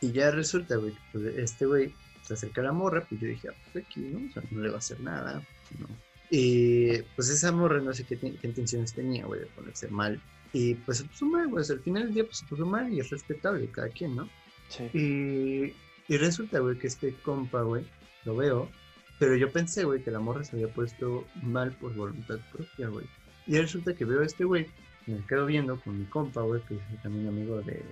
y 0.00 0.12
ya 0.12 0.30
resulta, 0.30 0.76
güey, 0.76 0.94
pues, 1.12 1.24
este 1.36 1.66
güey 1.66 1.92
se 2.22 2.34
acerca 2.34 2.60
a 2.60 2.64
la 2.64 2.72
morra, 2.72 3.04
pues 3.08 3.20
yo 3.20 3.28
dije, 3.28 3.48
ah, 3.48 3.54
pues 3.72 3.84
aquí, 3.84 4.00
¿no? 4.00 4.28
O 4.28 4.32
sea, 4.32 4.42
no 4.50 4.62
le 4.62 4.68
va 4.68 4.76
a 4.76 4.78
hacer 4.78 5.00
nada, 5.00 5.42
¿no? 5.78 5.88
Y 6.30 7.02
pues 7.14 7.28
esa 7.28 7.52
morra 7.52 7.80
no 7.80 7.92
sé 7.92 8.04
qué, 8.04 8.18
qué 8.18 8.46
intenciones 8.46 8.94
tenía, 8.94 9.26
güey, 9.26 9.40
de 9.40 9.46
ponerse 9.46 9.88
mal. 9.88 10.20
Y 10.52 10.74
pues 10.74 10.98
se 10.98 11.04
puso 11.04 11.26
mal, 11.26 11.48
güey, 11.48 11.64
al 11.68 11.80
final 11.80 12.04
del 12.04 12.14
día 12.14 12.24
pues 12.24 12.38
se 12.38 12.46
puso 12.46 12.64
mal 12.64 12.92
y 12.92 13.00
es 13.00 13.10
respetable 13.10 13.68
cada 13.68 13.88
quien, 13.88 14.16
¿no? 14.16 14.28
Sí. 14.68 14.84
Y, 14.94 16.12
y 16.12 16.16
resulta, 16.16 16.60
güey, 16.60 16.78
que 16.78 16.86
este 16.86 17.14
compa, 17.22 17.62
güey, 17.62 17.84
lo 18.24 18.36
veo, 18.36 18.70
pero 19.18 19.36
yo 19.36 19.50
pensé, 19.52 19.84
güey, 19.84 20.02
que 20.02 20.10
la 20.10 20.20
morra 20.20 20.44
se 20.44 20.56
había 20.56 20.68
puesto 20.68 21.26
mal 21.42 21.72
por 21.72 21.94
voluntad 21.94 22.38
propia, 22.52 22.88
güey. 22.88 23.06
Y 23.46 23.58
resulta 23.58 23.94
que 23.94 24.04
veo 24.04 24.22
a 24.22 24.26
este 24.26 24.44
güey, 24.44 24.66
me 25.06 25.24
quedo 25.26 25.46
viendo 25.46 25.78
con 25.80 25.98
mi 25.98 26.04
compa, 26.06 26.42
güey, 26.42 26.60
que 26.62 26.74
es 26.74 27.02
también 27.02 27.28
amigo 27.28 27.60
de, 27.62 27.82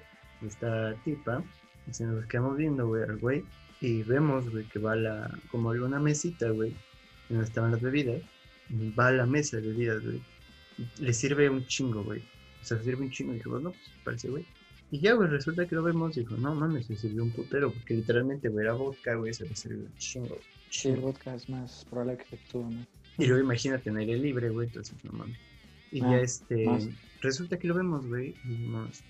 de 0.40 0.48
esta 0.48 0.94
tipa, 1.04 1.42
y 1.88 1.94
se 1.94 2.04
nos 2.04 2.24
quedamos 2.26 2.56
viendo, 2.56 2.86
güey, 2.86 3.02
al 3.02 3.18
güey, 3.18 3.44
y 3.80 4.02
vemos, 4.02 4.48
güey, 4.50 4.64
que 4.66 4.78
va 4.78 4.94
la, 4.94 5.38
como 5.50 5.70
a 5.70 5.74
una 5.74 5.98
mesita, 5.98 6.50
güey, 6.50 6.72
donde 7.28 7.44
estaban 7.44 7.72
las 7.72 7.80
bebidas, 7.80 8.22
va 8.98 9.08
a 9.08 9.12
la 9.12 9.26
mesa 9.26 9.56
de 9.56 9.68
bebidas, 9.68 10.02
güey, 10.04 10.20
le 10.98 11.12
sirve 11.12 11.50
un 11.50 11.66
chingo, 11.66 12.02
güey. 12.02 12.20
O 12.20 12.64
sea, 12.64 12.80
sirve 12.82 13.02
un 13.02 13.10
chingo, 13.10 13.32
y 13.32 13.36
dijo, 13.36 13.58
no, 13.58 13.70
pues 13.70 13.90
parece, 14.04 14.28
güey. 14.28 14.46
Y 14.90 15.00
ya, 15.00 15.14
güey, 15.14 15.28
resulta 15.28 15.66
que 15.66 15.74
lo 15.74 15.82
vemos 15.82 16.14
dijo, 16.14 16.36
no 16.36 16.54
mames, 16.54 16.86
se 16.86 16.96
sirvió 16.96 17.22
un 17.22 17.32
putero, 17.32 17.72
porque 17.72 17.94
literalmente, 17.94 18.48
güey, 18.48 18.66
era 18.66 18.74
vodka, 18.74 19.14
güey, 19.14 19.34
se 19.34 19.46
le 19.46 19.56
sirvió 19.56 19.80
un 19.80 19.96
chingo. 19.96 20.38
Sí, 20.70 20.90
el 20.90 21.00
vodka 21.00 21.34
es 21.34 21.48
más 21.48 21.86
probable 21.90 22.18
que 22.18 22.36
actúe, 22.36 22.70
¿no? 22.70 22.86
Y 23.18 23.26
luego 23.26 23.42
imagínate 23.42 23.90
en 23.90 23.96
aire 23.96 24.16
libre, 24.16 24.50
güey, 24.50 24.68
entonces 24.68 24.96
no 25.04 25.12
mames. 25.12 25.38
Y 25.92 26.00
Ah, 26.02 26.10
ya 26.10 26.20
este, 26.20 26.66
más. 26.66 26.88
resulta 27.20 27.58
que 27.58 27.68
lo 27.68 27.74
vemos, 27.74 28.06
güey, 28.06 28.34
y 28.44 28.48
dijimos, 28.48 29.00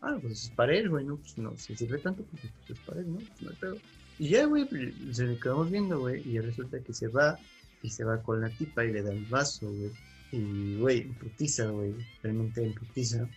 ah, 0.00 0.16
pues 0.22 0.44
es 0.44 0.50
para 0.50 0.74
él, 0.74 0.88
güey, 0.88 1.04
no, 1.04 1.16
pues 1.16 1.36
no, 1.38 1.56
si 1.56 1.76
sirve 1.76 1.98
tanto, 1.98 2.22
pues, 2.24 2.42
pues 2.66 2.78
es 2.78 2.84
para 2.86 3.00
él, 3.00 3.10
¿no? 3.12 3.16
Pues 3.18 3.42
no 3.42 3.50
hay 3.50 3.56
pedo. 3.56 3.76
Y 4.18 4.28
ya, 4.30 4.46
güey, 4.46 4.68
se 5.12 5.26
le 5.26 5.38
quedamos 5.38 5.70
viendo, 5.70 5.98
güey, 6.00 6.26
y 6.28 6.38
resulta 6.40 6.80
que 6.80 6.92
se 6.94 7.08
va, 7.08 7.38
y 7.82 7.90
se 7.90 8.04
va 8.04 8.22
con 8.22 8.40
la 8.40 8.50
tipa 8.50 8.84
y 8.84 8.92
le 8.92 9.02
da 9.02 9.12
el 9.12 9.24
vaso, 9.26 9.70
güey. 9.70 9.90
Y, 10.32 10.76
güey, 10.76 11.00
en 11.02 11.14
putiza, 11.14 11.66
güey, 11.70 11.94
realmente 12.22 12.62
en 12.64 12.74
putiza. 12.74 13.28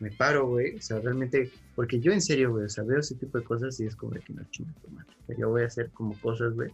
Me 0.00 0.10
paro, 0.12 0.46
güey, 0.46 0.76
o 0.76 0.80
sea, 0.82 1.00
realmente, 1.00 1.50
porque 1.74 1.98
yo 2.00 2.12
en 2.12 2.22
serio, 2.22 2.52
güey, 2.52 2.66
o 2.66 2.68
sea, 2.68 2.84
veo 2.84 3.00
ese 3.00 3.16
tipo 3.16 3.38
de 3.38 3.44
cosas 3.44 3.78
y 3.80 3.86
es 3.86 3.96
como 3.96 4.12
de 4.14 4.20
que 4.20 4.32
no 4.32 4.44
chingas 4.50 4.76
tu 4.80 4.90
madre. 4.90 5.10
O 5.22 5.26
sea, 5.26 5.36
yo 5.36 5.48
voy 5.50 5.62
a 5.62 5.66
hacer 5.66 5.90
como 5.90 6.18
cosas, 6.20 6.54
güey, 6.54 6.70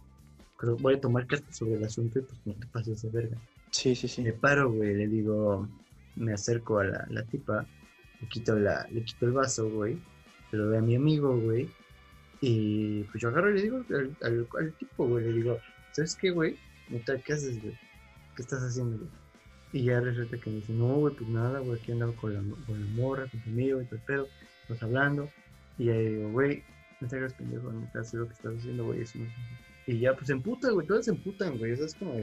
voy 0.79 0.93
a 0.95 1.01
tomar 1.01 1.27
cartas 1.27 1.57
sobre 1.57 1.75
el 1.75 1.83
asunto 1.83 2.19
y 2.19 2.21
pues 2.23 2.39
no 2.45 2.53
te 2.53 2.67
pases 2.67 3.01
de 3.01 3.09
verga. 3.09 3.37
Sí, 3.75 3.93
sí, 3.93 4.07
sí. 4.07 4.21
Me 4.21 4.31
paro, 4.31 4.71
güey, 4.71 4.93
le 4.93 5.05
digo, 5.05 5.67
me 6.15 6.31
acerco 6.31 6.79
a 6.79 6.85
la, 6.85 7.05
la 7.09 7.23
tipa, 7.23 7.67
le 8.21 8.27
quito, 8.29 8.57
la, 8.57 8.87
le 8.89 9.03
quito 9.03 9.25
el 9.25 9.33
vaso, 9.33 9.69
güey, 9.69 9.99
se 10.49 10.55
lo 10.55 10.67
doy 10.67 10.77
a 10.77 10.81
mi 10.81 10.95
amigo, 10.95 11.37
güey, 11.37 11.69
y 12.39 13.03
pues 13.03 13.21
yo 13.21 13.27
agarro 13.27 13.51
y 13.51 13.55
le 13.55 13.61
digo 13.63 13.83
al, 13.89 14.15
al, 14.21 14.73
tipo, 14.79 15.05
güey, 15.05 15.25
le 15.25 15.33
digo, 15.33 15.59
¿sabes 15.91 16.15
qué, 16.15 16.31
güey? 16.31 16.55
¿Qué 17.25 17.33
haces, 17.33 17.61
güey? 17.61 17.77
¿Qué 18.37 18.43
estás 18.43 18.63
haciendo, 18.63 18.97
güey? 18.97 19.09
Y 19.73 19.83
ya 19.83 19.99
resulta 19.99 20.37
que 20.37 20.49
me 20.51 20.55
dice, 20.55 20.71
no, 20.71 20.95
güey, 20.95 21.13
pues 21.13 21.29
nada, 21.29 21.59
güey, 21.59 21.77
aquí 21.77 21.91
andaba 21.91 22.13
con 22.13 22.33
la, 22.33 22.39
con 22.65 22.79
la 22.79 22.91
morra, 22.93 23.27
con 23.29 23.41
tu 23.41 23.49
amigo 23.49 23.81
y 23.81 23.85
todo 23.87 23.95
el 23.97 24.05
pedo, 24.05 24.27
estamos 24.61 24.83
hablando, 24.83 25.29
y 25.77 25.85
ya 25.85 25.97
digo, 25.97 26.31
güey, 26.31 26.63
no 27.01 27.09
te 27.09 27.17
hagas 27.17 27.33
pendejo, 27.33 27.73
neta, 27.73 28.05
sé 28.05 28.15
lo 28.15 28.25
que 28.25 28.35
estás 28.35 28.57
haciendo, 28.57 28.85
güey, 28.85 29.03
no 29.15 29.25
Y 29.85 29.99
ya, 29.99 30.13
pues 30.13 30.27
se 30.27 30.33
emputa, 30.33 30.71
güey, 30.71 30.87
todos 30.87 31.03
se 31.03 31.11
emputan, 31.11 31.57
güey, 31.57 31.73
eso 31.73 31.83
es 31.83 31.95
como 31.95 32.15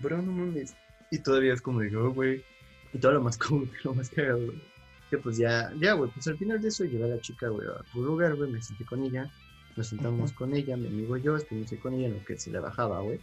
bro, 0.00 0.20
no 0.22 0.32
mames. 0.32 0.74
Y 1.10 1.18
todavía 1.20 1.54
es 1.54 1.62
como 1.62 1.80
de, 1.80 1.94
oh, 1.96 2.12
güey. 2.12 2.44
Y 2.92 2.98
todo 2.98 3.12
lo 3.12 3.22
más 3.22 3.36
como 3.36 3.66
lo 3.84 3.94
más 3.94 4.10
cagado, 4.10 4.44
güey. 4.44 4.62
Que 5.10 5.18
pues 5.18 5.38
ya, 5.38 5.72
ya, 5.80 5.94
güey, 5.94 6.10
pues 6.10 6.26
al 6.26 6.36
final 6.36 6.60
de 6.60 6.68
eso 6.68 6.84
llevé 6.84 7.04
a 7.04 7.16
la 7.16 7.20
chica, 7.20 7.48
güey, 7.48 7.66
a 7.66 7.82
su 7.92 8.04
lugar, 8.04 8.34
güey, 8.36 8.50
me 8.50 8.60
senté 8.60 8.84
con 8.84 9.02
ella, 9.02 9.30
nos 9.74 9.88
sentamos 9.88 10.32
con 10.32 10.54
ella, 10.54 10.76
mi 10.76 10.88
amigo 10.88 11.16
y 11.16 11.22
yo, 11.22 11.36
estuvimos 11.36 11.72
con 11.80 11.94
ella 11.94 12.08
en 12.08 12.14
lo 12.14 12.24
que 12.26 12.38
se 12.38 12.50
le 12.50 12.58
bajaba, 12.58 13.00
güey. 13.00 13.18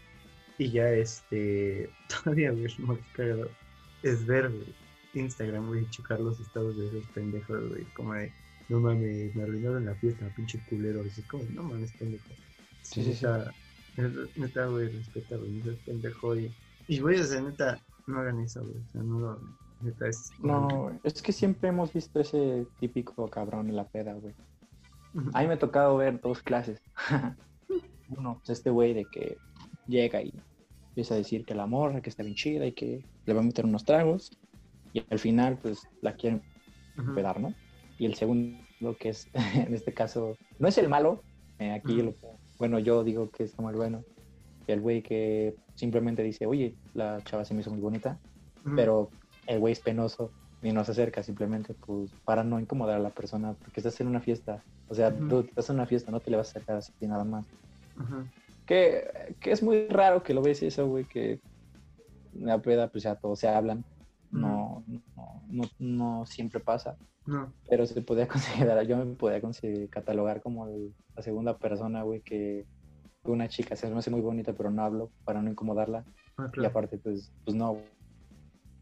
Y 0.58 0.72
ya, 0.72 0.90
este, 0.90 1.90
todavía, 2.24 2.52
güey, 2.52 2.74
lo 2.80 2.88
más 2.88 3.00
cagado 3.14 3.50
es 4.02 4.26
ver, 4.26 4.50
güey, 4.50 4.74
Instagram, 5.14 5.68
güey, 5.68 5.90
checar 5.92 6.20
los 6.20 6.40
estados 6.40 6.76
de 6.76 6.88
esos 6.88 7.06
pendejos, 7.14 7.70
güey, 7.70 7.84
como 7.94 8.16
de, 8.16 8.34
no 8.70 8.80
mames, 8.80 9.36
me 9.36 9.44
arruinaron 9.44 9.86
la 9.86 9.94
fiesta, 9.96 10.28
pinche 10.36 10.60
culero, 10.68 11.04
y 11.04 11.08
es 11.08 11.22
como, 11.28 11.44
no 11.54 11.64
mames, 11.64 11.92
pendejo. 11.94 12.30
Sí, 12.82 13.04
sí, 13.04 13.14
sí. 13.14 13.26
neta, 14.36 14.66
güey, 14.66 14.90
respeta, 14.90 15.38
güey, 15.38 15.52
no 15.52 15.64
seas 15.66 15.78
pendejo, 15.86 16.36
y, 16.36 16.52
y, 16.88 17.00
güey, 17.00 17.20
o 17.20 17.24
sea, 17.24 17.42
neta, 17.42 17.80
no 18.08 18.20
hagan 18.20 18.40
eso, 18.40 18.62
güey, 18.64 18.78
o 18.78 18.88
sea, 18.92 19.02
no 19.04 19.20
lo 19.20 19.30
hagan, 19.32 19.58
neta, 19.82 20.08
es... 20.08 20.32
No, 20.40 20.92
es 21.04 21.22
que 21.22 21.32
siempre 21.32 21.70
hemos 21.70 21.92
visto 21.94 22.20
ese 22.20 22.68
típico 22.80 23.28
cabrón 23.30 23.70
en 23.70 23.76
la 23.76 23.88
peda, 23.88 24.14
güey. 24.14 24.34
A 25.34 25.42
mí 25.42 25.48
me 25.48 25.54
ha 25.54 25.60
tocado 25.60 25.96
ver 25.98 26.20
dos 26.20 26.42
clases. 26.44 26.82
Uno, 28.10 28.36
pues 28.46 28.50
este 28.58 28.70
güey 28.70 28.94
de 28.94 29.06
que 29.06 29.38
llega 29.88 30.22
y 30.22 30.34
empieza 30.90 31.14
a 31.14 31.18
decir 31.18 31.46
que 31.46 31.56
la 31.56 31.66
morra, 31.68 32.02
que 32.02 32.10
está 32.10 32.22
bien 32.24 32.36
chida 32.36 32.66
y 32.66 32.74
que 32.74 33.04
le 33.26 33.34
va 33.34 33.40
a 33.40 33.44
meter 33.44 33.66
unos 33.66 33.86
tragos. 33.86 34.32
Y 34.94 35.04
al 35.10 35.20
final, 35.20 35.58
pues 35.62 35.88
la 36.02 36.14
quieren 36.16 36.42
pedar, 37.16 37.40
¿no? 37.40 37.54
Y 37.98 38.06
el 38.06 38.16
segundo, 38.16 38.60
que 39.00 39.10
es, 39.10 39.28
en 39.34 39.74
este 39.74 39.94
caso, 39.94 40.36
no 40.60 40.68
es 40.68 40.78
el 40.78 40.90
malo, 40.90 41.24
eh, 41.60 41.72
aquí 41.72 42.02
lo- 42.02 42.16
bueno, 42.60 42.80
yo 42.80 43.04
digo 43.04 43.30
que 43.30 43.44
es 43.44 43.56
como 43.56 43.70
el 43.70 43.76
bueno, 43.78 44.04
el 44.74 44.82
güey 44.82 45.02
que 45.04 45.56
simplemente 45.76 46.24
dice, 46.24 46.46
oye, 46.46 46.78
la 46.94 47.22
chava 47.24 47.46
se 47.46 47.54
me 47.54 47.62
hizo 47.62 47.72
muy 47.72 47.82
bonita, 47.82 48.20
pero 48.76 49.12
el 49.46 49.60
güey 49.60 49.74
es 49.74 49.82
penoso 49.82 50.34
y 50.62 50.72
no 50.72 50.84
se 50.84 50.92
acerca 50.92 51.22
simplemente 51.22 51.76
pues 51.86 52.12
para 52.24 52.44
no 52.44 52.60
incomodar 52.60 52.96
a 52.96 53.00
la 53.00 53.12
persona 53.12 53.54
porque 53.62 53.80
estás 53.82 54.00
en 54.02 54.08
una 54.08 54.22
fiesta 54.22 54.64
o 54.88 54.96
sea 54.96 55.12
tú 55.30 55.40
estás 55.42 55.70
en 55.70 55.76
una 55.76 55.86
fiesta 55.86 56.12
no 56.12 56.20
te 56.22 56.32
le 56.32 56.38
vas 56.38 56.48
a 56.48 56.52
acercar 56.52 56.78
así 56.78 56.92
nada 57.02 57.24
más 57.24 57.46
que, 58.66 59.04
que 59.40 59.52
es 59.52 59.62
muy 59.62 59.88
raro 59.90 60.24
que 60.24 60.34
lo 60.34 60.42
ves 60.42 60.64
eso 60.64 60.88
güey 60.88 61.06
que 61.06 61.42
en 62.34 62.46
la 62.48 62.62
peda 62.62 62.90
pues 62.90 63.04
ya 63.04 63.16
todos 63.16 63.40
se 63.40 63.48
hablan 63.48 63.86
no, 64.32 64.84
no, 64.88 65.44
no, 65.50 65.64
no 65.78 66.26
siempre 66.26 66.60
pasa 66.60 66.98
No, 67.26 67.54
pero 67.70 67.86
se 67.86 68.02
podía 68.02 68.28
considerar 68.74 68.86
yo 68.88 68.98
me 68.98 69.16
podía 69.16 69.42
considerar, 69.42 69.90
catalogar 69.90 70.42
como 70.42 70.68
el- 70.68 70.96
la 71.16 71.22
segunda 71.24 71.58
persona 71.58 72.04
güey 72.04 72.22
que 72.22 72.66
una 73.26 73.48
chica 73.48 73.76
se 73.76 73.90
me 73.90 73.98
hace 73.98 74.12
muy 74.12 74.22
bonita 74.22 74.54
pero 74.54 74.70
no 74.72 74.84
hablo 74.84 75.12
para 75.24 75.42
no 75.42 75.50
incomodarla 75.50 76.06
ah, 76.38 76.52
y 76.56 76.66
aparte, 76.66 76.98
pues, 76.98 77.32
pues 77.44 77.56
no, 77.56 77.78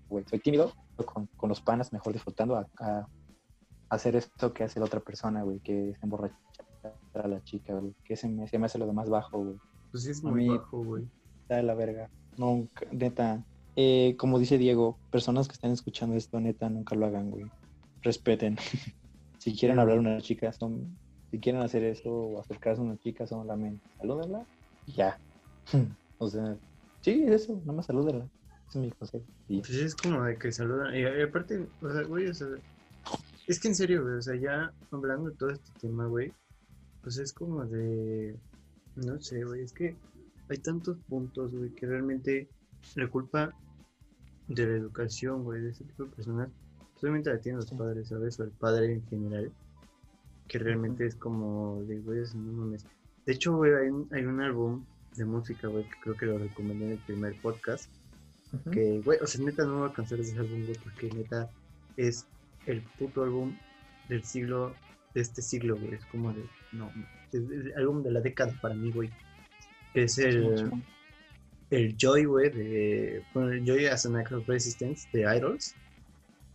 güey, 0.10 0.26
soy 0.30 0.40
tímido, 0.40 0.72
con, 1.06 1.28
con 1.38 1.50
los 1.50 1.62
panas, 1.62 1.92
mejor 1.94 2.14
disfrutando 2.14 2.56
a, 2.56 2.68
a 2.80 3.08
hacer 3.90 4.16
esto 4.16 4.54
que 4.54 4.64
hace 4.64 4.80
la 4.80 4.86
otra 4.86 5.00
persona, 5.00 5.44
güey, 5.44 5.60
que 5.60 5.94
se 5.96 6.00
emborracha. 6.04 6.36
a 7.14 7.28
la 7.28 7.44
chica, 7.44 7.74
güey. 7.76 7.94
Que 8.04 8.16
se 8.16 8.28
me, 8.28 8.48
se 8.48 8.58
me 8.58 8.66
hace 8.66 8.78
lo 8.78 8.86
de 8.88 8.94
más 8.94 9.10
bajo, 9.10 9.38
güey. 9.44 9.56
Pues 9.92 10.04
sí 10.04 10.12
es 10.12 10.24
muy 10.24 10.34
mí- 10.34 10.50
bajo, 10.50 10.84
güey. 10.84 11.08
Está 11.42 11.58
de 11.58 11.64
la 11.64 11.76
verga. 11.76 12.10
Nunca, 12.38 12.86
neta. 12.92 13.44
Eh, 13.76 14.16
como 14.18 14.40
dice 14.40 14.58
Diego, 14.58 14.98
personas 15.12 15.48
que 15.48 15.54
están 15.54 15.72
escuchando 15.72 16.16
esto, 16.16 16.40
neta, 16.40 16.70
nunca 16.70 16.96
lo 16.96 17.06
hagan, 17.06 17.30
güey. 17.30 17.46
Respeten. 18.02 18.58
si 19.38 19.56
quieren 19.56 19.80
hablar 19.80 19.98
a 19.98 20.02
una 20.02 20.22
chica, 20.22 20.52
son. 20.54 20.98
Si 21.34 21.40
quieren 21.40 21.64
hacer 21.64 21.84
eso 21.84 22.12
o 22.12 22.40
acercarse 22.40 22.80
a 22.80 22.86
una 22.86 22.96
chica, 23.00 23.26
solamente 23.26 23.84
salúdenla 23.98 24.46
y 24.86 24.92
ya. 24.94 25.18
o 26.20 26.30
sea, 26.30 26.56
sí, 27.02 27.24
es 27.24 27.42
eso, 27.42 27.60
nada 27.62 27.74
más 27.74 27.88
salúdenla. 27.88 28.30
Ese 28.70 28.78
es 28.78 28.86
mi 28.86 28.92
consejo. 28.92 29.26
Pues 29.48 29.70
es 29.72 29.96
como 29.96 30.24
de 30.26 30.38
que 30.38 30.52
saludan. 30.52 30.96
Y, 30.96 31.04
aparte, 31.24 31.66
o 31.82 31.92
sea, 31.92 32.04
güey, 32.04 32.28
o 32.28 32.34
sea, 32.36 32.50
es 33.48 33.60
que 33.60 33.68
en 33.68 33.74
serio, 33.74 34.04
güey, 34.04 34.18
o 34.18 34.22
sea, 34.22 34.36
ya 34.36 34.72
hablando 34.92 35.32
de 35.32 35.36
todo 35.36 35.50
este 35.50 35.72
tema, 35.82 36.06
güey, 36.06 36.32
pues 37.02 37.18
es 37.18 37.34
como 37.34 37.66
de, 37.66 38.38
no 38.98 39.20
sé, 39.20 39.44
güey, 39.44 39.64
es 39.64 39.74
que 39.74 39.98
hay 40.50 40.58
tantos 40.60 40.98
puntos, 41.10 41.52
güey, 41.52 41.72
que 41.72 41.88
realmente 41.88 42.48
la 42.94 43.08
culpa 43.08 43.52
de 44.50 44.68
la 44.68 44.78
educación, 44.78 45.44
güey, 45.44 45.64
de 45.64 45.72
ese 45.72 45.84
tipo 45.84 46.04
de 46.04 46.12
personas, 46.12 46.50
pues 46.78 47.04
obviamente 47.06 47.32
la 47.32 47.40
tienen 47.40 47.58
los 47.60 47.70
Sí. 47.70 47.76
padres, 47.76 48.08
¿sabes? 48.08 48.40
O 48.40 48.44
el 48.44 48.52
padre 48.52 48.94
en 48.94 49.08
general, 49.08 49.52
que 50.54 50.60
realmente 50.60 51.08
es 51.08 51.16
como 51.16 51.82
de, 51.86 51.98
güey, 52.02 52.20
no 52.36 52.52
mames. 52.54 52.86
De 53.26 53.34
hecho, 53.34 53.56
güey, 53.56 53.74
hay 53.74 53.90
un, 53.90 54.08
hay 54.12 54.24
un 54.24 54.40
álbum 54.40 54.86
de 55.16 55.26
música, 55.26 55.68
güey, 55.68 55.84
que 55.86 56.00
creo 56.00 56.16
que 56.16 56.26
lo 56.28 56.38
recomendé 56.38 56.86
en 56.86 56.92
el 56.92 56.98
primer 57.00 57.42
podcast, 57.42 57.90
que, 58.72 59.02
güey, 59.04 59.18
o 59.20 59.26
sea, 59.26 59.44
neta 59.44 59.66
no 59.66 59.80
voy 59.80 59.90
a 59.90 59.94
cansar 59.94 60.20
de 60.20 60.26
ese 60.26 60.38
álbum, 60.38 60.64
güey, 60.66 60.78
porque 60.84 61.10
neta 61.10 61.50
es 61.98 62.28
el 62.68 62.84
puto 63.00 63.24
álbum 63.24 63.58
del 64.10 64.24
siglo, 64.24 64.76
de 65.16 65.22
este 65.22 65.42
siglo, 65.42 65.76
güey, 65.76 65.96
es 65.96 66.06
como 66.06 66.32
de, 66.32 66.46
no, 66.72 66.92
es 67.32 67.42
el 67.50 67.74
álbum 67.76 68.04
de 68.04 68.12
la 68.12 68.22
década 68.22 68.54
para 68.62 68.76
mí, 68.76 68.92
güey, 68.92 69.10
es 69.96 70.20
el, 70.20 70.72
el 71.72 71.98
Joy, 71.98 72.26
güey, 72.26 72.52
de, 72.52 73.24
bueno, 73.34 73.54
el 73.54 73.66
Joy 73.66 73.88
as 73.88 74.06
an 74.06 74.18
Act 74.18 74.34
of 74.34 74.48
Resistance 74.48 75.10
de 75.14 75.22
Idols, 75.36 75.74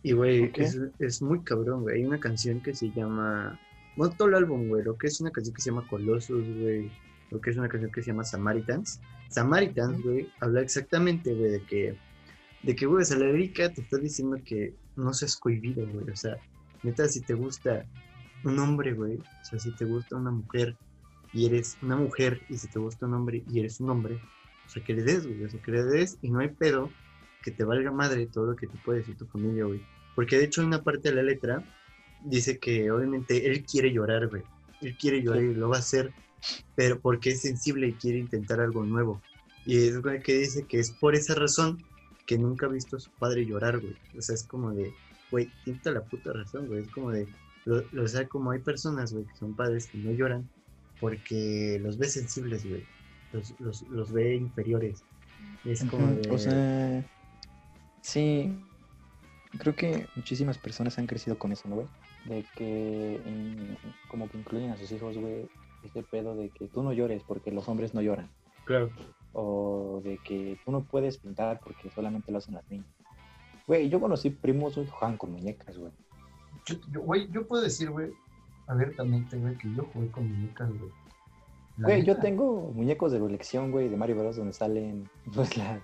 y, 0.03 0.13
güey, 0.13 0.49
es, 0.55 0.79
es 0.99 1.21
muy 1.21 1.41
cabrón, 1.43 1.81
güey, 1.81 1.97
hay 1.97 2.05
una 2.05 2.21
canción 2.21 2.61
que 2.61 2.73
se 2.73 2.89
llama, 2.91 3.59
todo 4.07 4.29
el 4.29 4.35
álbum, 4.35 4.67
güey, 4.69 4.83
lo 4.83 4.97
que 4.97 5.07
es 5.07 5.19
una 5.19 5.31
canción 5.31 5.53
que 5.53 5.61
se 5.61 5.71
llama 5.71 5.87
Colossus, 5.87 6.45
güey, 6.57 6.91
lo 7.31 7.41
que 7.41 7.49
es 7.49 7.57
una 7.57 7.67
canción 7.67 7.91
que 7.91 8.01
se 8.01 8.11
llama 8.11 8.23
Samaritans, 8.23 9.01
Samaritans, 9.29 10.01
güey, 10.01 10.29
habla 10.39 10.61
exactamente, 10.61 11.33
güey, 11.33 11.51
de 11.51 11.63
que, 11.63 11.97
de 12.63 12.75
que, 12.75 12.85
güey, 12.85 13.01
o 13.01 13.05
sea, 13.05 13.17
la 13.17 13.31
te 13.31 13.81
está 13.81 13.97
diciendo 13.97 14.37
que 14.45 14.73
no 14.95 15.13
seas 15.13 15.35
cohibido, 15.35 15.85
güey, 15.87 16.09
o 16.09 16.15
sea, 16.15 16.37
neta, 16.83 17.07
si 17.07 17.21
te 17.21 17.33
gusta 17.33 17.85
un 18.45 18.57
hombre, 18.59 18.93
güey, 18.93 19.17
o 19.17 19.45
sea, 19.45 19.59
si 19.59 19.71
te 19.75 19.85
gusta 19.85 20.15
una 20.15 20.31
mujer 20.31 20.77
y 21.33 21.45
eres 21.45 21.77
una 21.81 21.97
mujer, 21.97 22.41
y 22.49 22.57
si 22.57 22.67
te 22.69 22.79
gusta 22.79 23.05
un 23.05 23.13
hombre 23.13 23.43
y 23.51 23.59
eres 23.59 23.79
un 23.79 23.89
hombre, 23.89 24.19
o 24.65 24.69
sea, 24.69 24.83
que 24.83 24.93
le 24.93 25.03
des, 25.03 25.27
güey, 25.27 25.43
o 25.43 25.49
sea, 25.49 25.61
que 25.61 25.71
le 25.71 25.83
des 25.83 26.17
y 26.21 26.29
no 26.29 26.39
hay 26.39 26.49
pedo 26.49 26.89
que 27.41 27.51
te 27.51 27.63
valga 27.63 27.91
madre 27.91 28.27
todo 28.27 28.51
lo 28.51 28.55
que 28.55 28.67
te 28.67 28.77
puede 28.79 28.99
decir 28.99 29.17
tu 29.17 29.25
familia, 29.25 29.65
güey. 29.65 29.81
Porque 30.15 30.37
de 30.37 30.45
hecho 30.45 30.61
en 30.61 30.67
una 30.67 30.83
parte 30.83 31.09
de 31.09 31.15
la 31.15 31.23
letra 31.23 31.63
dice 32.23 32.59
que 32.59 32.91
obviamente 32.91 33.47
él 33.47 33.65
quiere 33.65 33.91
llorar, 33.91 34.27
güey. 34.27 34.43
Él 34.81 34.95
quiere 34.97 35.21
llorar 35.21 35.43
y 35.43 35.53
lo 35.53 35.69
va 35.69 35.77
a 35.77 35.79
hacer, 35.79 36.11
pero 36.75 36.99
porque 36.99 37.31
es 37.31 37.41
sensible 37.41 37.87
y 37.87 37.93
quiere 37.93 38.17
intentar 38.19 38.59
algo 38.61 38.83
nuevo. 38.85 39.21
Y 39.65 39.77
es 39.77 40.01
güey, 40.01 40.21
que 40.21 40.37
dice 40.37 40.65
que 40.67 40.79
es 40.79 40.91
por 40.91 41.15
esa 41.15 41.35
razón 41.35 41.83
que 42.25 42.37
nunca 42.37 42.65
ha 42.67 42.69
visto 42.69 42.97
a 42.97 42.99
su 42.99 43.09
padre 43.11 43.45
llorar, 43.45 43.79
güey. 43.79 43.95
O 44.17 44.21
sea, 44.21 44.35
es 44.35 44.43
como 44.43 44.71
de, 44.71 44.93
güey, 45.31 45.49
tiene 45.63 45.79
la 45.85 46.01
puta 46.01 46.31
razón, 46.31 46.67
güey. 46.67 46.81
Es 46.81 46.87
como 46.89 47.11
de, 47.11 47.27
lo- 47.65 47.83
lo- 47.91 48.03
o 48.03 48.07
sea, 48.07 48.27
como 48.27 48.51
hay 48.51 48.59
personas, 48.59 49.11
güey, 49.13 49.25
que 49.25 49.35
son 49.35 49.55
padres 49.55 49.87
que 49.87 49.97
no 49.97 50.11
lloran 50.11 50.49
porque 50.99 51.79
los 51.81 51.97
ve 51.97 52.07
sensibles, 52.07 52.65
güey. 52.67 52.83
Los, 53.33 53.53
los, 53.59 53.81
los 53.89 54.11
ve 54.11 54.35
inferiores. 54.35 55.03
Es 55.65 55.83
como 55.85 56.07
de... 56.07 56.29
O 56.31 56.37
sea, 56.37 57.05
sí, 58.01 58.55
creo 59.57 59.75
que 59.75 60.07
muchísimas 60.15 60.57
personas 60.57 60.97
han 60.97 61.07
crecido 61.07 61.37
con 61.37 61.51
eso, 61.51 61.67
¿no, 61.67 61.75
güey? 61.75 61.87
De 62.25 62.45
que 62.55 63.19
como 64.09 64.29
que 64.29 64.37
incluyen 64.37 64.71
a 64.71 64.77
sus 64.77 64.91
hijos, 64.91 65.17
güey, 65.17 65.49
este 65.83 66.03
pedo 66.03 66.35
de 66.35 66.49
que 66.49 66.67
tú 66.67 66.83
no 66.83 66.91
llores 66.93 67.23
porque 67.23 67.51
los 67.51 67.67
hombres 67.69 67.93
no 67.93 68.01
lloran. 68.01 68.29
claro. 68.65 68.89
O 69.31 70.01
de 70.03 70.17
que 70.17 70.57
tú 70.65 70.71
no 70.71 70.81
puedes 70.83 71.19
pintar 71.19 71.59
porque 71.63 71.91
solamente 71.91 72.31
lo 72.31 72.39
hacen 72.39 72.55
las 72.55 72.67
niñas. 72.69 72.87
Güey, 73.67 73.87
yo 73.87 73.99
conocí 73.99 74.31
primos, 74.31 74.73
que 74.75 75.17
con 75.17 75.31
muñecas, 75.31 75.77
güey. 75.77 75.91
Yo, 76.65 76.75
yo, 76.91 77.01
güey, 77.01 77.29
yo 77.31 77.45
puedo 77.47 77.61
decir, 77.61 77.91
güey, 77.91 78.11
abiertamente, 78.67 79.37
güey, 79.37 79.55
que 79.57 79.71
yo 79.75 79.83
jugué 79.93 80.09
con 80.09 80.27
muñecas, 80.27 80.69
güey. 80.69 80.91
La 81.77 81.87
Güey, 81.89 82.03
yo 82.03 82.17
tengo 82.17 82.71
muñecos 82.73 83.11
de 83.11 83.19
colección, 83.19 83.71
güey, 83.71 83.87
de 83.87 83.97
Mario 83.97 84.17
Bros. 84.17 84.35
donde 84.35 84.51
salen 84.53 85.07
pues, 85.35 85.55
la- 85.55 85.81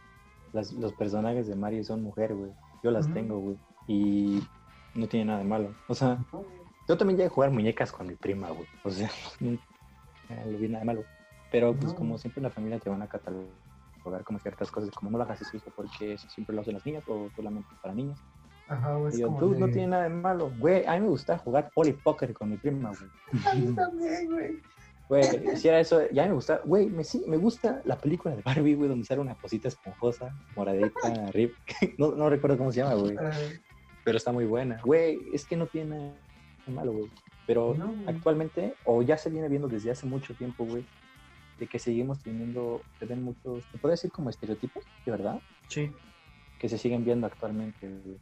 las- 0.51 0.73
los 0.73 0.93
personajes 0.93 1.47
de 1.47 1.55
Mario 1.55 1.79
y 1.81 1.83
son 1.83 2.01
mujer, 2.01 2.33
güey. 2.35 2.51
Yo 2.83 2.89
las 2.91 3.11
tengo, 3.13 3.39
güey. 3.39 3.57
Y 3.87 4.41
no 4.95 5.07
tiene 5.07 5.25
nada 5.25 5.39
de 5.39 5.45
malo. 5.45 5.73
O 5.87 5.93
sea, 5.95 6.17
No, 6.31 6.39
güey. 6.39 6.49
yo 6.87 6.97
también 6.97 7.17
llegué 7.17 7.27
a 7.27 7.31
jugar 7.33 7.51
muñecas 7.51 7.91
con 7.91 8.07
mi 8.07 8.15
prima, 8.15 8.49
güey. 8.49 8.67
O 8.83 8.89
sea, 8.89 9.09
nunca 9.39 9.63
le 10.45 10.57
vi 10.57 10.67
nada 10.67 10.79
de 10.79 10.85
malo. 10.85 11.03
Pero 11.51 11.73
pues 11.73 11.93
No. 11.93 11.95
como 11.99 12.17
siempre 12.17 12.39
en 12.39 12.43
la 12.45 12.49
familia 12.49 12.79
te 12.79 12.89
van 12.89 13.01
a 13.01 13.07
catalogar 13.07 14.23
como 14.23 14.39
ciertas 14.39 14.71
cosas, 14.71 14.89
como 14.91 15.11
no 15.11 15.17
lo 15.17 15.23
hagas 15.23 15.41
eso, 15.41 15.57
hijo, 15.57 15.71
porque 15.75 16.13
eso 16.13 16.27
siempre 16.29 16.55
lo 16.55 16.61
hacen 16.61 16.73
las 16.75 16.85
niñas 16.85 17.03
o 17.07 17.29
solamente 17.35 17.69
para 17.81 17.93
niñas. 17.93 18.19
Ajá, 18.67 18.95
güey. 18.95 19.15
Yo, 19.19 19.29
tú 19.39 19.53
no 19.55 19.67
tiene 19.67 19.87
nada 19.87 20.03
de 20.03 20.09
malo. 20.09 20.51
Güey, 20.59 20.85
a 20.85 20.93
mí 20.93 21.01
me 21.01 21.07
gusta 21.09 21.37
jugar 21.37 21.69
Polly 21.73 21.93
Poker 21.93 22.33
con 22.33 22.49
mi 22.49 22.57
prima, 22.57 22.89
A 22.89 23.53
mí 23.53 23.61
güey. 23.63 23.75
también, 23.75 24.31
güey. 24.31 24.61
Güey, 25.07 25.55
si 25.57 25.67
era 25.67 25.79
eso, 25.79 26.01
ya 26.11 26.25
me 26.25 26.33
gusta. 26.33 26.61
Güey, 26.65 26.87
me, 26.89 27.03
sí, 27.03 27.23
me 27.27 27.37
gusta 27.37 27.81
la 27.85 27.95
película 27.95 28.35
de 28.35 28.41
Barbie, 28.41 28.73
güey, 28.73 28.89
donde 28.89 29.05
sale 29.05 29.21
una 29.21 29.35
cosita 29.35 29.67
esponjosa, 29.67 30.35
moradita, 30.55 30.89
rip. 31.31 31.53
No, 31.99 32.11
no 32.15 32.27
recuerdo 32.27 32.57
cómo 32.57 32.71
se 32.71 32.79
llama, 32.81 32.95
güey. 32.95 33.15
Pero 34.05 34.17
está 34.17 34.31
muy 34.31 34.45
buena. 34.45 34.79
Güey, 34.83 35.19
es 35.33 35.45
que 35.45 35.57
no 35.57 35.67
tiene 35.67 35.97
nada 35.97 36.13
de 36.65 36.71
malo, 36.73 36.93
güey. 36.93 37.11
Pero 37.45 37.75
No, 37.77 37.93
actualmente, 38.07 38.75
o 38.85 39.01
ya 39.01 39.17
se 39.17 39.29
viene 39.29 39.49
viendo 39.49 39.67
desde 39.67 39.91
hace 39.91 40.05
mucho 40.07 40.33
tiempo, 40.35 40.63
güey, 40.65 40.85
de 41.59 41.67
que 41.67 41.77
seguimos 41.79 42.23
teniendo, 42.23 42.81
se 42.99 43.05
ven 43.05 43.21
muchos, 43.23 43.63
se 43.71 43.77
puede 43.77 43.93
decir 43.93 44.11
como 44.11 44.29
estereotipos, 44.29 44.83
de 45.05 45.11
verdad, 45.11 45.41
Sí. 45.67 45.91
que 46.59 46.69
se 46.69 46.77
siguen 46.77 47.03
viendo 47.03 47.27
actualmente, 47.27 47.87
güey. 47.89 48.17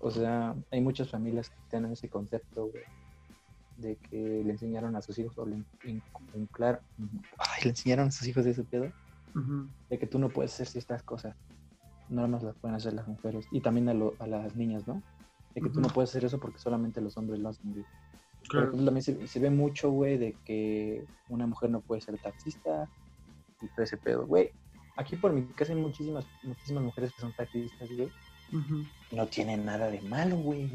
O 0.00 0.10
sea, 0.10 0.54
hay 0.70 0.80
muchas 0.80 1.10
familias 1.10 1.48
que 1.50 1.56
tienen 1.70 1.92
ese 1.92 2.08
concepto, 2.08 2.66
güey, 2.68 2.84
de 3.76 3.96
que 3.96 4.42
le 4.44 4.50
enseñaron 4.52 4.96
a 4.96 5.02
sus 5.02 5.18
hijos, 5.18 5.36
o 5.38 5.46
le, 5.46 5.56
in- 5.56 5.66
in- 6.34 6.46
claro, 6.50 6.80
ay, 7.38 7.62
le 7.64 7.70
enseñaron 7.70 8.08
a 8.08 8.10
sus 8.10 8.26
hijos 8.28 8.44
ese 8.46 8.64
pedo, 8.64 8.90
de 9.88 9.98
que 9.98 10.06
tú 10.06 10.18
no 10.18 10.28
puedes 10.28 10.52
hacer 10.54 10.66
ciertas 10.66 11.02
cosas, 11.02 11.34
no 12.08 12.26
más 12.28 12.42
las 12.42 12.54
pueden 12.56 12.74
hacer 12.76 12.92
las 12.94 13.06
mujeres, 13.08 13.46
y 13.50 13.60
también 13.60 13.88
a, 13.88 13.94
lo- 13.94 14.14
a 14.18 14.26
las 14.26 14.56
niñas, 14.56 14.86
¿no? 14.86 15.02
De 15.54 15.60
que 15.60 15.68
tú 15.70 15.80
no 15.80 15.88
puedes 15.88 16.10
hacer 16.10 16.24
eso 16.24 16.38
porque 16.38 16.58
solamente 16.58 17.00
los 17.00 17.16
hombres 17.16 17.40
lo 17.40 17.48
hacen, 17.50 17.72
güey. 17.72 17.84
Por 17.84 18.48
Claro. 18.48 18.66
ejemplo, 18.68 18.84
también 18.86 19.02
se, 19.02 19.26
se 19.26 19.40
ve 19.40 19.50
mucho, 19.50 19.90
güey, 19.90 20.18
de 20.18 20.36
que 20.44 21.06
una 21.28 21.46
mujer 21.46 21.70
no 21.70 21.80
puede 21.80 22.00
ser 22.00 22.18
taxista 22.18 22.88
y 23.60 23.68
todo 23.68 23.84
ese 23.84 23.96
pedo, 23.96 24.26
güey. 24.26 24.50
Aquí 24.96 25.16
por 25.16 25.32
mi 25.32 25.42
casa 25.46 25.72
hay 25.72 25.78
muchísimas, 25.80 26.26
muchísimas 26.42 26.84
mujeres 26.84 27.12
que 27.12 27.20
son 27.20 27.32
taxistas, 27.32 27.88
güey. 27.92 28.10
No 29.12 29.26
tienen 29.28 29.64
nada 29.64 29.90
de 29.90 30.00
malo, 30.02 30.36
güey. 30.36 30.70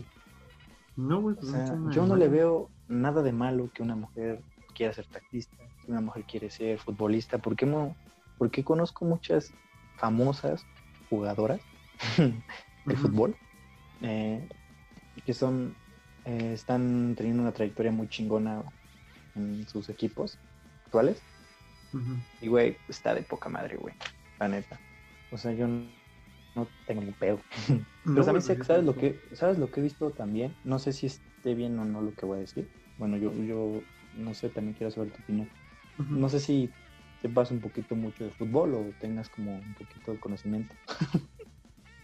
No, 0.96 1.22
güey, 1.22 1.36
O 1.36 1.40
pues 1.40 1.52
sea, 1.52 1.66
tiene 1.66 1.80
nada 1.80 1.92
yo 1.94 2.06
no 2.06 2.16
le 2.16 2.28
veo 2.28 2.70
nada 2.88 3.22
de 3.22 3.32
malo 3.32 3.70
que 3.74 3.84
una 3.84 3.96
mujer 3.96 4.42
quiera 4.76 4.94
ser 4.94 5.06
taxista, 5.08 5.56
que 5.84 5.92
una 5.92 6.02
mujer 6.02 6.24
quiere 6.24 6.50
ser 6.50 6.80
futbolista. 6.80 7.38
¿Por 7.38 7.56
qué 7.56 7.66
no? 7.66 7.96
Porque 8.38 8.64
conozco 8.64 9.06
muchas 9.06 9.52
famosas 9.98 10.66
jugadoras 11.10 11.62
de 12.86 12.96
fútbol 12.96 13.36
eh, 14.02 14.48
que 15.22 15.34
son 15.34 15.76
eh, 16.26 16.52
están 16.54 17.16
teniendo 17.16 17.42
una 17.42 17.54
trayectoria 17.54 17.92
muy 17.92 18.10
chingona 18.10 18.64
en 19.36 19.68
sus 19.68 19.90
equipos 19.90 20.38
actuales. 20.86 21.22
Y, 22.42 22.48
güey, 22.48 22.78
está 22.90 23.16
de 23.16 23.24
poca 23.24 23.50
madre, 23.50 23.78
güey. 23.78 23.96
La 24.40 24.48
neta. 24.48 24.80
O 25.32 25.38
sea, 25.38 25.54
yo 25.54 25.68
no, 25.68 25.88
no 26.54 26.68
tengo 26.86 27.02
ni 27.02 27.12
pedo. 27.12 27.40
No, 28.06 28.14
Pero 28.14 28.26
también 28.26 28.42
sé, 28.42 28.56
pues, 28.56 28.68
¿sabes 28.68 28.82
es 28.82 28.86
lo 28.86 28.96
que, 28.96 29.20
¿sabes 29.34 29.58
lo 29.58 29.70
que 29.70 29.82
he 29.82 29.84
visto 29.84 30.12
también? 30.12 30.56
No 30.64 30.80
sé 30.80 30.94
si 30.94 31.08
esté 31.08 31.56
bien 31.56 31.78
o 31.78 31.84
no 31.84 32.02
lo 32.02 32.14
que 32.14 32.26
voy 32.26 32.38
a 32.38 32.42
decir. 32.42 32.70
Bueno, 32.98 33.18
yo, 33.18 33.34
yo 33.34 33.82
no 34.16 34.34
sé, 34.34 34.48
también 34.50 34.76
quiero 34.78 34.92
saber 34.92 35.12
tu 35.12 35.22
opinión. 35.22 35.50
No 35.98 36.30
sé 36.30 36.40
si 36.40 36.72
sepas 37.22 37.52
un 37.52 37.60
poquito 37.60 37.96
mucho 37.96 38.24
de 38.24 38.32
fútbol 38.32 38.76
o 38.76 38.94
tengas 39.00 39.28
como 39.30 39.56
un 39.56 39.74
poquito 39.74 40.14
de 40.14 40.20
conocimiento. 40.20 40.74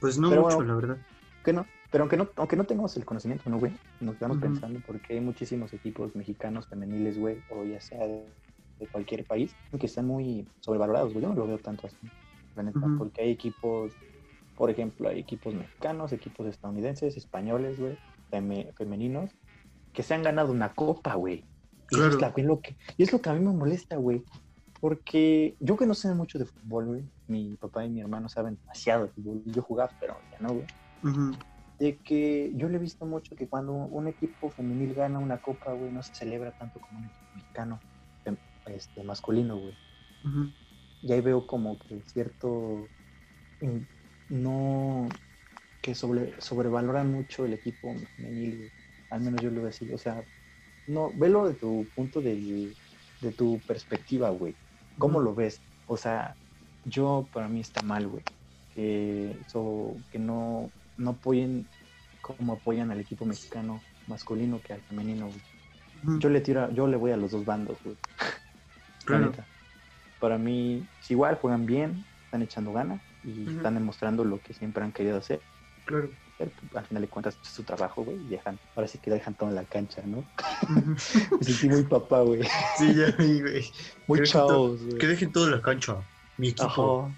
Pues 0.02 0.18
no 0.18 0.30
Pero 0.30 0.42
mucho, 0.42 0.56
bueno. 0.58 0.74
la 0.74 0.76
verdad. 0.76 0.98
Que 1.46 1.54
no, 1.54 1.66
pero 1.94 2.06
aunque 2.06 2.18
no, 2.18 2.28
aunque 2.38 2.56
no 2.56 2.64
tengamos 2.64 2.98
el 2.98 3.06
conocimiento, 3.06 3.48
¿no, 3.52 3.60
güey? 3.60 3.72
Nos 4.00 4.16
quedamos 4.18 4.38
Ujú. 4.38 4.48
pensando 4.48 4.80
porque 4.80 5.14
hay 5.14 5.22
muchísimos 5.22 5.72
equipos 5.74 6.16
mexicanos, 6.16 6.68
femeniles, 6.68 7.20
güey, 7.20 7.38
o 7.50 7.64
ya 7.66 7.80
sea 7.80 8.08
de, 8.08 8.34
de 8.80 8.88
cualquier 8.88 9.28
país, 9.28 9.56
que 9.80 9.86
están 9.86 10.08
muy 10.08 10.50
sobrevalorados, 10.60 11.14
güey. 11.14 11.22
Yo 11.22 11.30
no 11.30 11.36
lo 11.36 11.46
veo 11.46 11.60
tanto 11.60 11.86
así, 11.86 12.10
la 12.56 12.64
neta, 12.64 12.80
Ujú. 12.80 12.98
porque 12.98 13.22
hay 13.22 13.30
equipos, 13.30 13.96
por 14.56 14.72
ejemplo, 14.72 15.08
hay 15.08 15.20
equipos 15.20 15.54
mexicanos, 15.54 16.12
equipos 16.14 16.48
estadounidenses, 16.48 17.16
españoles, 17.16 17.80
güey, 17.80 17.96
feme- 18.32 18.74
femeninos, 18.76 19.30
que 19.94 20.02
se 20.02 20.16
han 20.16 20.24
ganado 20.24 20.52
una 20.52 20.74
copa, 20.74 21.14
güey. 21.14 21.46
Y, 21.92 21.96
eso 21.96 22.08
es 22.08 22.20
la- 22.20 22.34
lo 22.38 22.60
que, 22.60 22.76
y 22.98 23.04
es 23.04 23.14
lo 23.14 23.22
que 23.22 23.30
a 23.30 23.34
mí 23.34 23.40
me 23.40 23.54
molesta, 23.54 23.98
güey. 23.98 24.24
Porque 24.82 25.56
yo 25.60 25.78
que 25.78 25.86
no 25.86 25.94
sé 25.94 26.12
mucho 26.16 26.40
de 26.40 26.46
fútbol, 26.46 26.86
güey, 26.88 27.04
mi 27.28 27.56
papá 27.56 27.86
y 27.86 27.90
mi 27.92 28.02
hermano 28.02 28.28
saben 28.30 28.56
demasiado 28.56 29.06
de 29.06 29.12
fútbol. 29.12 29.44
Yo 29.46 29.62
jugaba, 29.62 29.92
pero 30.00 30.18
ya 30.32 30.40
no, 30.40 30.56
güey. 30.56 30.66
Ujú. 31.04 31.38
De 31.80 31.98
que 31.98 32.52
yo 32.56 32.70
le 32.70 32.78
he 32.78 32.80
visto 32.80 33.06
mucho 33.06 33.36
que 33.36 33.48
cuando 33.48 33.74
un 33.74 34.08
equipo 34.08 34.50
femenil 34.52 34.94
gana 34.94 35.20
una 35.20 35.40
copa, 35.40 35.74
güey, 35.74 35.92
no 35.92 36.02
se 36.04 36.14
celebra 36.14 36.52
tanto 36.52 36.80
como 36.80 37.00
un 37.00 37.06
equipo 37.06 37.26
mexicano 37.36 37.80
fem- 38.24 38.38
este, 38.68 39.04
masculino, 39.04 39.58
güey. 39.58 39.74
Y 41.02 41.12
ahí 41.12 41.22
veo 41.22 41.46
como 41.46 41.78
que 41.80 42.02
cierto. 42.08 42.88
No. 44.30 45.08
que 45.82 45.96
sobre, 45.96 46.40
sobrevaloran 46.40 47.12
mucho 47.12 47.46
el 47.46 47.54
equipo 47.54 47.94
femenil, 48.16 48.58
güey. 48.58 48.72
Al 49.10 49.22
menos 49.22 49.42
yo 49.42 49.52
lo 49.52 49.62
veo 49.62 49.70
así. 49.70 49.92
O 49.92 49.98
sea, 49.98 50.24
no, 50.88 51.12
velo 51.14 51.48
de 51.48 51.56
tu 51.56 51.86
punto 51.96 52.22
de, 52.22 52.74
de 53.22 53.32
tu 53.34 53.60
perspectiva, 53.68 54.30
güey. 54.30 54.56
¿Cómo 54.98 55.20
lo 55.20 55.36
ves? 55.36 55.60
O 55.88 55.98
sea, 55.98 56.36
yo, 56.86 57.28
para 57.34 57.48
mí 57.50 57.60
está 57.60 57.82
mal, 57.82 58.08
güey. 58.08 58.24
Que, 58.74 59.38
so- 59.48 59.98
que 60.10 60.20
no, 60.20 60.72
no 60.98 61.12
apoyen 61.12 61.68
como 62.22 62.54
apoyan 62.54 62.92
al 62.92 63.00
equipo 63.00 63.26
mexicano 63.26 63.82
masculino 64.08 64.62
que 64.62 64.74
al 64.74 64.82
femenino, 64.82 65.28
güey. 65.28 66.20
Yo 66.20 66.30
le 66.30 66.42
tiro, 66.42 66.64
a- 66.66 66.72
yo 66.72 66.88
le 66.88 66.98
voy 66.98 67.12
a 67.12 67.18
los 67.18 67.32
dos 67.32 67.46
bandos, 67.46 67.78
güey. 67.84 67.96
Claro. 69.06 69.34
Para 70.20 70.38
mí, 70.38 70.86
es 71.02 71.12
igual, 71.12 71.36
juegan 71.36 71.66
bien, 71.66 72.06
están 72.26 72.42
echando 72.42 72.74
ganas 72.74 73.02
y 73.24 73.50
están 73.56 73.74
demostrando 73.76 74.24
lo 74.24 74.40
que 74.42 74.54
siempre 74.54 74.84
han 74.84 74.92
querido 74.92 75.18
hacer. 75.18 75.42
Claro. 75.86 76.10
Pues, 76.38 76.50
al 76.76 76.86
final 76.86 77.02
de 77.04 77.08
cuentas, 77.10 77.38
es 77.42 77.48
su 77.50 77.64
trabajo, 77.64 78.04
güey, 78.04 78.18
y 78.18 78.28
dejan, 78.28 78.58
ahora 78.76 78.88
sí 78.88 78.98
que 78.98 79.12
dejan 79.12 79.34
todo 79.36 79.50
en 79.50 79.56
la 79.56 79.64
cancha, 79.66 80.02
¿no? 80.06 80.24
Me 81.40 81.44
sentí 81.44 81.70
muy 81.70 81.84
papá, 81.84 82.22
güey. 82.22 82.42
Sí, 82.78 82.94
ya 82.96 83.12
vi, 83.12 83.42
güey. 83.42 83.66
Muy 84.08 84.22
que 84.22 84.32
güey. 84.32 84.98
Que 84.98 85.08
dejen 85.08 85.32
todo 85.32 85.46
en 85.46 85.52
la 85.52 85.62
cancha. 85.62 85.98
Mi 86.38 86.50
equipo. 86.50 87.04
Ajá. 87.06 87.16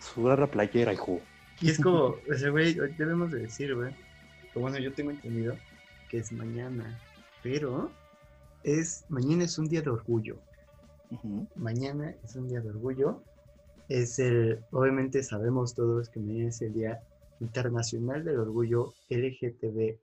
Sudar 0.00 0.38
la 0.38 0.46
playera, 0.48 0.92
hijo. 0.92 1.20
Y 1.62 1.70
es 1.70 1.80
como, 1.80 2.16
o 2.30 2.34
sea, 2.36 2.50
güey, 2.50 2.74
debemos 2.74 3.32
de 3.32 3.40
decir, 3.40 3.74
güey. 3.74 3.92
que 4.52 4.58
bueno, 4.58 4.78
yo 4.78 4.92
tengo 4.92 5.10
entendido 5.10 5.56
que 6.08 6.18
es 6.18 6.32
mañana. 6.32 7.00
Pero 7.42 7.90
es 8.62 9.04
mañana 9.08 9.44
es 9.44 9.58
un 9.58 9.68
día 9.68 9.82
de 9.82 9.90
orgullo. 9.90 10.40
Mañana 11.56 12.14
es 12.22 12.36
un 12.36 12.48
día 12.48 12.60
de 12.60 12.70
orgullo. 12.70 13.22
Es 13.88 14.18
el, 14.18 14.60
obviamente 14.70 15.22
sabemos 15.22 15.74
todos 15.74 16.10
que 16.10 16.20
mañana 16.20 16.50
es 16.50 16.60
el 16.60 16.74
Día 16.74 17.00
Internacional 17.40 18.24
del 18.24 18.38
Orgullo 18.38 18.92
LGTB+. 19.08 19.98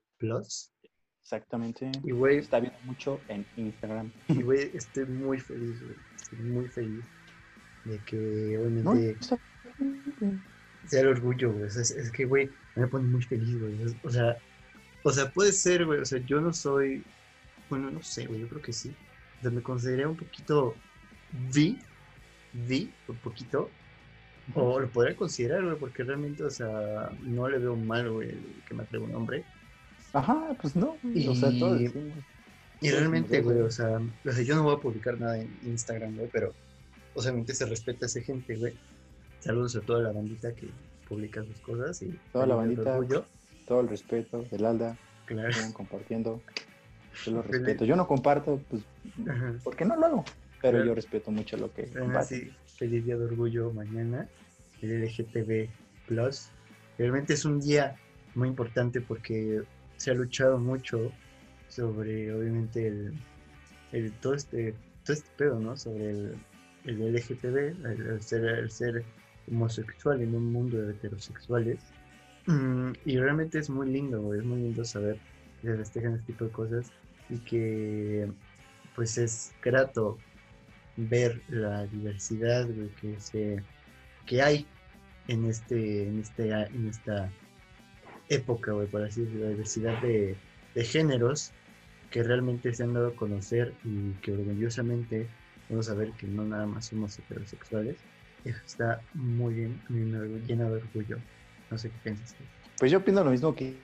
Exactamente. 1.22 1.92
Y 2.04 2.12
güey, 2.12 2.40
Está 2.40 2.60
viendo 2.60 2.80
mucho 2.84 3.20
en 3.28 3.46
Instagram. 3.58 4.12
y 4.30 4.42
güey, 4.44 4.72
estoy 4.74 5.06
muy 5.06 5.40
feliz, 5.40 5.80
güey. 5.82 5.96
Estoy 6.16 6.40
muy 6.40 6.68
feliz 6.68 7.06
de 7.84 8.00
que 8.06 8.58
obviamente 8.58 9.18
sea 10.88 11.02
el 11.02 11.08
orgullo, 11.08 11.52
güey. 11.52 11.66
O 11.66 11.70
sea, 11.70 11.82
es, 11.82 11.92
es 11.92 12.12
que, 12.12 12.26
güey, 12.26 12.50
me 12.76 12.88
pone 12.88 13.08
muy 13.08 13.22
feliz, 13.24 13.60
güey. 13.60 13.96
O 14.04 14.10
sea, 14.10 14.38
o 15.04 15.12
sea, 15.12 15.32
puede 15.32 15.52
ser, 15.52 15.86
güey. 15.86 16.00
O 16.00 16.06
sea, 16.06 16.20
yo 16.26 16.42
no 16.42 16.54
soy, 16.54 17.04
bueno, 17.70 17.92
no 17.92 18.02
sé, 18.02 18.26
güey. 18.26 18.42
Yo 18.42 18.48
creo 18.50 18.62
que 18.62 18.74
sí. 18.74 18.94
O 19.40 19.42
sea, 19.42 19.52
me 19.52 19.62
consideré 19.62 20.06
un 20.06 20.18
poquito 20.18 20.76
vi, 21.54 21.80
vi, 22.54 22.92
un 23.08 23.18
poquito. 23.18 23.70
O 24.54 24.80
lo 24.80 24.88
podría 24.90 25.16
considerar, 25.16 25.64
güey, 25.64 25.78
porque 25.78 26.04
realmente, 26.04 26.44
o 26.44 26.52
sea, 26.52 27.10
no 27.24 27.50
le 27.50 27.58
veo 27.58 27.76
mal, 27.76 28.12
güey, 28.12 28.36
que 28.68 28.76
me 28.76 28.84
atreva 28.84 29.06
un 29.06 29.16
hombre. 29.16 29.44
Ajá, 30.14 30.56
pues 30.62 30.76
no. 30.76 30.98
O 31.28 31.36
sea, 31.36 31.50
Y-. 31.50 31.92
Y 32.82 32.92
realmente, 32.92 33.42
güey, 33.42 33.60
o 33.60 33.72
sea, 33.72 34.00
o 34.00 34.32
sea, 34.32 34.44
yo 34.44 34.56
no 34.56 34.64
voy 34.64 34.76
a 34.76 34.80
publicar 34.80 35.20
nada 35.20 35.40
en 35.40 35.50
Instagram, 35.64 36.16
güey, 36.18 36.30
pero 36.32 36.54
obviamente 37.16 37.54
se 37.54 37.66
respeta 37.66 38.06
a 38.06 38.08
esa 38.08 38.22
gente, 38.22 38.56
güey. 38.56 38.74
Saludos 39.46 39.76
a 39.76 39.82
toda 39.82 40.02
la 40.02 40.12
bandita 40.12 40.54
que 40.56 40.68
publica 41.08 41.44
sus 41.44 41.60
cosas 41.60 42.02
y 42.02 42.20
Toda 42.34 42.48
la 42.48 42.56
bandita. 42.56 42.98
orgullo, 42.98 43.26
Todo 43.68 43.82
el 43.82 43.90
respeto 43.90 44.42
del 44.50 44.66
Alda. 44.66 44.98
claro. 45.26 45.54
Sigan 45.54 45.72
compartiendo. 45.72 46.42
Yo 47.24 47.32
lo 47.34 47.42
respeto. 47.44 47.86
Yo 47.86 47.96
no 47.96 48.08
comparto, 48.08 48.60
pues, 48.70 48.82
Ajá. 49.30 49.54
porque 49.64 49.86
no 49.86 49.96
lo 49.96 50.06
hago. 50.08 50.26
Pero 50.64 50.78
Claro. 50.78 50.86
yo 50.86 50.96
respeto 50.96 51.30
mucho 51.30 51.58
lo 51.58 51.72
que 51.72 51.84
comparten. 51.84 52.16
así, 52.16 52.52
feliz 52.66 53.06
día 53.06 53.18
de 53.18 53.26
orgullo 53.26 53.72
mañana, 53.72 54.28
el 54.82 55.04
LGTB 55.04 55.70
Plus. 56.08 56.50
Realmente 56.98 57.34
es 57.34 57.46
un 57.46 57.60
día 57.60 57.96
muy 58.34 58.48
importante 58.48 59.00
porque 59.00 59.62
se 59.98 60.10
ha 60.10 60.16
luchado 60.16 60.58
mucho 60.58 61.12
sobre, 61.70 62.34
obviamente, 62.34 62.88
el, 62.88 63.14
el- 63.92 64.12
todo 64.14 64.34
este 64.34 64.74
todo 65.06 65.14
este 65.14 65.30
pedo, 65.38 65.60
¿no? 65.60 65.78
Sobre 65.78 66.10
el, 66.10 66.36
el 66.86 67.14
LGTB, 67.16 67.58
el, 67.86 68.08
el 68.14 68.22
ser, 68.24 68.44
el 68.46 68.72
ser 68.72 69.04
homosexual 69.50 70.22
en 70.22 70.36
un 70.36 70.52
mundo 70.52 70.78
de 70.82 70.94
heterosexuales. 70.94 71.80
Mm, 72.48 72.92
y 73.06 73.18
realmente 73.18 73.60
es 73.60 73.70
muy 73.70 73.90
lindo, 73.90 74.34
es 74.34 74.44
muy 74.44 74.62
lindo 74.62 74.86
saber 74.86 75.18
que 75.62 75.68
se 75.68 75.78
festejan 75.78 76.14
este 76.14 76.34
tipo 76.34 76.46
de 76.46 76.52
cosas 76.52 76.92
y 77.30 77.40
que 77.40 78.32
pues 78.96 79.18
es 79.18 79.54
grato 79.62 80.18
ver 80.96 81.42
la 81.50 81.86
diversidad 81.88 82.68
que 83.02 83.20
se 83.20 83.64
que 84.26 84.42
hay 84.42 84.66
en 85.28 85.46
este 85.46 86.08
en 86.08 86.20
este 86.20 86.52
en 86.52 86.88
esta 86.88 87.30
época 88.30 88.72
güey 88.72 88.88
por 88.88 89.04
así 89.04 89.22
decirlo 89.22 89.46
la 89.46 89.52
diversidad 89.52 90.02
de, 90.02 90.36
de 90.74 90.84
géneros 90.84 91.52
que 92.12 92.24
realmente 92.24 92.74
se 92.74 92.84
han 92.84 92.94
dado 92.94 93.08
a 93.08 93.16
conocer 93.16 93.74
y 93.84 94.12
que 94.22 94.32
orgullosamente 94.34 95.28
vamos 95.70 95.90
a 95.90 95.96
ver 95.96 96.12
que 96.12 96.28
no 96.28 96.46
nada 96.46 96.66
más 96.66 96.86
somos 96.86 97.18
heterosexuales 97.20 97.98
eso 98.50 98.62
está 98.66 99.02
muy 99.14 99.54
bien 99.56 99.82
a 99.88 99.92
mí 99.92 100.06
me 100.06 100.18
orgu- 100.20 100.42
llena 100.46 100.66
de 100.70 100.78
orgullo 100.78 101.18
no 101.70 101.78
sé 101.78 101.92
qué 101.92 101.98
piensas. 102.00 102.36
Pues 102.78 102.92
yo 102.92 103.00
opino 103.00 103.24
lo 103.24 103.32
mismo 103.32 103.56
que, 103.56 103.84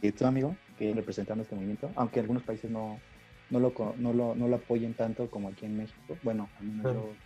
que 0.00 0.10
tú, 0.12 0.26
amigo, 0.26 0.58
que 0.76 0.92
representando 0.92 1.42
este 1.42 1.54
movimiento, 1.54 1.92
aunque 1.96 2.18
algunos 2.20 2.42
países 2.42 2.70
no, 2.70 3.00
no, 3.48 3.60
lo, 3.60 3.72
no, 3.98 4.12
lo, 4.12 4.34
no 4.34 4.48
lo 4.48 4.56
apoyen 4.56 4.94
tanto 4.94 5.30
como 5.30 5.48
aquí 5.48 5.66
en 5.66 5.76
México. 5.76 6.18
Bueno, 6.22 6.50
al 6.56 6.64
menos 6.66 6.82
Claro. 6.84 7.16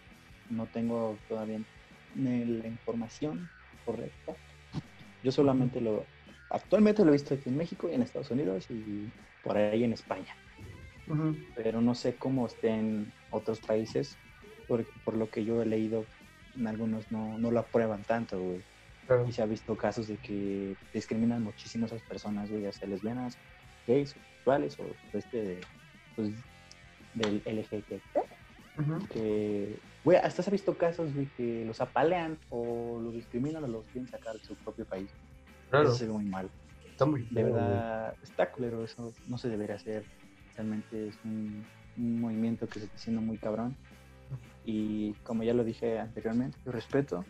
yo 0.48 0.54
no 0.56 0.68
tengo 0.68 1.22
todavía 1.28 1.60
la 2.14 2.66
información 2.68 3.48
correcta. 3.84 4.36
Yo 5.22 5.32
solamente 5.32 5.80
lo, 5.80 6.08
actualmente 6.50 7.02
lo 7.04 7.08
he 7.10 7.12
visto 7.12 7.34
aquí 7.34 7.48
en 7.48 7.56
México 7.56 7.88
y 7.88 7.94
en 7.94 8.02
Estados 8.02 8.30
Unidos 8.30 8.66
y 8.68 9.10
por 9.40 9.56
ahí 9.56 9.82
en 9.84 9.92
España. 9.92 10.34
Pero 11.54 11.80
no 11.80 11.94
sé 11.94 12.16
cómo 12.16 12.46
esté 12.46 12.68
en 12.68 13.12
otros 13.30 13.60
países, 13.60 14.18
porque 14.66 14.92
por 15.04 15.16
lo 15.16 15.30
que 15.30 15.44
yo 15.44 15.62
he 15.62 15.66
leído, 15.66 16.08
algunos 16.64 17.10
no, 17.10 17.36
no 17.38 17.50
lo 17.50 17.60
aprueban 17.60 18.02
tanto, 18.04 18.38
güey. 18.40 18.60
Claro. 19.06 19.26
Y 19.28 19.32
se 19.32 19.42
ha 19.42 19.46
visto 19.46 19.76
casos 19.76 20.08
de 20.08 20.16
que 20.16 20.74
discriminan 20.92 21.42
muchísimo 21.42 21.84
a 21.84 21.86
esas 21.86 22.02
personas, 22.02 22.50
güey, 22.50 22.62
ya 22.62 22.72
sea 22.72 22.88
lesbianas, 22.88 23.36
gays, 23.86 24.10
sexuales 24.10 24.76
o 24.80 24.84
este 25.16 25.42
de, 25.42 25.60
pues, 26.16 26.30
del 27.14 27.40
LGBT. 27.44 28.00
Ujú. 28.78 29.06
Que, 29.08 29.78
güey, 30.04 30.18
hasta 30.18 30.42
se 30.42 30.50
ha 30.50 30.52
visto 30.52 30.76
casos, 30.76 31.14
güey, 31.14 31.26
que 31.36 31.64
los 31.64 31.80
apalean 31.80 32.36
o 32.50 33.00
los 33.00 33.14
discriminan 33.14 33.64
o 33.64 33.68
los 33.68 33.86
quieren 33.86 34.08
sacar 34.10 34.34
de 34.36 34.44
su 34.44 34.54
propio 34.56 34.84
país. 34.84 35.08
Claro, 35.70 35.88
Eso 35.88 35.96
se 35.98 36.06
ve 36.06 36.12
muy 36.12 36.24
mal. 36.24 36.50
está 36.90 37.06
muy 37.06 37.22
De 37.22 37.28
feo, 37.28 37.48
güey. 37.50 37.52
verdad, 37.62 38.14
está 38.22 38.50
culero 38.50 38.84
eso, 38.84 39.12
no 39.28 39.38
se 39.38 39.48
debería 39.48 39.76
hacer. 39.76 40.04
Realmente 40.56 41.08
es 41.08 41.14
un, 41.24 41.64
un 41.96 42.20
movimiento 42.20 42.66
que 42.68 42.80
se 42.80 42.84
está 42.86 42.96
haciendo 42.96 43.20
muy 43.22 43.38
cabrón. 43.38 43.76
Y 44.66 45.12
como 45.22 45.42
ya 45.44 45.54
lo 45.54 45.62
dije 45.64 45.98
anteriormente, 45.98 46.58
yo 46.66 46.72
respeto. 46.72 47.24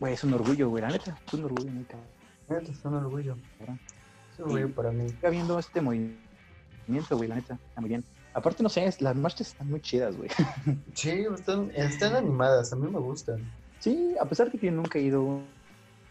Güey, 0.00 0.14
es 0.14 0.24
un 0.24 0.32
orgullo, 0.32 0.70
güey, 0.70 0.80
la 0.82 0.88
neta, 0.88 1.18
es 1.26 1.34
un 1.34 1.44
orgullo 1.44 1.70
cabrón. 1.86 2.06
Neta, 2.48 2.72
es 2.72 2.84
un 2.84 2.94
orgullo. 2.94 3.36
Es 3.60 4.38
un 4.38 4.44
orgullo 4.46 4.66
Y- 4.68 4.72
para 4.72 4.90
mí. 4.90 5.08
Siga 5.10 5.28
viendo 5.30 5.58
este 5.58 5.80
movimiento, 5.82 7.16
güey, 7.16 7.28
la 7.28 7.34
neta, 7.36 7.58
está 7.68 7.80
muy 7.82 7.88
bien. 7.90 8.02
Aparte, 8.32 8.62
no 8.62 8.68
sé, 8.68 8.88
las 9.00 9.16
marchas 9.16 9.48
están 9.48 9.68
muy 9.68 9.80
chidas, 9.80 10.16
güey. 10.16 10.30
Sí, 10.94 11.10
están, 11.34 11.70
están 11.74 12.16
animadas, 12.16 12.72
a 12.72 12.76
mí 12.76 12.88
me 12.90 12.98
gustan. 12.98 13.40
Sí, 13.78 14.14
a 14.20 14.24
pesar 14.24 14.50
de 14.50 14.58
que 14.58 14.66
yo 14.66 14.72
nunca 14.72 14.98
he 14.98 15.02
ido 15.02 15.40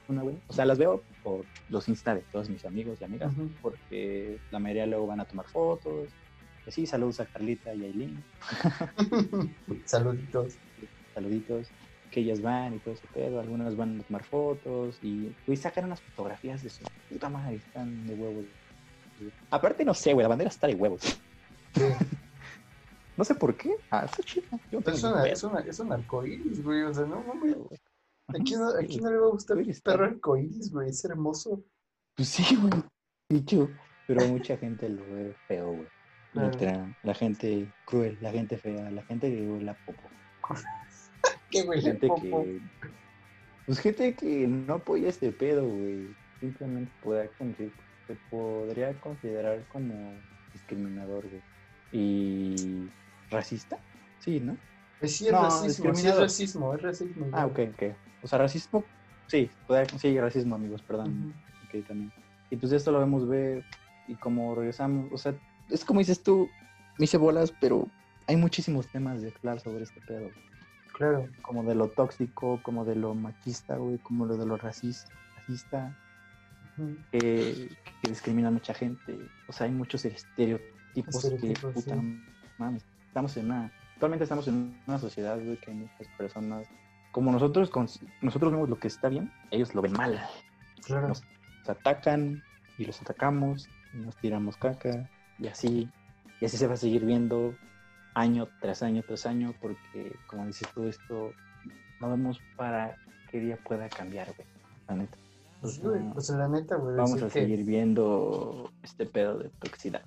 una, 0.07 0.21
güey. 0.21 0.37
O 0.47 0.53
sea, 0.53 0.65
las 0.65 0.77
veo 0.77 1.01
por 1.23 1.45
los 1.69 1.87
Insta 1.89 2.13
de 2.15 2.21
todos 2.31 2.49
mis 2.49 2.63
amigos 2.65 2.99
y 3.01 3.05
amigas, 3.05 3.31
Ujú. 3.33 3.49
porque 3.61 4.37
la 4.51 4.59
mayoría 4.59 4.85
luego 4.85 5.07
van 5.07 5.19
a 5.21 5.25
tomar 5.25 5.45
fotos. 5.47 6.09
Y 6.67 6.71
sí, 6.71 6.85
saludos 6.85 7.19
a 7.19 7.25
Carlita 7.25 7.73
y 7.73 7.83
a 7.83 7.85
Aileen. 7.87 8.23
Saluditos. 9.85 10.55
saluditos, 11.13 11.67
que 12.11 12.19
ellas 12.21 12.41
van 12.41 12.75
y 12.75 12.79
todo 12.79 12.93
ese 12.93 13.07
pedo, 13.13 13.39
algunas 13.39 13.75
van 13.75 13.99
a 13.99 14.03
tomar 14.03 14.23
fotos 14.23 14.99
y 15.01 15.33
güey, 15.45 15.57
sacan 15.57 15.85
unas 15.85 16.01
fotografías 16.01 16.61
de 16.63 16.69
su 16.69 16.83
puta 17.09 17.29
madre, 17.29 17.55
están 17.57 18.07
de 18.07 18.13
huevos. 18.15 18.45
Aparte, 19.51 19.83
no 19.83 19.93
sé, 19.93 20.13
güey, 20.13 20.23
la 20.23 20.29
bandera 20.29 20.49
está 20.49 20.67
de 20.67 20.75
huevos. 20.75 21.01
Sí. 21.75 21.83
No 23.17 23.25
sé 23.25 23.35
por 23.35 23.53
qué. 23.57 23.75
Ah, 23.91 24.05
está 24.05 24.23
chida. 24.23 24.47
No 24.71 24.79
es, 24.79 25.03
una, 25.03 25.25
es, 25.27 25.43
una, 25.43 25.59
es 25.59 25.77
un 25.81 25.91
arcoíris, 25.91 26.63
güey. 26.63 26.83
O 26.83 26.93
sea, 26.93 27.05
no 27.05 27.21
mames. 27.21 27.53
güey. 27.53 27.77
¿A 28.29 28.33
quién, 28.45 28.61
no- 28.61 28.69
a 28.69 28.79
Sí, 28.79 28.87
quién 28.87 29.03
no 29.03 29.11
le 29.11 29.17
va 29.17 29.25
a 29.27 29.31
gustar 29.31 29.57
el 29.57 29.81
perro 29.83 30.05
arcoíris, 30.05 30.71
güey? 30.71 30.87
Es 30.87 31.03
hermoso. 31.03 31.61
Pues 32.15 32.29
sí, 32.29 32.55
güey. 32.55 32.71
Dicho. 33.27 33.69
Pero 34.07 34.25
mucha 34.27 34.55
gente 34.55 34.87
lo 34.87 35.03
ve 35.03 35.35
feo, 35.49 35.67
güey. 35.67 35.87
Claro. 36.33 36.95
La 37.03 37.13
gente 37.13 37.67
cruel, 37.85 38.17
la 38.21 38.31
gente 38.31 38.57
fea, 38.57 38.89
la 38.91 39.01
gente 39.03 39.29
que 39.29 39.47
huele 39.49 39.71
a 39.71 39.77
popo. 39.85 40.03
Qué 41.51 41.63
huele 41.63 41.81
Gente 41.81 42.07
popo. 42.07 42.43
que. 42.43 42.59
Pues 43.65 43.79
gente 43.79 44.13
que 44.15 44.47
no 44.47 44.75
apoya 44.75 45.09
este 45.09 45.31
pedo, 45.31 45.67
güey. 45.67 46.07
Simplemente 46.39 46.91
podría 47.03 47.29
se 48.07 48.15
podría 48.31 48.93
considerar 48.99 49.63
como 49.71 50.13
discriminador, 50.53 51.25
güey. 51.27 51.41
Y. 51.91 52.89
racista. 53.31 53.79
Sí, 54.19 54.39
¿no? 54.39 54.57
Pues 54.99 55.15
sí, 55.15 55.25
es 55.27 55.31
No, 55.31 55.43
racismo, 55.43 55.95
sí 55.95 56.07
es 56.07 56.17
racismo, 56.17 56.73
es 56.75 56.81
racismo. 56.81 57.27
Ah, 57.31 57.45
ok, 57.45 57.59
ok. 57.73 57.83
O 58.21 58.27
sea, 58.27 58.39
racismo. 58.39 58.83
Sí, 59.27 59.49
podría- 59.67 59.87
sí, 59.97 60.19
racismo, 60.19 60.55
amigos, 60.55 60.81
perdón. 60.81 61.19
Ujú. 61.19 61.77
Ok, 61.79 61.87
también. 61.87 62.11
Y 62.49 62.55
pues 62.57 62.71
esto 62.71 62.91
lo 62.91 62.99
vemos 62.99 63.27
ver 63.27 63.63
y 64.07 64.15
como 64.15 64.55
regresamos, 64.55 65.11
o 65.11 65.17
sea, 65.17 65.35
es 65.69 65.85
como 65.85 65.99
dices 65.99 66.21
tú, 66.23 66.49
me 66.97 67.05
hice 67.05 67.17
bolas, 67.17 67.53
pero 67.59 67.87
hay 68.27 68.35
muchísimos 68.35 68.87
temas 68.87 69.21
de 69.21 69.33
hablar 69.37 69.59
sobre 69.59 69.83
este 69.83 70.01
pedo. 70.01 70.29
Claro. 70.93 71.27
Como 71.41 71.63
de 71.63 71.75
lo 71.75 71.87
tóxico, 71.89 72.59
como 72.63 72.83
de 72.85 72.95
lo 72.95 73.15
machista, 73.15 73.77
güey, 73.77 73.97
como 73.99 74.25
lo 74.25 74.37
de 74.37 74.45
lo 74.45 74.57
racis- 74.57 75.05
racista, 75.37 75.97
que, 77.11 77.69
que 78.01 78.09
discrimina 78.09 78.49
a 78.49 78.51
mucha 78.51 78.73
gente. 78.73 79.17
O 79.47 79.53
sea, 79.53 79.65
hay 79.67 79.71
muchos 79.71 80.05
estereotipos, 80.05 81.23
Estereotipos, 81.23 81.73
que, 81.73 81.81
puta, 81.81 81.95
sí. 81.99 82.23
mames, 82.57 82.85
estamos 83.07 83.35
en 83.37 83.45
una, 83.45 83.71
actualmente 83.93 84.23
estamos 84.23 84.47
en 84.47 84.77
una 84.87 84.97
sociedad, 84.99 85.37
güey, 85.43 85.57
que 85.57 85.71
hay 85.71 85.77
muchas 85.77 86.07
personas, 86.17 86.67
como 87.11 87.31
nosotros, 87.31 87.69
con- 87.69 87.87
nosotros 88.21 88.51
vemos 88.51 88.69
lo 88.69 88.79
que 88.79 88.87
está 88.87 89.09
bien, 89.09 89.31
ellos 89.51 89.73
lo 89.75 89.81
ven 89.81 89.93
mal. 89.93 90.19
Claro. 90.85 91.09
Nos 91.09 91.23
atacan 91.67 92.43
y 92.77 92.85
los 92.85 93.01
atacamos, 93.01 93.69
y 93.93 93.97
nos 93.97 94.15
tiramos 94.17 94.57
caca, 94.57 95.09
y 95.39 95.47
así, 95.47 95.89
y 96.41 96.45
así 96.45 96.57
se 96.57 96.67
va 96.67 96.73
a 96.73 96.77
seguir 96.77 97.05
viendo 97.05 97.53
año 98.13 98.47
tras 98.61 98.83
año 98.83 99.03
tras 99.05 99.25
año, 99.25 99.53
porque 99.61 100.13
como 100.27 100.45
dices 100.45 100.67
tú, 100.73 100.83
esto 100.83 101.31
no 102.01 102.09
vemos 102.09 102.39
para 102.57 102.95
qué 103.31 103.39
día 103.39 103.57
pueda 103.63 103.87
cambiar, 103.89 104.27
güey, 104.35 104.47
la 104.87 104.95
neta. 104.95 105.17
Pues, 105.61 105.81
güey, 105.81 106.01
pues 106.13 106.29
la 106.29 106.47
neta, 106.47 106.75
güey. 106.77 106.95
vamos 106.95 107.21
a 107.21 107.25
que- 107.25 107.31
seguir 107.31 107.65
viendo 107.65 108.71
este 108.83 109.05
pedo 109.05 109.37
de 109.37 109.49
toxicidad. 109.59 110.01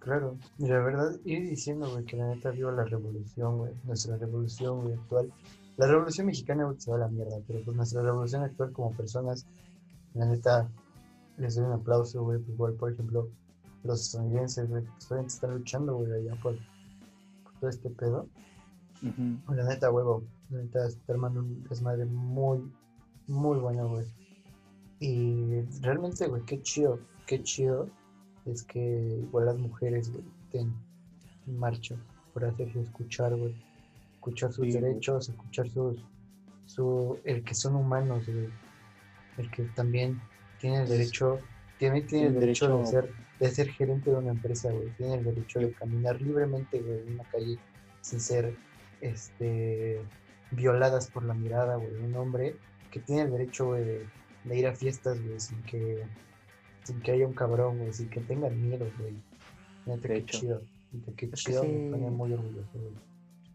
Claro, 0.00 0.36
y 0.58 0.66
la 0.68 0.78
verdad, 0.78 1.10
ir 1.24 1.48
diciendo, 1.48 1.90
güey, 1.90 2.04
que 2.04 2.16
la 2.16 2.28
neta 2.28 2.50
vio 2.50 2.70
la 2.70 2.84
revolución, 2.84 3.58
güey, 3.58 3.72
nuestra 3.84 4.16
revolución, 4.16 4.82
güey, 4.82 4.94
actual. 4.94 5.32
La 5.76 5.86
revolución 5.88 6.26
mexicana, 6.28 6.64
güey, 6.64 6.78
se 6.80 6.90
va 6.90 6.96
a 6.96 7.00
la 7.00 7.08
mierda, 7.08 7.36
pero 7.46 7.60
pues 7.64 7.76
nuestra 7.76 8.02
revolución 8.02 8.42
actual 8.44 8.72
como 8.72 8.92
personas, 8.96 9.46
la 10.14 10.26
neta, 10.26 10.68
les 11.38 11.56
doy 11.56 11.64
un 11.66 11.72
aplauso, 11.72 12.22
güey, 12.22 12.38
pues 12.38 12.50
igual, 12.50 12.74
por 12.74 12.92
ejemplo, 12.92 13.28
los 13.86 14.02
estadounidenses, 14.02 14.68
güey, 14.68 14.82
pues 14.84 15.10
obviamente 15.10 15.34
están 15.34 15.54
luchando, 15.54 15.96
güey, 15.96 16.12
allá 16.12 16.34
por, 16.42 16.56
por 17.44 17.52
todo 17.60 17.70
este 17.70 17.90
pedo. 17.90 18.28
Ujú. 19.02 19.54
La 19.54 19.64
neta, 19.64 19.90
huevo, 19.90 20.22
la 20.50 20.58
neta, 20.62 20.86
está 20.86 21.12
armando 21.12 21.40
un 21.40 21.64
desmadre 21.64 22.04
muy, 22.06 22.70
muy 23.26 23.58
bueno, 23.58 23.88
güey. 23.88 24.06
Y 25.00 25.60
realmente, 25.82 26.26
güey, 26.26 26.42
qué 26.42 26.60
chido, 26.62 26.98
qué 27.26 27.42
chido 27.42 27.88
es 28.46 28.62
que 28.62 28.80
igual 29.22 29.46
las 29.46 29.58
mujeres, 29.58 30.10
güey, 30.10 30.24
estén 30.44 30.72
en 31.46 31.58
marcha 31.58 31.96
por 32.32 32.44
hacerse 32.44 32.80
escuchar, 32.80 33.34
güey. 33.36 33.54
Escuchar 34.14 34.52
sus 34.52 34.64
Sí, 34.66 34.72
güey. 34.72 34.82
derechos, 34.82 35.28
escuchar 35.28 35.68
sus, 35.68 35.98
su, 36.66 37.18
el 37.24 37.44
que 37.44 37.54
son 37.54 37.76
humanos, 37.76 38.24
güey. 38.26 38.48
El 39.36 39.50
que 39.50 39.64
también 39.74 40.20
tiene 40.60 40.82
el 40.82 40.88
derecho, 40.88 41.38
también 41.78 42.06
tiene 42.06 42.26
el 42.28 42.40
derecho, 42.40 42.78
de 42.78 42.86
ser, 42.86 43.12
de 43.38 43.50
ser 43.50 43.68
gerente 43.68 44.10
de 44.10 44.16
una 44.16 44.30
empresa, 44.30 44.70
güey. 44.70 44.88
Tiene 44.96 45.16
el 45.16 45.24
derecho 45.24 45.60
de 45.60 45.72
caminar 45.72 46.20
libremente, 46.20 46.80
güey, 46.80 47.00
en 47.00 47.14
una 47.14 47.24
calle 47.24 47.58
sin 48.00 48.20
ser, 48.20 48.56
este, 49.00 50.00
violadas 50.50 51.10
por 51.10 51.24
la 51.24 51.34
mirada, 51.34 51.76
güey. 51.76 51.94
Un 52.02 52.14
hombre 52.16 52.56
que 52.90 53.00
tiene 53.00 53.22
el 53.22 53.30
derecho, 53.30 53.66
güey, 53.66 53.84
de, 53.84 54.06
de 54.44 54.58
ir 54.58 54.66
a 54.66 54.74
fiestas, 54.74 55.22
güey, 55.22 55.38
sin 55.38 55.62
que, 55.64 56.02
sin 56.84 57.00
que 57.00 57.12
haya 57.12 57.26
un 57.26 57.34
cabrón, 57.34 57.78
güey, 57.78 57.92
sin 57.92 58.08
que 58.08 58.20
tengan 58.20 58.60
miedo, 58.60 58.86
güey. 58.98 59.14
Neta, 59.86 60.08
qué 60.08 60.24
chido. 60.24 60.62
Neta, 60.92 61.12
qué 61.16 61.30
chido, 61.32 61.62
sí. 61.62 61.68
me 61.68 61.90
pone 61.90 62.10
muy 62.10 62.32
orgulloso, 62.32 62.70
güey. 62.74 62.94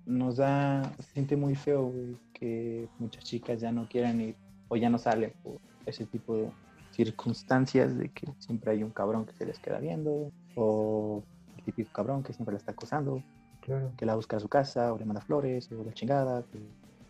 Nos 0.06 0.38
da, 0.38 0.94
se 0.98 1.14
siente 1.14 1.36
muy 1.36 1.56
feo, 1.56 1.86
güey, 1.86 2.18
que 2.34 2.88
muchas 3.00 3.24
chicas 3.24 3.62
ya 3.62 3.72
no 3.72 3.88
quieran 3.88 4.20
ir 4.20 4.36
o 4.68 4.76
ya 4.76 4.90
no 4.90 4.98
salen 4.98 5.32
por 5.44 5.58
ese 5.86 6.06
tipo 6.06 6.36
de 6.36 6.50
circunstancias 6.92 7.98
de 7.98 8.10
que 8.10 8.28
siempre 8.40 8.72
hay 8.72 8.84
un 8.84 8.92
cabrón 8.92 9.26
que 9.26 9.34
se 9.34 9.46
les 9.46 9.60
queda 9.60 9.80
viendo 9.80 10.32
o 10.56 11.24
el 11.58 11.64
típico 11.64 11.92
cabrón 11.92 12.24
que 12.24 12.34
siempre 12.34 12.54
la 12.54 12.58
está 12.60 12.72
acosando, 12.72 13.24
Claro. 13.62 13.92
que 13.96 14.06
la 14.06 14.16
busca 14.16 14.38
a 14.38 14.40
su 14.40 14.48
casa 14.50 14.92
o 14.92 14.98
le 14.98 15.06
manda 15.06 15.22
flores 15.22 15.72
o 15.72 15.84
la 15.84 15.94
chingada, 15.94 16.44
que 16.52 16.60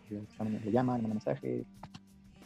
que 0.09 0.43
le 0.43 0.71
llama, 0.71 0.97
le 0.97 1.03
manda 1.03 1.15
mensaje. 1.15 1.63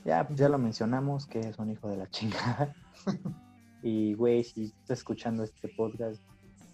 Ya, 0.06 0.26
pues 0.28 0.38
ya 0.40 0.48
lo 0.50 0.60
mencionamos 0.60 1.26
que 1.26 1.40
es 1.40 1.58
un 1.58 1.72
hijo 1.72 1.88
de 1.90 1.98
la 1.98 2.08
chingada. 2.12 2.72
y, 3.82 4.14
güey, 4.14 4.44
si 4.44 4.66
estás 4.66 5.00
escuchando 5.00 5.44
este 5.44 5.68
podcast, 5.70 6.22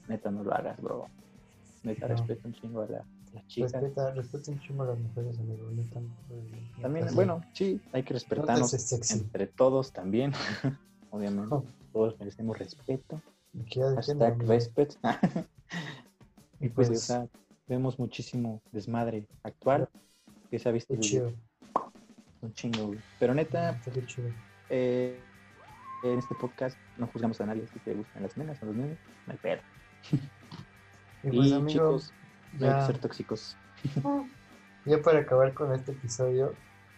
neta 0.10 0.30
no 0.32 0.44
lo 0.44 0.54
hagas, 0.54 0.82
bro. 0.82 1.06
Neta, 1.84 2.10
No. 2.10 2.16
respeta 2.16 2.46
un 2.48 2.54
chingo 2.54 2.82
a 2.82 2.88
la, 2.88 3.06
las 3.34 3.48
chicas. 3.48 3.72
Respeta, 3.74 4.12
respeta 4.14 4.52
un 4.52 4.60
chingo 4.60 4.84
a 4.84 4.88
las 4.88 5.00
mujeres, 5.00 5.40
amigo. 5.40 5.70
No, 5.72 6.02
no 6.02 6.82
También, 6.82 7.08
bueno, 7.14 7.42
sí, 7.54 7.80
hay 7.94 8.04
que 8.04 8.14
no 8.14 8.20
respetarnos 8.20 9.12
entre 9.12 9.48
todos 9.48 9.92
también. 9.92 10.32
Obviamente, 11.12 11.54
Oh, 11.54 11.64
todos 11.92 12.18
merecemos 12.20 12.58
respeto. 12.58 13.22
Hashtag 13.96 14.34
amigo. 14.34 14.50
respect. 14.52 14.96
y 16.60 16.70
pues, 16.70 16.88
Pues- 16.90 17.04
o 17.04 17.06
sea, 17.06 17.28
vemos 17.68 18.00
muchísimo 18.00 18.62
desmadre 18.72 19.26
actual 19.44 19.88
que 20.50 20.60
se 20.60 20.70
ha 20.70 20.72
visto 20.72 20.96
chido. 20.98 21.32
un 22.42 22.54
chingo, 22.54 22.88
güey. 22.88 23.00
Pero 23.20 23.34
neta, 23.34 23.80
qué 23.94 24.06
chido. 24.06 24.30
eh, 24.70 25.20
en 26.04 26.18
este 26.18 26.34
podcast 26.36 26.76
no 26.98 27.06
juzgamos 27.08 27.40
a 27.42 27.46
nadie 27.46 27.68
si 27.68 27.78
te 27.80 27.94
gustan 27.94 28.24
las 28.24 28.36
nenas 28.36 28.62
o 28.64 28.66
los 28.66 28.76
nenes, 28.76 28.98
no 29.28 29.34
hay 29.34 29.38
pedo. 29.40 29.62
Y 30.12 30.18
Y, 31.28 31.38
pues, 31.38 31.52
amigo, 31.52 31.68
chicos, 31.68 32.14
no 32.60 32.66
hay 32.66 32.72
ya, 32.72 32.80
que 32.80 32.86
ser 32.88 32.98
tóxicos. 33.00 33.58
ya 34.86 35.02
para 35.02 35.20
acabar 35.20 35.54
con 35.54 35.74
este 35.74 35.92
episodio, 35.92 36.54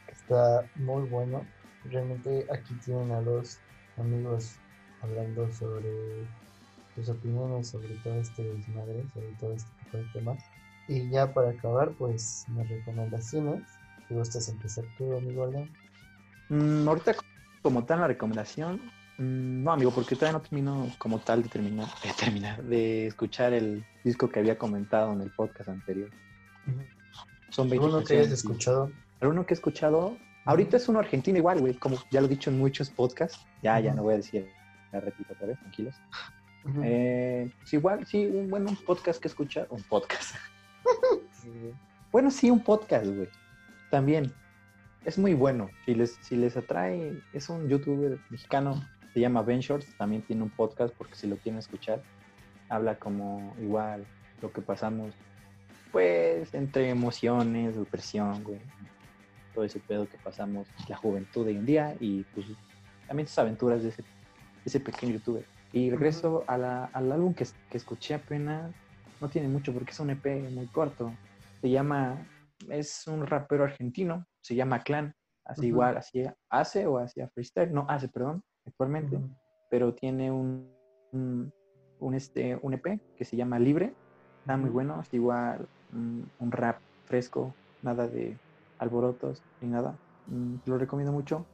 que 0.07 0.13
está 0.13 0.65
muy 0.75 1.07
bueno, 1.09 1.45
realmente 1.85 2.45
aquí 2.51 2.73
tienen 2.85 3.11
a 3.11 3.21
dos 3.21 3.59
amigos 3.97 4.55
hablando 5.01 5.51
sobre 5.51 6.25
sus 6.95 7.09
opiniones 7.09 7.67
sobre 7.67 7.95
todo 8.03 8.15
este 8.15 8.43
desmadre, 8.43 9.03
sobre 9.13 9.31
todo 9.39 9.53
este 9.53 9.69
tipo 9.83 9.97
de 9.97 10.03
temas. 10.13 10.43
Y 10.87 11.09
ya 11.09 11.33
para 11.33 11.51
acabar, 11.51 11.91
pues, 11.93 12.45
mis 12.49 12.67
recomendaciones. 12.67 13.63
Si 14.07 14.13
gustas 14.13 14.49
empezar 14.49 14.83
tú, 14.97 15.15
amigo 15.15 15.47
León. 15.47 15.69
Mm, 16.49 16.87
ahorita, 16.87 17.15
como 17.61 17.85
tal, 17.85 18.01
la 18.01 18.07
recomendación, 18.07 18.81
no, 19.17 19.71
amigo, 19.71 19.91
porque 19.91 20.15
todavía 20.15 20.39
no 20.39 20.41
termino 20.41 20.91
como 20.97 21.19
tal 21.19 21.43
de 21.43 21.49
terminar, 21.49 21.87
de 22.03 22.13
terminar, 22.13 22.63
de 22.63 23.07
escuchar 23.07 23.53
el 23.53 23.85
disco 24.03 24.29
que 24.29 24.39
había 24.39 24.57
comentado 24.57 25.13
en 25.13 25.21
el 25.21 25.31
podcast 25.31 25.69
anterior. 25.69 26.09
Son 27.49 27.69
20 27.69 27.85
Alguno 27.85 28.03
que 28.03 28.13
hayas 28.19 28.31
escuchado. 28.31 28.91
Alguno 29.19 29.45
que 29.45 29.53
he 29.53 29.55
escuchado, 29.55 30.17
ahorita 30.45 30.77
es 30.77 30.89
uno 30.89 30.99
argentino 30.99 31.37
igual, 31.37 31.59
güey, 31.59 31.75
como 31.75 31.97
ya 32.11 32.19
lo 32.19 32.27
he 32.27 32.29
dicho 32.29 32.49
en 32.49 32.57
muchos 32.57 32.89
podcasts, 32.89 33.45
ya, 33.61 33.79
ya 33.79 33.93
no 33.93 34.03
voy 34.03 34.15
a 34.15 34.17
decir, 34.17 34.49
la 34.91 34.99
repito 34.99 35.33
otra 35.33 35.47
vez, 35.47 35.59
tranquilos. 35.59 35.95
Eh, 36.81 37.51
pues 37.59 37.73
igual, 37.73 38.05
sí, 38.05 38.25
un 38.25 38.49
bueno 38.49 38.69
un 38.69 38.77
podcast 38.77 39.21
que 39.21 39.27
escuchar, 39.27 39.67
un 39.69 39.83
podcast. 39.83 40.35
Bueno, 42.11 42.31
sí, 42.31 42.49
un 42.49 42.63
podcast, 42.63 43.07
güey. 43.07 43.27
También. 43.89 44.31
Es 45.03 45.17
muy 45.17 45.33
bueno. 45.33 45.69
Si 45.85 45.95
les, 45.95 46.17
si 46.21 46.35
les 46.35 46.55
atrae, 46.55 47.21
es 47.33 47.49
un 47.49 47.67
youtuber 47.67 48.19
mexicano, 48.29 48.87
se 49.13 49.19
llama 49.19 49.41
Ben 49.43 49.59
Shorts, 49.59 49.95
también 49.97 50.21
tiene 50.23 50.43
un 50.43 50.49
podcast 50.49 50.93
porque 50.97 51.15
si 51.15 51.27
lo 51.27 51.37
quieren 51.37 51.59
escuchar, 51.59 52.01
habla 52.69 52.95
como 52.97 53.55
igual 53.61 54.05
lo 54.41 54.51
que 54.51 54.61
pasamos, 54.61 55.13
pues, 55.91 56.53
entre 56.53 56.89
emociones, 56.89 57.75
depresión, 57.77 58.43
güey. 58.43 58.59
Todo 59.53 59.63
ese 59.65 59.79
pedo 59.79 60.07
que 60.09 60.17
pasamos, 60.17 60.67
la 60.87 60.97
juventud 60.97 61.45
de 61.45 61.51
hoy 61.51 61.57
en 61.57 61.65
día 61.65 61.95
y 61.99 62.23
pues 62.33 62.47
también 63.07 63.27
sus 63.27 63.37
aventuras 63.37 63.83
de 63.83 63.89
ese, 63.89 64.01
de 64.01 64.07
ese 64.65 64.79
pequeño 64.79 65.13
youtuber. 65.13 65.45
Y 65.71 65.91
regreso 65.91 66.43
a 66.47 66.57
la- 66.57 66.85
al 66.85 67.11
álbum 67.11 67.33
que, 67.33 67.45
que 67.69 67.77
escuché 67.77 68.15
apenas, 68.15 68.73
no 69.21 69.29
tiene 69.29 69.47
mucho 69.47 69.71
porque 69.73 69.91
es 69.91 69.99
un 69.99 70.09
EP 70.09 70.49
muy 70.51 70.65
corto. 70.67 71.13
Se 71.61 71.69
llama, 71.69 72.17
es 72.69 73.05
un 73.07 73.25
rapero 73.27 73.63
argentino, 73.63 74.25
se 74.41 74.55
llama 74.55 74.79
Clan, 74.83 75.13
así 75.45 75.67
igual, 75.67 75.97
así 75.97 76.23
hace 76.49 76.87
o 76.87 76.97
hacía 76.97 77.29
freestyle, 77.29 77.71
no 77.73 77.85
hace, 77.87 78.07
perdón, 78.09 78.43
actualmente, 78.65 79.19
pero 79.69 79.93
tiene 79.93 80.31
un, 80.31 80.67
un, 81.11 81.51
un, 81.99 82.13
este, 82.13 82.57
un 82.61 82.73
EP 82.73 82.99
que 83.17 83.25
se 83.25 83.35
llama 83.35 83.59
Libre, 83.59 83.93
está 84.39 84.57
muy 84.57 84.69
bueno, 84.69 85.01
es 85.01 85.13
igual 85.13 85.67
un, 85.93 86.29
un 86.39 86.51
rap 86.51 86.79
fresco, 87.05 87.53
nada 87.81 88.07
de 88.07 88.37
alborotos 88.79 89.41
ni 89.61 89.69
nada, 89.69 89.95
Mm, 90.27 90.55
lo 90.67 90.77
recomiendo 90.77 91.11
mucho. 91.11 91.45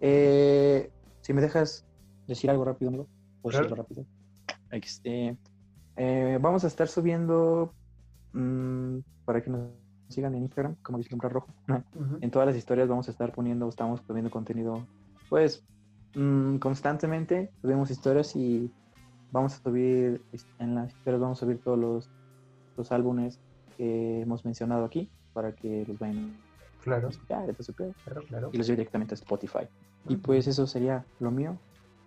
Eh, 0.00 0.90
si 1.20 1.32
me 1.32 1.40
dejas 1.40 1.84
decir 2.26 2.50
algo 2.50 2.64
rápido, 2.64 3.06
Claro. 3.42 3.74
rápido. 3.76 4.04
Este, 4.70 5.36
Eh, 5.96 6.38
vamos 6.40 6.64
a 6.64 6.66
estar 6.66 6.88
subiendo 6.88 7.72
mm, 8.32 8.98
para 9.24 9.42
que 9.42 9.50
nos 9.50 9.60
sigan 10.08 10.34
en 10.34 10.42
Instagram, 10.42 10.76
como 10.82 10.98
Vislumbrar 10.98 11.32
Rojo. 11.32 11.54
Ujú. 11.94 12.18
En 12.20 12.30
todas 12.30 12.46
las 12.48 12.56
historias 12.56 12.88
vamos 12.88 13.06
a 13.08 13.10
estar 13.12 13.32
poniendo, 13.32 13.68
estamos 13.68 14.00
poniendo 14.02 14.30
contenido, 14.30 14.86
pues, 15.28 15.64
mm, 16.14 16.56
constantemente. 16.58 17.50
Subimos 17.60 17.90
historias 17.90 18.34
y 18.36 18.72
vamos 19.30 19.54
a 19.54 19.60
subir, 19.60 20.24
en 20.58 20.74
las 20.74 20.90
historias 20.92 21.20
vamos 21.20 21.38
a 21.38 21.46
subir 21.46 21.60
todos 21.62 21.78
los, 21.78 22.10
los 22.76 22.92
álbumes 22.92 23.38
que 23.76 24.20
hemos 24.22 24.44
mencionado 24.44 24.84
aquí 24.84 25.10
para 25.32 25.54
que 25.54 25.84
los 25.86 25.98
vayan 25.98 26.36
Claro, 26.82 27.08
a 27.08 27.10
escuchar, 27.10 27.54
claro, 28.04 28.22
claro. 28.26 28.50
y 28.52 28.56
los 28.58 28.66
lleve 28.66 28.78
directamente 28.78 29.14
a 29.14 29.16
Spotify. 29.16 29.68
Y 30.08 30.16
pues 30.16 30.46
eso 30.46 30.66
sería 30.66 31.04
lo 31.18 31.30
mío. 31.30 31.58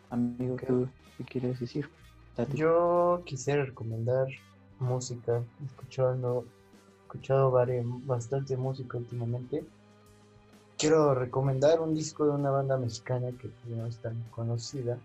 Amigo, 0.09 0.55
Ok. 0.55 0.63
¿tú 0.65 0.87
qué 1.17 1.23
quieres 1.25 1.59
decir? 1.59 1.87
Date. 2.35 2.57
Yo 2.57 3.21
quisiera 3.25 3.65
recomendar 3.65 4.27
música. 4.79 5.43
He 5.61 5.65
escuchado, 5.65 6.43
he 6.43 7.03
escuchado 7.03 7.51
vari- 7.51 7.83
bastante 8.05 8.57
música 8.57 8.97
últimamente. 8.97 9.63
Quiero 10.83 11.15
recomendar 11.15 11.79
un 11.79 11.95
disco 11.95 12.25
de 12.25 12.31
una 12.31 12.51
banda 12.51 12.75
mexicana 12.75 13.31
que 13.39 13.49
no 13.69 13.87
es 13.87 13.99
tan 13.99 14.21
conocida. 14.31 14.99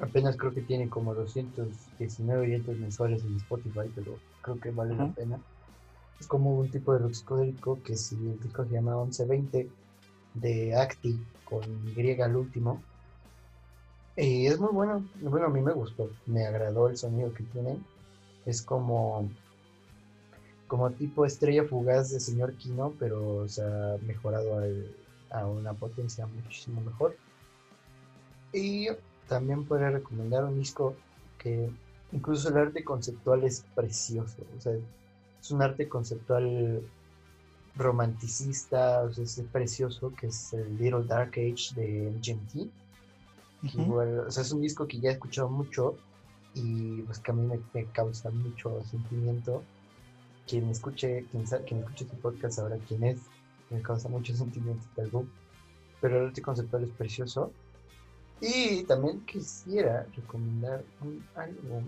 Apenas 0.00 0.36
creo 0.36 0.52
que 0.52 0.62
tiene 0.62 0.88
como 0.88 1.14
219 1.14 2.42
oyentes 2.42 2.76
mensuales 2.80 3.22
en 3.22 3.36
Spotify, 3.36 3.88
pero 3.94 4.18
creo 4.42 4.58
que 4.58 4.72
vale 4.72 4.96
la 4.96 5.12
pena. 5.12 5.38
Es 6.18 6.26
como 6.26 6.58
un 6.58 6.68
tipo 6.72 6.92
de 6.92 6.98
rock 6.98 7.12
psicodélico 7.12 7.78
que 7.84 7.94
si 7.94 8.16
el 8.16 8.40
disco 8.40 8.64
se 8.64 8.72
llama 8.72 8.96
1120 8.96 9.70
de 10.34 10.74
Acti 10.74 11.20
con 11.44 11.62
Y 11.96 12.20
al 12.20 12.34
último. 12.34 12.82
Y 14.16 14.46
es 14.48 14.58
muy 14.58 14.72
bueno. 14.72 15.04
Bueno, 15.20 15.46
a 15.46 15.50
mí 15.50 15.60
me 15.60 15.72
gustó. 15.72 16.10
Me 16.26 16.46
agradó 16.46 16.88
el 16.88 16.96
sonido 16.96 17.32
que 17.32 17.44
tienen. 17.44 17.78
Es 18.44 18.60
como 18.60 19.28
como 20.74 20.90
tipo 20.90 21.24
estrella 21.24 21.62
fugaz 21.68 22.10
de 22.10 22.18
señor 22.18 22.56
Kino, 22.56 22.96
pero 22.98 23.36
o 23.36 23.48
sea, 23.48 23.96
mejorado 24.02 24.58
al- 24.58 24.90
a 25.30 25.46
una 25.46 25.72
potencia 25.72 26.26
muchísimo 26.26 26.80
mejor. 26.80 27.16
Y 28.52 28.88
también 29.28 29.64
podría 29.66 29.90
recomendar 29.90 30.42
un 30.42 30.58
disco 30.58 30.96
que 31.38 31.70
incluso 32.10 32.48
el 32.48 32.56
arte 32.56 32.82
conceptual 32.82 33.44
es 33.44 33.64
precioso. 33.72 34.42
O 34.56 34.60
sea, 34.60 34.72
es 35.40 35.50
un 35.52 35.62
arte 35.62 35.88
conceptual 35.88 36.80
romanticista, 37.76 39.02
o 39.02 39.12
sea, 39.12 39.22
es 39.22 39.40
precioso, 39.52 40.12
que 40.18 40.26
es 40.26 40.52
el 40.54 40.76
Little 40.76 41.04
Dark 41.06 41.34
Age 41.36 41.76
de 41.76 42.08
MGMT. 42.08 42.68
Ujú. 43.62 43.80
Igual, 43.82 44.18
o 44.26 44.30
sea, 44.32 44.42
es 44.42 44.50
un 44.50 44.60
disco 44.60 44.88
que 44.88 44.98
ya 44.98 45.10
he 45.10 45.12
escuchado 45.12 45.48
mucho 45.48 45.94
y 46.52 47.00
pues 47.02 47.20
que 47.20 47.30
a 47.30 47.34
mí 47.34 47.46
me, 47.46 47.60
me 47.72 47.86
causa 47.92 48.28
mucho 48.30 48.82
sentimiento. 48.90 49.62
Quien 50.46 50.68
escuche, 50.68 51.26
quien, 51.30 51.44
quien 51.44 51.80
escuche 51.80 52.04
este 52.04 52.16
podcast 52.16 52.56
sabrá 52.56 52.76
quién 52.86 53.04
es, 53.04 53.20
me 53.70 53.80
causa 53.82 54.08
mucho 54.08 54.34
sentimiento 54.34 54.84
este 54.88 55.02
álbum. 55.02 55.26
Pero 56.00 56.18
el 56.18 56.26
arte 56.28 56.42
conceptual 56.42 56.84
es 56.84 56.90
precioso. 56.90 57.52
Y 58.40 58.82
también 58.84 59.24
quisiera 59.24 60.06
recomendar 60.14 60.84
un 61.00 61.24
álbum 61.34 61.84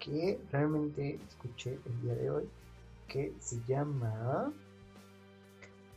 que 0.00 0.40
realmente 0.50 1.20
escuché 1.28 1.78
el 1.84 2.02
día 2.02 2.14
de 2.14 2.30
hoy, 2.30 2.48
que 3.06 3.32
se 3.38 3.60
llama 3.68 4.52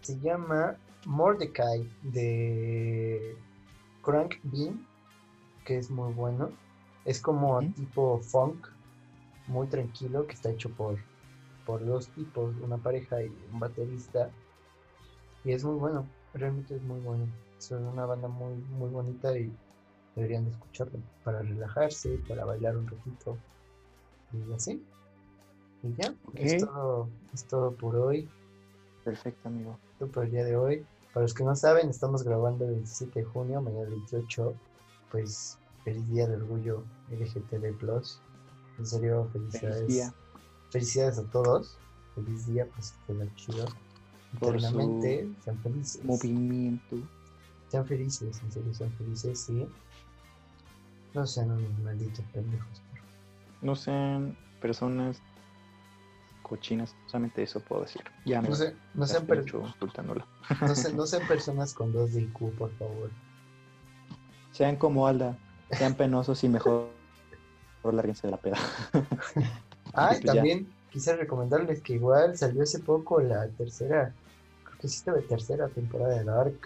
se 0.06 0.20
llama 0.20 0.78
Mordecai 1.08 1.90
de 2.04 3.36
Crank 4.04 4.36
Bean, 4.44 4.86
que 5.66 5.80
es 5.80 5.90
muy 5.90 6.14
bueno. 6.14 6.52
Es 7.06 7.20
como 7.20 7.58
Ujú. 7.58 7.72
tipo 7.72 8.20
funk, 8.20 8.68
muy 9.48 9.66
tranquilo, 9.66 10.28
que 10.28 10.34
está 10.34 10.52
hecho 10.52 10.70
por, 10.70 11.00
por 11.66 11.86
dos 11.86 12.08
tipos, 12.10 12.56
una 12.62 12.78
pareja 12.78 13.22
y 13.24 13.28
un 13.52 13.60
baterista. 13.60 14.30
Y 15.44 15.52
es 15.52 15.64
muy 15.64 15.76
bueno, 15.76 16.08
realmente 16.34 16.76
es 16.76 16.82
muy 16.82 17.00
bueno. 17.00 17.28
Es 17.58 17.72
una 17.72 18.06
banda 18.06 18.28
muy, 18.28 18.54
muy 18.56 18.90
bonita 18.90 19.38
y 19.38 19.52
deberían 20.16 20.46
de 20.46 20.52
escucharla 20.52 21.00
para 21.24 21.42
relajarse, 21.42 22.20
para 22.28 22.46
bailar 22.46 22.78
un 22.78 22.88
ratito 22.88 23.38
y 24.34 24.54
así. 24.54 24.84
Y 25.84 25.94
ya, 25.96 26.14
es, 26.34 26.64
Ok. 26.64 26.70
todo, 26.70 27.10
es 27.34 27.46
todo 27.46 27.72
por 27.76 27.96
hoy 27.96 28.30
Perfecto, 29.04 29.50
amigo. 29.50 29.78
esto 29.94 30.08
por 30.08 30.26
el 30.26 30.32
día 30.32 30.44
de 30.44 30.56
hoy. 30.56 30.86
Para 31.14 31.24
los 31.26 31.34
que 31.34 31.44
no 31.44 31.56
saben, 31.56 31.90
estamos 31.90 32.24
grabando 32.24 32.66
el 32.66 32.72
27 32.72 33.20
de 33.20 33.26
junio, 33.26 33.62
mañana 33.62 33.84
el 33.84 33.90
28. 33.92 34.54
Pues 35.12 35.58
feliz 35.84 36.10
día 36.10 36.28
de 36.28 36.36
orgullo 36.36 36.84
LGTB. 37.12 37.76
En 38.78 38.86
serio, 38.86 39.30
felicidades. 39.32 39.78
Feliz 39.78 39.96
día. 39.96 40.14
Felicidades 40.76 41.18
a 41.20 41.24
todos. 41.32 41.78
Feliz 42.16 42.48
día, 42.48 42.68
pues 42.76 42.94
que 43.08 43.14
la 43.14 43.34
chido. 43.36 43.66
Por 44.42 44.62
su 44.62 45.02
sean 45.42 45.58
felices. 45.64 46.04
Movimiento. 46.04 46.98
Sean 47.70 47.86
felices, 47.88 48.42
en 48.44 48.52
serio, 48.52 48.74
sean 48.74 48.92
felices, 48.98 49.40
sí. 49.40 49.66
No 51.14 51.26
sean 51.26 51.52
unos 51.52 51.80
malditos 51.80 52.26
pendejos. 52.34 52.68
por 52.90 53.00
favor. 53.00 53.10
No 53.62 53.76
sean 53.78 54.38
personas 54.60 55.22
cochinas, 56.42 56.94
solamente 57.08 57.42
eso 57.44 57.62
puedo 57.62 57.84
decir. 57.84 58.04
Ya 58.26 58.42
me 58.42 58.50
No, 58.50 58.56
se- 58.56 58.76
no, 58.96 59.08
sean 59.08 59.26
per- 59.26 59.46
no, 59.54 60.76
se- 60.76 60.94
no 60.94 61.06
sean 61.08 61.26
personas 61.26 61.74
con 61.74 61.94
dos 61.94 62.14
de 62.14 62.24
IQ, 62.24 62.54
por 62.58 62.76
favor. 62.78 63.12
Sean 64.52 64.76
como 64.76 65.08
Alda, 65.08 65.38
sean 65.72 65.96
penosos 65.96 66.44
y 66.44 66.50
mejor 66.50 66.92
lárguense 67.84 68.28
de 68.28 68.32
la 68.32 68.38
peda. 68.42 68.58
Ah, 69.96 70.08
Y 70.12 70.22
pues 70.22 70.26
ya. 70.26 70.34
también 70.34 70.68
quise 70.92 71.16
recomendarles 71.16 71.82
que 71.82 71.94
igual 71.94 72.38
salió 72.38 72.64
hace 72.64 72.80
poco 72.80 73.20
la 73.22 73.48
tercera, 73.50 74.14
creo 74.64 74.80
que 74.80 74.88
sí 74.88 75.04
la 75.06 75.22
tercera 75.22 75.68
temporada 75.70 76.18
de 76.18 76.24
Dark. 76.24 76.60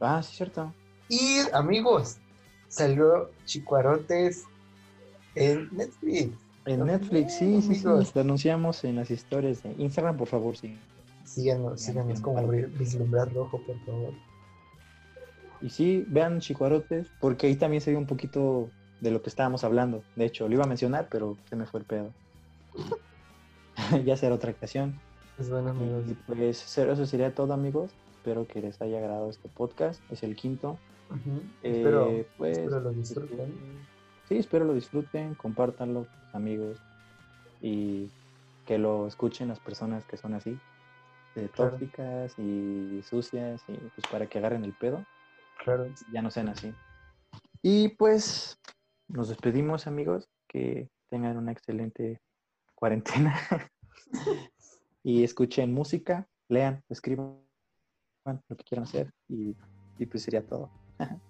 Ah, 0.00 0.22
sí, 0.22 0.36
cierto. 0.36 0.72
Y 1.08 1.38
amigos, 1.52 2.18
salió 2.68 3.30
Chicuarotes 3.44 4.44
en 5.34 5.68
Netflix. 5.72 6.36
En 6.66 6.84
Netflix, 6.86 7.34
sí, 7.34 7.60
sí, 7.60 7.74
sí. 7.74 7.84
Lo 7.84 8.20
anunciamos 8.20 8.84
en 8.84 8.96
las 8.96 9.10
historias 9.10 9.62
de 9.62 9.72
Instagram, 9.78 10.16
por 10.16 10.28
favor, 10.28 10.56
sí. 10.56 10.78
Síganos, 11.24 11.80
Ya, 11.80 11.92
síganos 11.92 12.18
ya, 12.18 12.22
como 12.22 12.48
Vislumbrar 12.48 13.32
Rojo, 13.32 13.60
por 13.66 13.78
favor. 13.84 14.12
Y 15.60 15.70
sí, 15.70 16.04
vean 16.08 16.40
Chicuarotes, 16.40 17.08
porque 17.20 17.46
ahí 17.46 17.56
también 17.56 17.80
se 17.80 17.90
ve 17.90 17.96
un 17.96 18.06
poquito 18.06 18.70
de 19.00 19.10
lo 19.10 19.22
que 19.22 19.28
estábamos 19.30 19.64
hablando. 19.64 20.02
De 20.16 20.24
hecho, 20.24 20.48
lo 20.48 20.54
iba 20.54 20.64
a 20.64 20.68
mencionar, 20.68 21.08
pero 21.10 21.36
se 21.48 21.56
me 21.56 21.66
fue 21.66 21.80
el 21.80 21.86
pedo. 21.86 22.12
ya 24.04 24.16
será 24.16 24.34
otra 24.34 24.50
ocasión. 24.52 24.98
Pues 25.36 25.50
bueno, 25.50 25.70
amigos. 25.70 26.04
Y 26.08 26.14
pues 26.14 26.78
eso 26.78 27.06
sería 27.06 27.34
todo, 27.34 27.52
amigos. 27.52 27.90
Espero 28.16 28.46
que 28.46 28.60
les 28.60 28.80
haya 28.80 28.98
agradado 28.98 29.30
este 29.30 29.48
podcast. 29.48 30.00
Es 30.10 30.22
el 30.22 30.36
quinto. 30.36 30.78
Eh, 31.62 31.76
espero, 31.78 32.10
pues, 32.38 32.58
espero 32.58 32.80
lo 32.80 32.90
disfruten. 32.90 33.52
Sí, 34.28 34.38
espero 34.38 34.64
lo 34.64 34.72
disfruten, 34.74 35.34
compártanlo 35.34 36.06
amigos 36.32 36.78
y 37.60 38.10
que 38.66 38.78
lo 38.78 39.06
escuchen 39.06 39.48
las 39.48 39.60
personas 39.60 40.04
que 40.04 40.16
son 40.16 40.34
así, 40.34 40.58
de 41.34 41.48
Claro. 41.50 41.72
tóxicas 41.72 42.38
y 42.38 43.02
sucias 43.02 43.62
y 43.68 43.74
pues 43.74 44.06
para 44.10 44.26
que 44.26 44.38
agarren 44.38 44.64
el 44.64 44.72
pedo, 44.72 45.04
Claro. 45.62 45.86
ya 46.12 46.22
no 46.22 46.30
sean 46.30 46.48
así. 46.48 46.72
Y 47.62 47.88
pues 47.90 48.58
nos 49.08 49.28
despedimos 49.28 49.86
amigos, 49.86 50.28
que 50.48 50.88
tengan 51.10 51.36
una 51.36 51.52
excelente 51.52 52.20
cuarentena 52.84 53.34
y 55.02 55.24
escuchen 55.24 55.72
música, 55.72 56.28
lean, 56.50 56.82
escriban 56.90 57.40
lo 58.26 58.56
que 58.58 58.64
quieran 58.64 58.84
hacer 58.84 59.10
y, 59.26 59.56
y 59.98 60.04
pues 60.04 60.22
sería 60.24 60.46
todo. 60.46 60.70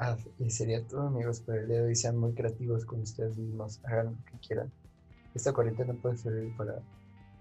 Ah, 0.00 0.16
y 0.38 0.48
sería 0.48 0.86
todo, 0.86 1.08
amigos, 1.08 1.40
por 1.40 1.56
el 1.56 1.66
día 1.66 1.78
de 1.78 1.86
hoy. 1.88 1.96
Sean 1.96 2.16
muy 2.16 2.32
creativos 2.32 2.84
con 2.84 3.00
ustedes 3.00 3.36
mismos. 3.36 3.80
Hagan 3.82 4.06
lo 4.06 4.24
que 4.26 4.38
quieran. 4.46 4.70
Esta 5.34 5.52
cuarentena 5.52 5.92
puede 5.92 6.16
servir 6.16 6.56
para 6.56 6.80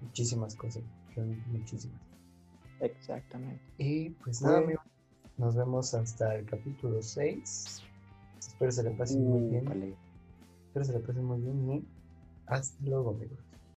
muchísimas 0.01 0.55
cosas. 0.55 0.81
Muchísimas. 1.51 2.01
Exactamente. 2.79 3.61
Y 3.77 4.09
pues 4.09 4.41
nada, 4.41 4.55
Bueno. 4.55 4.65
amigos. 4.65 4.85
Nos 5.37 5.55
vemos 5.55 5.93
hasta 5.93 6.33
el 6.33 6.47
capítulo 6.47 6.99
6. 7.03 7.83
Espero 8.39 8.71
se 8.71 8.81
la 8.81 8.97
pasen 8.97 9.23
muy 9.23 9.51
bien. 9.51 9.61
Úpale. 9.67 9.95
Espero 10.65 10.85
se 10.85 10.93
la 10.93 10.99
pasen 11.05 11.25
muy 11.25 11.39
bien 11.41 11.71
y 11.71 11.85
hasta 12.47 12.83
luego, 12.85 13.11
amigos. 13.11 13.37